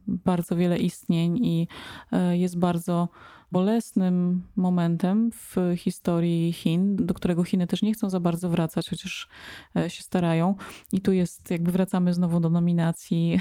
bardzo 0.07 0.57
wiele 0.57 0.79
istnień 0.79 1.39
i 1.39 1.69
e, 2.13 2.39
jest 2.39 2.59
bardzo 2.59 3.09
bolesnym 3.57 4.43
momentem 4.57 5.31
w 5.33 5.57
historii 5.77 6.53
Chin, 6.53 6.97
do 6.97 7.15
którego 7.15 7.45
Chiny 7.45 7.67
też 7.67 7.83
nie 7.83 7.93
chcą 7.93 8.11
za 8.11 8.21
bardzo 8.21 8.51
wracać, 8.51 8.91
chociaż 8.91 9.29
e, 9.77 9.91
się 9.91 10.03
starają. 10.03 10.55
I 10.93 11.01
tu 11.01 11.13
jest, 11.13 11.51
jakby 11.51 11.73
wracamy 11.73 12.15
znowu 12.15 12.41
do 12.41 12.51
nominacji 12.51 13.23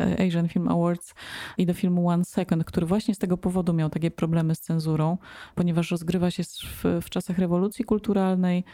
e, 0.00 0.26
Asian 0.26 0.48
Film 0.48 0.68
Awards 0.68 1.14
i 1.58 1.66
do 1.66 1.74
filmu 1.74 2.08
One 2.08 2.24
Second, 2.24 2.64
który 2.64 2.86
właśnie 2.86 3.14
z 3.14 3.18
tego 3.18 3.36
powodu 3.36 3.72
miał 3.72 3.90
takie 3.90 4.10
problemy 4.10 4.54
z 4.54 4.60
cenzurą, 4.60 5.18
ponieważ 5.54 5.90
rozgrywa 5.90 6.30
się 6.30 6.42
w, 6.44 6.84
w 7.02 7.10
czasach 7.10 7.38
rewolucji 7.38 7.84
kulturalnej, 7.84 8.64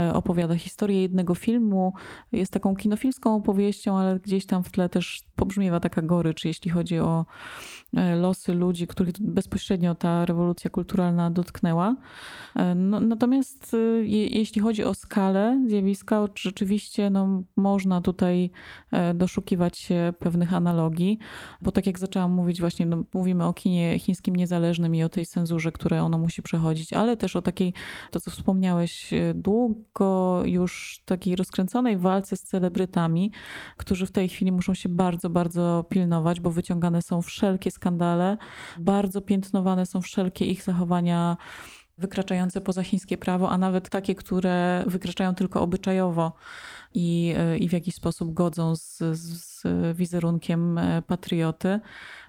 e, 0.00 0.14
opowiada 0.14 0.54
historię 0.54 1.02
jednego 1.02 1.34
filmu, 1.34 1.92
jest 2.32 2.52
taką 2.52 2.76
kinofilską 2.76 3.34
opowieścią, 3.36 3.98
ale 3.98 4.20
gdzieś 4.20 4.46
tam 4.46 4.64
w 4.64 4.70
tle 4.70 4.88
też 4.88 5.22
pobrzmiewa 5.36 5.80
taka 5.80 6.02
gorycz, 6.02 6.44
jeśli 6.44 6.70
chodzi 6.70 6.98
o 6.98 7.26
losy 8.16 8.54
ludzi, 8.54 8.86
których 8.86 9.12
bezpośrednio 9.20 9.94
ta 9.94 10.13
rewolucja 10.24 10.70
kulturalna 10.70 11.30
dotknęła. 11.30 11.96
E, 12.56 12.74
no, 12.74 13.00
natomiast 13.00 13.74
y, 13.74 14.06
je, 14.06 14.26
jeśli 14.26 14.60
chodzi 14.60 14.84
o 14.84 14.94
skalę 14.94 15.64
zjawiska, 15.68 16.28
rzeczywiście 16.34 17.10
no, 17.10 17.42
można 17.56 18.00
tutaj 18.00 18.50
e, 18.92 19.14
doszukiwać 19.14 19.78
się 19.78 20.12
pewnych 20.18 20.54
analogii, 20.54 21.18
bo 21.62 21.72
tak 21.72 21.86
jak 21.86 21.98
zaczęłam 21.98 22.32
mówić, 22.32 22.60
właśnie 22.60 22.86
no, 22.86 23.04
mówimy 23.14 23.44
o 23.44 23.52
kinie 23.52 23.98
chińskim 23.98 24.36
niezależnym 24.36 24.94
i 24.94 25.02
o 25.02 25.08
tej 25.08 25.26
cenzurze, 25.26 25.72
które 25.72 26.02
ono 26.02 26.18
musi 26.18 26.42
przechodzić, 26.42 26.92
ale 26.92 27.16
też 27.16 27.36
o 27.36 27.42
takiej, 27.42 27.72
to 28.10 28.20
co 28.20 28.30
wspomniałeś, 28.30 29.12
e, 29.12 29.34
długo 29.34 30.42
już 30.44 31.02
takiej 31.04 31.36
rozkręconej 31.36 31.96
walce 31.96 32.36
z 32.36 32.42
celebrytami, 32.42 33.32
którzy 33.76 34.06
w 34.06 34.12
tej 34.12 34.28
chwili 34.28 34.52
muszą 34.52 34.74
się 34.74 34.88
bardzo, 34.88 35.30
bardzo 35.30 35.84
pilnować, 35.88 36.40
bo 36.40 36.50
wyciągane 36.50 37.02
są 37.02 37.22
wszelkie 37.22 37.70
skandale, 37.70 38.36
bardzo 38.78 39.20
piętnowane 39.20 39.86
są 39.86 39.93
wszelkie 40.00 40.44
ich 40.44 40.62
zachowania 40.62 41.36
wykraczające 41.98 42.60
poza 42.60 42.82
chińskie 42.82 43.18
prawo, 43.18 43.50
a 43.50 43.58
nawet 43.58 43.88
takie, 43.88 44.14
które 44.14 44.84
wykraczają 44.86 45.34
tylko 45.34 45.60
obyczajowo 45.60 46.32
i, 46.94 47.34
i 47.58 47.68
w 47.68 47.72
jakiś 47.72 47.94
sposób 47.94 48.34
godzą 48.34 48.76
z, 48.76 48.98
z 49.12 49.62
wizerunkiem 49.96 50.80
patrioty. 51.06 51.80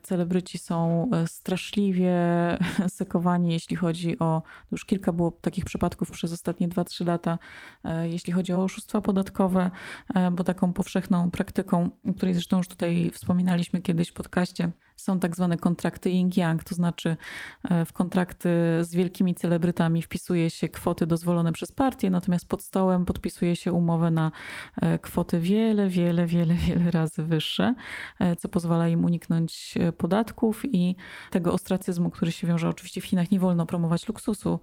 Celebryci 0.03 0.57
są 0.57 1.09
straszliwie 1.25 2.13
sekowani, 2.87 3.53
jeśli 3.53 3.75
chodzi 3.75 4.19
o. 4.19 4.41
Już 4.71 4.85
kilka 4.85 5.13
było 5.13 5.31
takich 5.31 5.65
przypadków 5.65 6.11
przez 6.11 6.33
ostatnie 6.33 6.69
2-3 6.69 7.07
lata, 7.07 7.39
jeśli 8.03 8.33
chodzi 8.33 8.53
o 8.53 8.63
oszustwa 8.63 9.01
podatkowe, 9.01 9.71
bo 10.31 10.43
taką 10.43 10.73
powszechną 10.73 11.31
praktyką, 11.31 11.89
o 12.09 12.13
której 12.13 12.33
zresztą 12.33 12.57
już 12.57 12.67
tutaj 12.67 13.11
wspominaliśmy 13.13 13.81
kiedyś 13.81 14.09
w 14.09 14.13
podcaście, 14.13 14.71
są 14.95 15.19
tak 15.19 15.35
zwane 15.35 15.57
kontrakty 15.57 16.09
yin-yang, 16.09 16.63
to 16.63 16.75
znaczy 16.75 17.17
w 17.85 17.93
kontrakty 17.93 18.49
z 18.81 18.95
wielkimi 18.95 19.35
celebrytami 19.35 20.01
wpisuje 20.01 20.49
się 20.49 20.69
kwoty 20.69 21.07
dozwolone 21.07 21.51
przez 21.51 21.71
partię, 21.71 22.09
natomiast 22.09 22.47
pod 22.47 22.63
stołem 22.63 23.05
podpisuje 23.05 23.55
się 23.55 23.73
umowę 23.73 24.11
na 24.11 24.31
kwoty 25.01 25.39
wiele, 25.39 25.89
wiele, 25.89 26.25
wiele, 26.25 26.53
wiele 26.53 26.91
razy 26.91 27.23
wyższe, 27.23 27.75
co 28.37 28.49
pozwala 28.49 28.87
im 28.87 29.05
uniknąć 29.05 29.75
podatków 29.97 30.63
i 30.65 30.95
tego 31.31 31.53
ostracyzmu, 31.53 32.09
który 32.09 32.31
się 32.31 32.47
wiąże. 32.47 32.69
Oczywiście 32.69 33.01
w 33.01 33.05
Chinach 33.05 33.31
nie 33.31 33.39
wolno 33.39 33.65
promować 33.65 34.07
luksusu, 34.07 34.59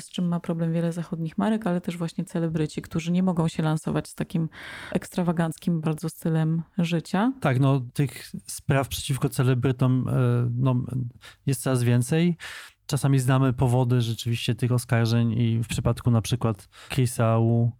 z 0.00 0.10
czym 0.10 0.28
ma 0.28 0.40
problem 0.40 0.72
wiele 0.72 0.92
zachodnich 0.92 1.38
marek, 1.38 1.66
ale 1.66 1.80
też 1.80 1.96
właśnie 1.96 2.24
celebryci, 2.24 2.82
którzy 2.82 3.12
nie 3.12 3.22
mogą 3.22 3.48
się 3.48 3.62
lansować 3.62 4.08
z 4.08 4.14
takim 4.14 4.48
ekstrawaganckim 4.92 5.80
bardzo 5.80 6.08
stylem 6.08 6.62
życia. 6.78 7.32
Tak, 7.40 7.60
no 7.60 7.80
tych 7.94 8.32
spraw 8.46 8.88
przeciwko 8.88 9.28
celebrytom 9.28 9.67
no, 10.54 10.84
jest 11.46 11.62
coraz 11.62 11.82
więcej. 11.82 12.36
Czasami 12.86 13.18
znamy 13.18 13.52
powody 13.52 14.00
rzeczywiście 14.00 14.54
tych 14.54 14.72
oskarżeń 14.72 15.32
i 15.32 15.58
w 15.62 15.66
przypadku 15.66 16.10
na 16.10 16.22
przykład 16.22 16.68
Chrisa 16.88 17.38
E, 17.38 17.72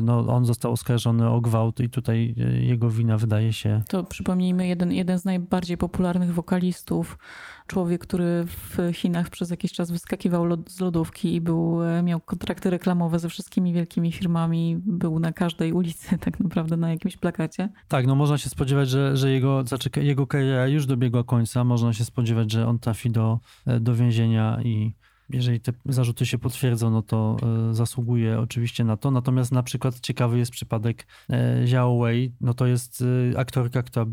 no, 0.00 0.26
on 0.26 0.44
został 0.44 0.72
oskarżony 0.72 1.30
o 1.30 1.40
gwałt 1.40 1.80
i 1.80 1.90
tutaj 1.90 2.34
e, 2.38 2.62
jego 2.62 2.90
wina 2.90 3.18
wydaje 3.18 3.52
się. 3.52 3.82
To 3.88 4.04
przypomnijmy, 4.04 4.66
jeden, 4.66 4.92
jeden 4.92 5.18
z 5.18 5.24
najbardziej 5.24 5.76
popularnych 5.76 6.34
wokalistów, 6.34 7.18
człowiek, 7.66 8.00
który 8.00 8.44
w 8.46 8.78
Chinach 8.92 9.30
przez 9.30 9.50
jakiś 9.50 9.72
czas 9.72 9.90
wyskakiwał 9.90 10.46
z 10.68 10.80
lodówki 10.80 11.34
i 11.34 11.40
był, 11.40 11.82
e, 11.82 12.02
miał 12.02 12.20
kontrakty 12.20 12.70
reklamowe 12.70 13.18
ze 13.18 13.28
wszystkimi 13.28 13.72
wielkimi 13.72 14.12
firmami, 14.12 14.76
był 14.86 15.18
na 15.18 15.32
każdej 15.32 15.72
ulicy 15.72 16.18
tak 16.24 16.40
naprawdę 16.40 16.76
na 16.76 16.90
jakimś 16.90 17.16
plakacie. 17.16 17.68
Tak, 17.88 18.06
no 18.06 18.14
można 18.14 18.38
się 18.38 18.50
spodziewać, 18.50 18.88
że, 18.88 19.16
że 19.16 19.30
jego, 19.30 19.64
znaczy 19.66 19.90
jego 19.96 20.26
kariera 20.26 20.68
już 20.68 20.86
dobiegła 20.86 21.24
końca, 21.24 21.64
można 21.64 21.92
się 21.92 22.04
spodziewać, 22.04 22.52
że 22.52 22.68
on 22.68 22.78
trafi 22.78 23.10
do, 23.10 23.38
do 23.80 23.94
więzienia 23.94 24.58
i 24.64 24.94
jeżeli 25.30 25.60
te 25.60 25.72
zarzuty 25.84 26.26
się 26.26 26.38
potwierdzą, 26.38 26.90
no 26.90 27.02
to 27.02 27.36
e, 27.70 27.74
zasługuje 27.74 28.40
oczywiście 28.40 28.84
na 28.84 28.96
to. 28.96 29.10
Natomiast 29.10 29.52
na 29.52 29.62
przykład 29.62 30.00
ciekawy 30.00 30.38
jest 30.38 30.52
przypadek 30.52 31.06
e, 31.30 31.62
Xiao 31.62 31.98
Wei. 31.98 32.34
No 32.40 32.54
to 32.54 32.66
jest 32.66 33.04
e, 33.32 33.38
aktorka, 33.38 33.82
która 33.82 34.06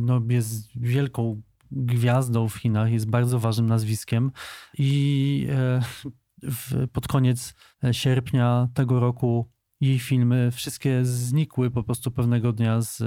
no, 0.00 0.22
jest 0.28 0.78
wielką 0.80 1.42
gwiazdą 1.70 2.48
w 2.48 2.56
Chinach, 2.56 2.92
jest 2.92 3.10
bardzo 3.10 3.38
ważnym 3.38 3.66
nazwiskiem 3.66 4.30
i 4.78 5.48
pod 6.92 7.08
koniec 7.08 7.54
sierpnia 7.92 8.68
tego 8.74 9.00
roku 9.00 9.50
jej 9.80 9.98
filmy 9.98 10.50
wszystkie 10.50 11.04
znikły 11.04 11.70
po 11.70 11.82
prostu 11.82 12.10
pewnego 12.10 12.52
dnia 12.52 12.80
z 12.80 13.02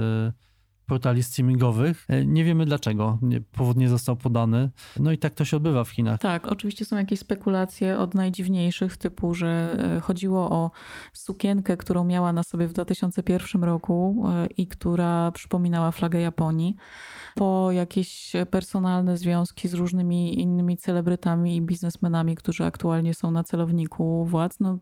portali 0.92 1.22
streamingowych. 1.22 2.04
E, 2.08 2.26
nie 2.26 2.44
wiemy 2.44 2.66
dlaczego. 2.66 3.18
Powód 3.52 3.76
nie 3.76 3.88
został 3.88 4.16
podany. 4.16 4.70
No 5.00 5.12
i 5.12 5.18
tak 5.18 5.34
to 5.34 5.44
się 5.44 5.56
odbywa 5.56 5.84
w 5.84 5.90
Chinach. 5.90 6.20
Tak, 6.20 6.46
oczywiście 6.46 6.84
są 6.84 6.96
jakieś 6.96 7.18
spekulacje 7.18 7.98
od 7.98 8.14
najdziwniejszych, 8.14 8.96
typu, 8.96 9.34
że 9.34 9.76
e, 9.96 10.00
chodziło 10.00 10.50
o 10.50 10.70
sukienkę, 11.12 11.76
którą 11.76 12.04
miała 12.04 12.32
na 12.32 12.42
sobie 12.42 12.68
w 12.68 12.72
2001 12.72 13.64
roku 13.64 14.24
e, 14.28 14.46
i 14.46 14.66
która 14.66 15.30
przypominała 15.30 15.90
flagę 15.90 16.20
Japonii. 16.20 16.76
Po 17.34 17.72
jakieś 17.72 18.32
personalne 18.50 19.16
związki 19.16 19.68
z 19.68 19.74
różnymi 19.74 20.40
innymi 20.40 20.76
celebrytami 20.76 21.56
i 21.56 21.62
biznesmenami, 21.62 22.36
którzy 22.36 22.64
aktualnie 22.64 23.14
są 23.14 23.30
na 23.30 23.44
celowniku 23.44 24.24
władz. 24.24 24.60
No, 24.60 24.78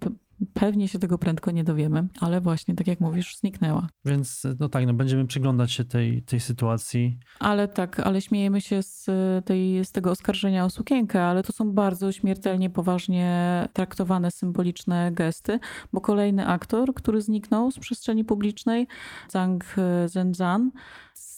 Pewnie 0.55 0.88
się 0.88 0.99
tego 0.99 1.18
prędko 1.18 1.51
nie 1.51 1.64
dowiemy, 1.64 2.09
ale 2.20 2.41
właśnie, 2.41 2.74
tak 2.74 2.86
jak 2.86 3.01
mówisz, 3.01 3.36
zniknęła. 3.36 3.88
Więc 4.05 4.47
no 4.61 4.68
tak, 4.68 4.86
no 4.86 4.95
będziemy 4.95 5.26
przyglądać 5.26 5.72
się 5.72 5.84
tej, 5.84 6.22
tej 6.22 6.41
sytuacji. 6.41 7.18
Ale 7.41 7.68
tak, 7.68 8.01
ale 8.01 8.20
śmiejemy 8.20 8.61
się 8.61 8.82
z, 8.82 9.07
tej, 9.45 9.84
z 9.84 9.93
tego 9.93 10.11
oskarżenia 10.11 10.64
o 10.64 10.70
sukienkę, 10.70 11.22
ale 11.22 11.43
to 11.43 11.53
są 11.53 11.72
bardzo 11.72 12.12
śmiertelnie 12.12 12.70
poważnie 12.70 13.68
traktowane 13.72 14.30
symboliczne 14.30 15.12
gesty, 15.12 15.59
bo 15.93 16.01
kolejny 16.01 16.47
aktor, 16.47 16.95
który 16.95 17.22
zniknął 17.22 17.70
z 17.70 17.78
przestrzeni 17.78 18.24
publicznej, 18.24 18.86
Zhang 19.28 19.64
Zhenzhan, 20.07 20.70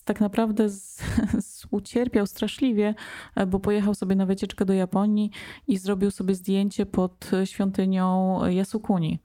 tak 0.04 0.20
naprawdę 0.20 0.68
z, 0.68 1.02
z 1.50 1.66
ucierpiał 1.70 2.26
straszliwie, 2.26 2.94
e, 3.34 3.46
bo 3.46 3.60
pojechał 3.60 3.94
sobie 3.94 4.16
na 4.16 4.26
wycieczkę 4.26 4.64
do 4.64 4.72
Japonii 4.72 5.30
i 5.68 5.78
zrobił 5.78 6.10
sobie 6.10 6.34
zdjęcie 6.34 6.86
pod 6.86 7.30
świątynią 7.44 8.40
Yasukuni 8.46 9.18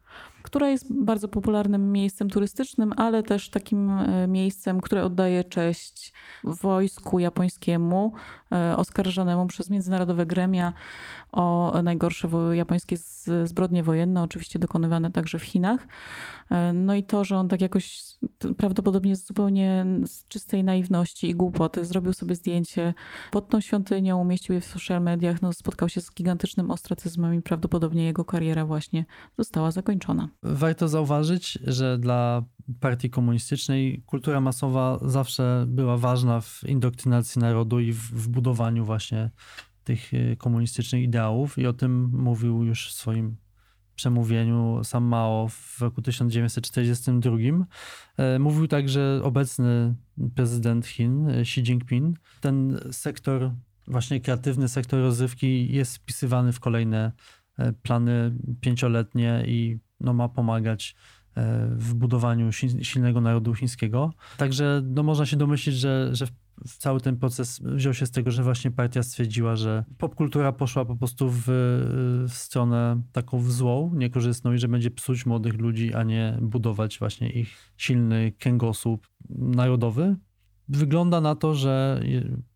która 0.47 0.69
jest 0.69 0.93
bardzo 1.03 1.27
popularnym 1.27 1.91
miejscem 1.91 2.29
turystycznym, 2.29 2.93
ale 2.97 3.23
też 3.23 3.49
takim 3.49 3.89
e, 3.89 4.27
miejscem, 4.27 4.81
które 4.81 5.03
oddaje 5.03 5.43
cześć 5.43 6.13
wojsku 6.43 7.19
japońskiemu, 7.19 8.13
e, 8.51 8.77
oskarżonemu 8.77 9.47
przez 9.47 9.69
międzynarodowe 9.69 10.25
gremia 10.25 10.73
o 11.31 11.73
najgorsze 11.83 12.29
japońskie 12.53 12.97
zbrodnie 13.43 13.83
wojenne, 13.83 14.21
oczywiście 14.21 14.59
dokonywane 14.59 15.11
także 15.11 15.39
w 15.39 15.43
Chinach. 15.43 15.87
E, 16.51 16.73
no 16.73 16.95
i 16.95 17.03
to, 17.03 17.23
że 17.23 17.37
on 17.37 17.47
tak 17.47 17.61
jakoś 17.61 18.03
prawdopodobnie 18.57 19.15
zupełnie 19.15 19.85
z 20.05 20.27
czystej 20.27 20.63
naiwności 20.63 21.29
i 21.29 21.35
głupoty 21.35 21.85
zrobił 21.85 22.13
sobie 22.13 22.35
zdjęcie 22.35 22.93
pod 23.31 23.49
tą 23.49 23.61
świątynią, 23.61 24.21
umieścił 24.21 24.55
je 24.55 24.61
w 24.61 24.65
social 24.65 25.01
mediach, 25.01 25.41
no 25.41 25.53
spotkał 25.53 25.89
się 25.89 26.01
z 26.01 26.13
gigantycznym 26.13 26.71
ostracyzmem 26.71 27.33
i 27.33 27.41
prawdopodobnie 27.41 28.05
jego 28.05 28.25
kariera 28.25 28.65
właśnie 28.65 29.05
została 29.37 29.71
zakończona. 29.71 30.29
Warto 30.43 30.87
zauważyć, 30.87 31.59
że 31.67 31.97
dla 31.97 32.43
partii 32.79 33.09
komunistycznej 33.09 34.03
kultura 34.05 34.41
masowa 34.41 34.99
zawsze 35.01 35.65
była 35.67 35.97
ważna 35.97 36.41
w 36.41 36.63
indoktrynacji 36.67 37.41
narodu 37.41 37.79
i 37.79 37.91
w, 37.91 37.97
w 37.97 38.27
budowaniu 38.27 38.85
właśnie 38.85 39.31
tych 39.83 40.13
e, 40.13 40.35
komunistycznych 40.35 41.03
ideałów 41.03 41.57
i 41.57 41.67
o 41.67 41.73
tym 41.73 42.09
mówił 42.13 42.63
już 42.63 42.89
w 42.89 42.93
swoim 42.93 43.35
przemówieniu 43.95 44.83
sam 44.83 45.03
Mao 45.03 45.47
w 45.47 45.81
roku 45.81 46.01
1942. 46.01 47.37
E, 48.17 48.39
mówił 48.39 48.67
także 48.67 49.21
obecny 49.23 49.95
prezydent 50.35 50.85
Chin, 50.85 51.29
e, 51.29 51.39
Xi 51.39 51.61
Jinping. 51.61 52.17
Ten 52.41 52.79
sektor, 52.91 53.51
właśnie 53.87 54.21
kreatywny 54.21 54.67
sektor 54.67 54.99
rozrywki 54.99 55.73
jest 55.73 55.95
wpisywany 55.95 56.53
w 56.53 56.59
kolejne 56.59 57.11
plany 57.81 58.37
pięcioletnie 58.61 59.43
i 59.47 59.79
no, 59.99 60.13
ma 60.13 60.29
pomagać 60.29 60.95
w 61.69 61.93
budowaniu 61.93 62.51
silnego 62.81 63.21
narodu 63.21 63.53
chińskiego. 63.53 64.13
Także 64.37 64.81
no, 64.85 65.03
można 65.03 65.25
się 65.25 65.37
domyślić, 65.37 65.75
że, 65.75 66.09
że 66.11 66.27
cały 66.65 67.01
ten 67.01 67.17
proces 67.17 67.59
wziął 67.63 67.93
się 67.93 68.05
z 68.05 68.11
tego, 68.11 68.31
że 68.31 68.43
właśnie 68.43 68.71
partia 68.71 69.03
stwierdziła, 69.03 69.55
że 69.55 69.85
popkultura 69.97 70.51
poszła 70.51 70.85
po 70.85 70.95
prostu 70.95 71.29
w, 71.29 71.43
w 72.27 72.33
stronę 72.33 73.01
taką 73.11 73.39
w 73.39 73.51
złą, 73.51 73.91
niekorzystną 73.95 74.53
i 74.53 74.57
że 74.57 74.67
będzie 74.67 74.91
psuć 74.91 75.25
młodych 75.25 75.57
ludzi, 75.57 75.93
a 75.93 76.03
nie 76.03 76.37
budować 76.41 76.99
właśnie 76.99 77.29
ich 77.29 77.73
silny 77.77 78.31
kręgosłup 78.39 79.07
narodowy. 79.29 80.15
Wygląda 80.69 81.21
na 81.21 81.35
to, 81.35 81.55
że 81.55 82.01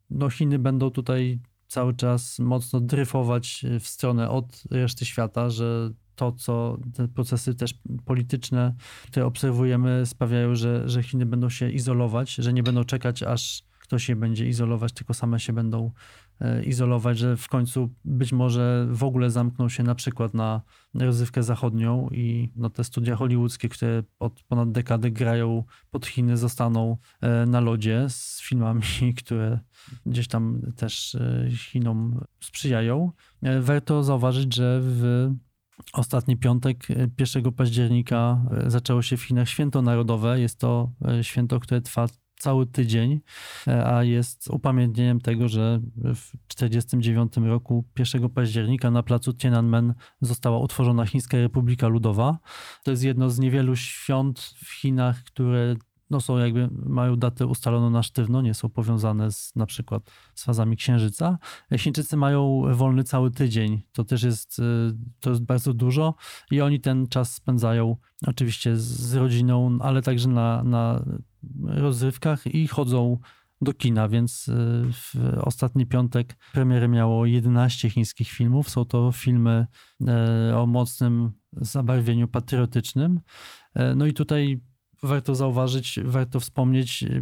no 0.10 0.30
Chiny 0.30 0.60
będą 0.60 0.90
tutaj 0.90 1.40
cały 1.68 1.94
czas 1.94 2.40
mocno 2.40 2.80
dryfować 2.80 3.66
w 3.80 3.88
stronę 3.88 4.30
od 4.30 4.64
reszty 4.72 5.06
świata, 5.06 5.50
że 5.50 5.92
to, 6.22 6.32
co 6.32 6.78
te 6.94 7.08
procesy 7.08 7.56
też 7.56 7.74
polityczne, 8.06 8.76
które 9.08 9.26
obserwujemy, 9.26 10.06
sprawiają, 10.06 10.56
że, 10.56 10.90
że 10.90 11.04
Chiny 11.04 11.26
będą 11.26 11.50
się 11.50 11.70
izolować, 11.70 12.36
że 12.36 12.54
nie 12.54 12.64
będą 12.64 12.84
czekać, 12.84 13.24
aż 13.24 13.64
ktoś 13.92 14.10
je 14.10 14.16
będzie 14.16 14.48
izolować, 14.48 14.94
tylko 14.94 15.14
same 15.14 15.40
się 15.40 15.54
będą 15.54 15.92
e, 16.40 16.64
izolować, 16.64 17.18
że 17.18 17.38
w 17.38 17.48
końcu 17.48 17.90
być 18.06 18.34
może 18.34 18.88
w 18.92 19.04
ogóle 19.04 19.30
zamkną 19.30 19.70
się 19.70 19.84
na 19.84 19.96
przykład 19.96 20.34
na 20.34 20.62
rozrywkę 20.94 21.44
zachodnią 21.44 22.10
i 22.12 22.52
no, 22.56 22.70
te 22.70 22.84
studia 22.84 23.16
hollywoodzkie, 23.16 23.70
które 23.70 24.04
od 24.20 24.44
ponad 24.44 24.72
dekady 24.72 25.12
grają 25.12 25.64
pod 25.90 26.06
Chiny, 26.06 26.38
zostaną 26.38 26.98
e, 27.22 27.46
na 27.46 27.60
lodzie 27.60 28.06
z 28.10 28.42
filmami, 28.42 28.82
które 29.24 29.60
gdzieś 30.06 30.28
tam 30.28 30.62
też 30.76 31.16
e, 31.16 31.50
Chinom 31.58 32.24
sprzyjają. 32.44 33.12
Warto 33.62 34.04
zauważyć, 34.04 34.56
że 34.56 34.80
w 34.84 35.32
Ostatni 35.94 36.38
piątek, 36.38 36.88
1 37.20 37.52
października, 37.52 38.42
zaczęło 38.68 39.02
się 39.02 39.18
w 39.18 39.24
Chinach 39.24 39.50
święto 39.50 39.82
narodowe. 39.82 40.40
Jest 40.40 40.60
to 40.60 40.92
święto, 41.22 41.60
które 41.60 41.82
trwa 41.82 42.08
cały 42.42 42.68
tydzień, 42.68 43.22
e, 43.68 43.86
a 43.88 44.04
jest 44.04 44.48
upamiętnieniem 44.50 45.22
tego, 45.22 45.48
że 45.48 45.80
w 45.96 46.32
1949 46.48 47.48
roku 47.48 47.86
1 48.00 48.30
października 48.30 48.92
na 48.92 49.04
placu 49.04 49.34
Tiananmen 49.34 49.94
została 50.22 50.60
utworzona 50.60 51.06
Chińska 51.06 51.38
Republika 51.38 51.88
Ludowa. 51.88 52.40
To 52.84 52.92
jest 52.92 53.04
jedno 53.04 53.30
z 53.30 53.40
niewielu 53.40 53.76
świąt 53.76 54.40
w 54.40 54.72
Chinach, 54.74 55.24
które 55.24 55.76
no 56.12 56.22
są 56.22 56.38
jakby, 56.38 56.70
mają 56.86 57.16
datę 57.16 57.46
ustaloną 57.46 57.90
na 57.90 58.04
sztywno, 58.04 58.42
nie 58.42 58.54
są 58.54 58.70
powiązane 58.70 59.32
z 59.32 59.56
na 59.56 59.66
przykład 59.66 60.12
z 60.36 60.44
fazami 60.44 60.78
księżyca. 60.78 61.38
Chińczycy 61.78 62.18
mają 62.18 62.64
wolny 62.74 63.04
cały 63.04 63.32
tydzień, 63.32 63.82
to 63.92 64.04
też 64.04 64.24
jest, 64.24 64.60
y, 64.60 64.64
to 65.20 65.30
jest 65.30 65.44
bardzo 65.44 65.74
dużo 65.74 66.16
i 66.52 66.62
oni 66.62 66.80
ten 66.80 67.08
czas 67.08 67.34
spędzają 67.34 67.96
oczywiście 68.28 68.78
z 68.78 69.14
rodziną, 69.14 69.78
ale 69.82 70.02
także 70.02 70.30
na, 70.30 70.64
na 70.64 71.06
rozrywkach 71.64 72.48
i 72.48 72.68
chodzą 72.68 73.18
do 73.62 73.74
kina, 73.74 74.10
więc 74.10 74.48
y, 74.48 74.54
w 74.92 75.16
ostatni 75.42 75.86
piątek 75.86 76.38
premiery 76.54 76.88
miało 76.88 77.26
11 77.26 77.90
chińskich 77.90 78.30
filmów. 78.30 78.70
Są 78.70 78.86
to 78.86 79.12
filmy 79.12 79.68
y, 80.50 80.56
o 80.56 80.66
mocnym 80.68 81.32
zabarwieniu 81.52 82.28
patriotycznym. 82.28 83.20
No 83.96 84.06
i 84.06 84.14
tutaj 84.14 84.62
warto 85.04 85.36
zauważyć, 85.36 86.00
warto 86.04 86.40
wspomnieć 86.40 87.04
e, 87.04 87.22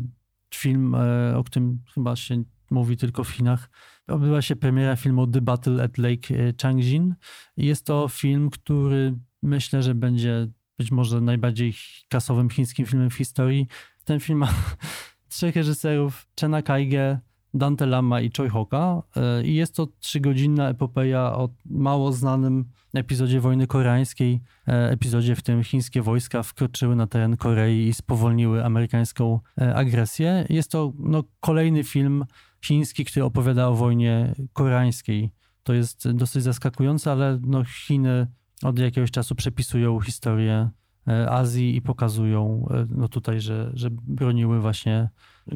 film, 0.54 0.96
e, 0.96 1.38
o 1.38 1.44
którym 1.44 1.84
chyba 1.94 2.16
się 2.16 2.44
mówi 2.72 2.98
tylko 2.98 3.24
w 3.24 3.30
Chinach. 3.30 3.70
Odbyła 4.08 4.42
się 4.42 4.56
premiera 4.56 4.96
filmu 4.96 5.28
The 5.28 5.42
Battle 5.42 5.84
at 5.84 5.98
Lake 5.98 6.36
e, 6.36 6.54
Changjin. 6.62 7.16
Jest 7.58 7.86
to 7.86 8.08
film, 8.08 8.50
który 8.50 9.16
myślę, 9.44 9.84
że 9.84 9.96
będzie 9.96 10.48
być 10.78 10.92
może 10.92 11.22
najbardziej 11.22 11.74
kasowym 12.10 12.50
chińskim 12.50 12.86
filmem 12.86 13.10
w 13.10 13.14
historii. 13.14 13.68
Ten 14.06 14.20
film 14.20 14.40
ma 14.40 14.54
trzech 15.30 15.56
reżyserów, 15.56 16.28
Chena 16.40 16.62
Kaige, 16.62 17.20
Dante 17.54 17.86
Lama 17.86 18.22
i 18.22 18.32
Choi 18.38 18.50
Hoka 18.50 19.04
i 19.43 19.54
jest 19.54 19.76
to 19.76 19.88
trzygodzinna 20.00 20.70
epopeja 20.70 21.22
o 21.22 21.50
mało 21.66 22.12
znanym 22.12 22.66
epizodzie 22.93 23.39
wojny 23.41 23.68
koreańskiej, 23.68 24.41
e, 24.68 24.91
epizodzie, 24.91 25.36
w 25.36 25.39
którym 25.39 25.64
chińskie 25.64 26.02
wojska 26.02 26.43
wkroczyły 26.43 26.95
na 26.95 27.08
teren 27.08 27.38
Korei 27.38 27.88
i 27.88 27.93
spowolniły 27.93 28.66
amerykańską 28.66 29.39
e, 29.62 29.76
agresję. 29.76 30.45
Jest 30.50 30.72
to 30.72 30.93
no, 31.00 31.24
kolejny 31.39 31.84
film 31.84 32.26
chiński, 32.66 33.06
który 33.06 33.26
opowiada 33.26 33.68
o 33.68 33.76
wojnie 33.76 34.36
koreańskiej. 34.54 35.32
To 35.64 35.74
jest 35.74 36.12
dosyć 36.12 36.43
zaskakujące, 36.43 37.12
ale 37.12 37.39
no, 37.41 37.64
Chiny 37.64 38.28
od 38.64 38.80
jakiegoś 38.80 39.12
czasu 39.12 39.36
przepisują 39.36 40.00
historię 40.00 40.70
e, 41.08 41.30
Azji 41.30 41.76
i 41.76 41.82
pokazują 41.82 42.68
no 42.89 43.08
tutaj, 43.08 43.41
że, 43.41 43.72
że 43.74 43.89
broniły 43.91 44.60
właśnie 44.60 45.10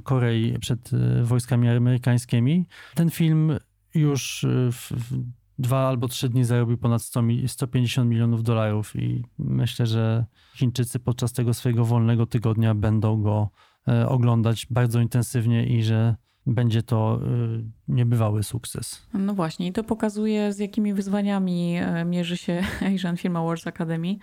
Korei 0.04 0.60
przed 0.60 0.92
wojskami 1.24 1.70
amerykańskimi. 1.70 2.66
Ten 2.96 3.10
film 3.10 3.58
już 3.94 4.46
w, 4.72 4.92
w 4.92 5.18
dwa 5.60 5.88
albo 5.88 6.08
trzy 6.08 6.30
dni 6.30 6.44
zarobił 6.44 6.78
ponad 6.78 7.02
100, 7.02 7.24
150 7.48 8.10
milionów 8.10 8.44
dolarów 8.44 8.96
i 8.96 9.26
myślę, 9.38 9.86
że 9.86 10.26
Chińczycy 10.56 11.00
podczas 11.00 11.34
tego 11.34 11.54
swojego 11.54 11.86
wolnego 11.86 12.26
tygodnia 12.26 12.76
będą 12.76 13.22
go 13.22 13.50
e, 13.88 14.10
oglądać 14.10 14.68
bardzo 14.70 15.00
intensywnie 15.00 15.66
i 15.66 15.84
że 15.84 16.16
będzie 16.46 16.84
to 16.84 17.20
e, 17.24 17.28
niebywały 17.88 18.44
sukces. 18.44 19.08
No 19.14 19.34
właśnie, 19.34 19.68
i 19.68 19.72
to 19.72 19.84
pokazuje, 19.84 20.54
z 20.54 20.60
jakimi 20.60 20.94
wyzwaniami 20.94 21.78
e, 21.78 22.06
mierzy 22.06 22.38
się 22.38 22.64
Asian 22.96 23.18
Film 23.18 23.36
Awards 23.36 23.68
Academy 23.68 24.16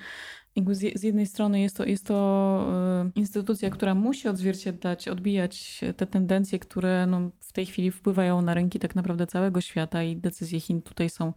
z 0.71 1.03
jednej 1.03 1.27
strony 1.27 1.61
jest 1.61 1.77
to, 1.77 1.85
jest 1.85 2.07
to 2.07 2.67
y, 3.07 3.19
instytucja, 3.19 3.71
która 3.71 3.95
musi 3.95 4.29
odzwierciedlać, 4.29 5.09
odbijać 5.09 5.81
te 5.97 6.07
tendencje, 6.07 6.59
które 6.59 7.07
no, 7.07 7.31
w 7.41 7.53
tej 7.53 7.67
chwili 7.67 7.91
wpływają 7.91 8.43
na 8.43 8.55
rynki 8.55 8.79
tak 8.79 8.95
naprawdę 8.95 9.27
całego 9.27 9.61
świata 9.61 10.03
i 10.03 10.17
decyzje 10.17 10.61
Chin 10.61 10.83
tutaj 10.83 11.11
są 11.11 11.33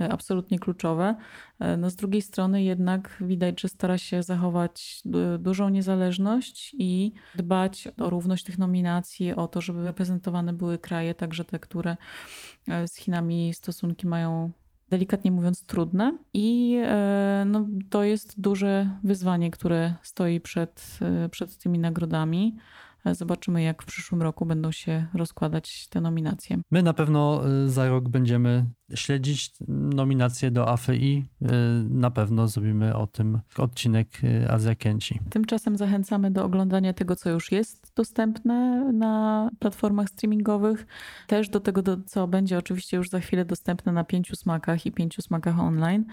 y, 0.00 0.04
absolutnie 0.04 0.58
kluczowe. 0.58 1.14
Y, 1.62 1.76
no, 1.76 1.90
z 1.90 1.96
drugiej 1.96 2.22
strony 2.22 2.62
jednak 2.62 3.16
widać, 3.20 3.60
że 3.60 3.68
stara 3.68 3.98
się 3.98 4.22
zachować 4.22 5.02
dużą 5.38 5.68
niezależność 5.68 6.74
i 6.78 7.12
dbać 7.34 7.88
o 8.00 8.10
równość 8.10 8.44
tych 8.44 8.58
nominacji, 8.58 9.34
o 9.34 9.48
to, 9.48 9.60
żeby 9.60 9.84
reprezentowane 9.84 10.52
były 10.52 10.78
kraje, 10.78 11.14
także 11.14 11.44
te, 11.44 11.58
które 11.58 11.96
z 12.86 12.96
Chinami 12.96 13.54
stosunki 13.54 14.06
mają 14.06 14.52
delikatnie 14.90 15.32
mówiąc, 15.32 15.64
trudne. 15.64 16.18
I 16.34 16.78
e, 16.84 17.44
no, 17.46 17.66
to 17.90 18.04
jest 18.04 18.40
duże 18.40 18.90
wyzwanie, 19.04 19.50
które 19.50 19.94
stoi 20.02 20.40
przed, 20.40 20.98
e, 21.02 21.28
przed 21.28 21.58
tymi 21.58 21.78
nagrodami. 21.78 22.56
Zobaczymy, 23.12 23.62
jak 23.62 23.82
w 23.82 23.86
przyszłym 23.86 24.22
roku 24.22 24.46
będą 24.46 24.72
się 24.72 25.06
rozkładać 25.14 25.88
te 25.88 26.00
nominacje. 26.00 26.58
My 26.70 26.82
na 26.82 26.94
pewno 26.94 27.42
za 27.66 27.88
rok 27.88 28.08
będziemy 28.08 28.66
śledzić 28.94 29.52
nominacje 29.68 30.50
do 30.50 30.68
AFI. 30.68 31.24
Y, 31.42 31.46
na 31.90 32.10
pewno 32.10 32.48
zrobimy 32.48 32.96
o 32.96 33.06
tym 33.06 33.40
odcinek 33.58 34.08
y, 34.24 34.50
Azja 34.50 34.74
Kęci. 34.74 35.20
Tymczasem 35.30 35.76
zachęcamy 35.76 36.30
do 36.30 36.44
oglądania 36.44 36.92
tego, 36.92 37.16
co 37.16 37.30
już 37.30 37.52
jest 37.52 37.92
dostępne 37.96 38.92
na 38.92 39.50
platformach 39.58 40.08
streamingowych. 40.08 40.86
Też 41.26 41.48
do 41.48 41.60
tego, 41.60 41.82
co 42.06 42.28
będzie 42.28 42.58
oczywiście 42.58 42.96
już 42.96 43.10
za 43.10 43.20
chwilę 43.20 43.44
dostępne 43.44 43.92
na 43.92 44.04
pięciu 44.04 44.36
smakach 44.36 44.86
i 44.86 44.92
pięciu 44.92 45.22
smakach 45.22 45.60
online. 45.60 46.04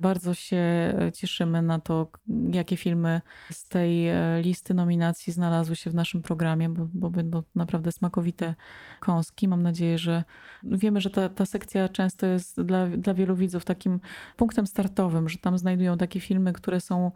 Bardzo 0.00 0.34
się 0.34 0.94
cieszymy 1.14 1.62
na 1.62 1.78
to, 1.78 2.10
jakie 2.52 2.76
filmy 2.76 3.20
z 3.52 3.68
tej 3.68 4.08
e, 4.08 4.42
listy 4.42 4.74
nominacji 4.74 5.32
znalazły 5.32 5.76
się 5.76 5.90
w 5.90 5.94
naszym 5.94 6.22
programie, 6.22 6.68
bo, 6.68 6.88
bo 6.94 7.10
będą 7.10 7.42
naprawdę 7.54 7.92
smakowite 7.92 8.54
kąski. 9.00 9.48
Mam 9.48 9.62
nadzieję, 9.62 9.98
że 9.98 10.24
wiemy, 10.62 11.00
że 11.00 11.10
ta, 11.10 11.28
ta 11.28 11.46
sekcja 11.46 11.88
często 11.88 12.19
jest 12.26 12.62
dla, 12.62 12.86
dla 12.86 13.14
wielu 13.14 13.36
widzów 13.36 13.64
takim 13.64 14.00
punktem 14.36 14.66
startowym, 14.66 15.28
że 15.28 15.38
tam 15.38 15.58
znajdują 15.58 15.98
takie 15.98 16.20
filmy, 16.20 16.52
które 16.52 16.80
są 16.80 17.10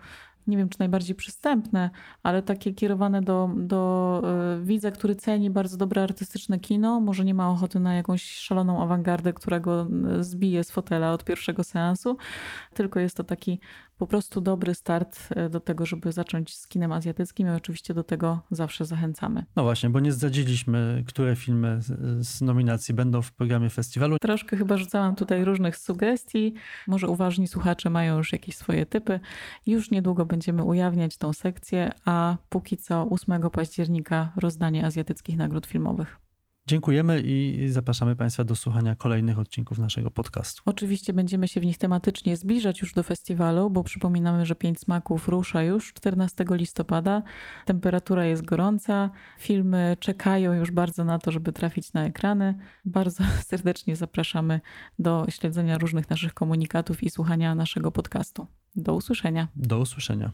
nie 0.46 0.56
wiem 0.56 0.68
czy 0.68 0.78
najbardziej 0.78 1.14
przystępne, 1.14 1.90
ale 2.22 2.42
takie 2.42 2.72
kierowane 2.74 3.22
do, 3.22 3.50
do 3.56 4.22
e, 4.24 4.64
widza, 4.64 4.90
który 4.90 5.16
ceni 5.16 5.50
bardzo 5.50 5.76
dobre 5.76 6.02
artystyczne 6.02 6.58
kino, 6.58 7.00
może 7.00 7.24
nie 7.24 7.34
ma 7.34 7.50
ochoty 7.50 7.80
na 7.80 7.94
jakąś 7.94 8.30
szaloną 8.30 8.82
awangardę, 8.82 9.32
która 9.32 9.60
go 9.60 9.86
e, 10.18 10.24
zbije 10.24 10.64
z 10.64 10.70
fotela 10.70 11.12
od 11.12 11.24
pierwszego 11.24 11.64
seansu, 11.64 12.16
tylko 12.74 13.00
jest 13.00 13.16
to 13.16 13.24
taki 13.24 13.60
po 13.98 14.06
prostu 14.06 14.40
dobry 14.40 14.74
start 14.74 15.28
e, 15.30 15.48
do 15.48 15.60
tego, 15.60 15.86
żeby 15.86 16.12
zacząć 16.12 16.56
z 16.56 16.66
kinem 16.68 16.92
azjatyckim 16.92 17.46
i 17.46 17.50
oczywiście 17.50 17.94
do 17.94 18.04
tego 18.04 18.40
zawsze 18.50 18.84
zachęcamy. 18.84 19.44
No 19.56 19.62
właśnie, 19.62 19.90
bo 19.90 20.00
nie 20.00 20.12
zdradziliśmy, 20.12 21.04
które 21.06 21.36
filmy 21.36 21.80
z 22.18 22.40
nominacji 22.40 22.94
będą 22.94 23.22
w 23.22 23.32
programie 23.32 23.70
festiwalu. 23.70 24.16
Troszkę 24.18 24.56
chyba 24.56 24.76
rzucałam 24.76 25.14
tutaj 25.16 25.44
różnych 25.44 25.76
sugestii. 25.76 26.54
Może 26.86 27.08
uważni 27.08 27.48
słuchacze 27.48 27.90
mają 27.90 28.18
już 28.18 28.32
jakieś 28.32 28.56
swoje 28.56 28.86
typy. 28.86 29.20
Już 29.66 29.90
niedługo 29.90 30.26
będziemy 30.26 30.64
ujawniać 30.64 31.16
tą 31.16 31.32
sekcję, 31.32 31.90
a 32.04 32.36
póki 32.48 32.76
co 32.76 33.08
8 33.10 33.50
października 33.50 34.32
rozdanie 34.36 34.86
azjatyckich 34.86 35.36
nagród 35.36 35.66
filmowych. 35.66 36.23
Dziękujemy 36.66 37.20
i 37.20 37.68
zapraszamy 37.68 38.16
Państwa 38.16 38.44
do 38.44 38.56
słuchania 38.56 38.96
kolejnych 38.96 39.38
odcinków 39.38 39.78
naszego 39.78 40.10
podcastu. 40.10 40.62
Oczywiście 40.66 41.12
będziemy 41.12 41.48
się 41.48 41.60
w 41.60 41.64
nich 41.64 41.78
tematycznie 41.78 42.36
zbliżać 42.36 42.80
już 42.80 42.92
do 42.92 43.02
festiwalu, 43.02 43.70
bo 43.70 43.84
przypominamy, 43.84 44.46
że 44.46 44.54
Pięć 44.54 44.80
Smaków 44.80 45.28
rusza 45.28 45.62
już 45.62 45.92
14 45.92 46.44
listopada. 46.50 47.22
Temperatura 47.64 48.24
jest 48.26 48.44
gorąca, 48.44 49.10
filmy 49.38 49.96
czekają 50.00 50.52
już 50.52 50.70
bardzo 50.70 51.04
na 51.04 51.18
to, 51.18 51.30
żeby 51.30 51.52
trafić 51.52 51.92
na 51.92 52.04
ekrany. 52.04 52.54
Bardzo 52.84 53.24
serdecznie 53.50 53.96
zapraszamy 53.96 54.60
do 54.98 55.26
śledzenia 55.28 55.78
różnych 55.78 56.10
naszych 56.10 56.34
komunikatów 56.34 57.02
i 57.02 57.10
słuchania 57.10 57.54
naszego 57.54 57.92
podcastu. 57.92 58.46
Do 58.76 58.94
usłyszenia. 58.94 59.48
Do 59.56 59.78
usłyszenia. 59.78 60.30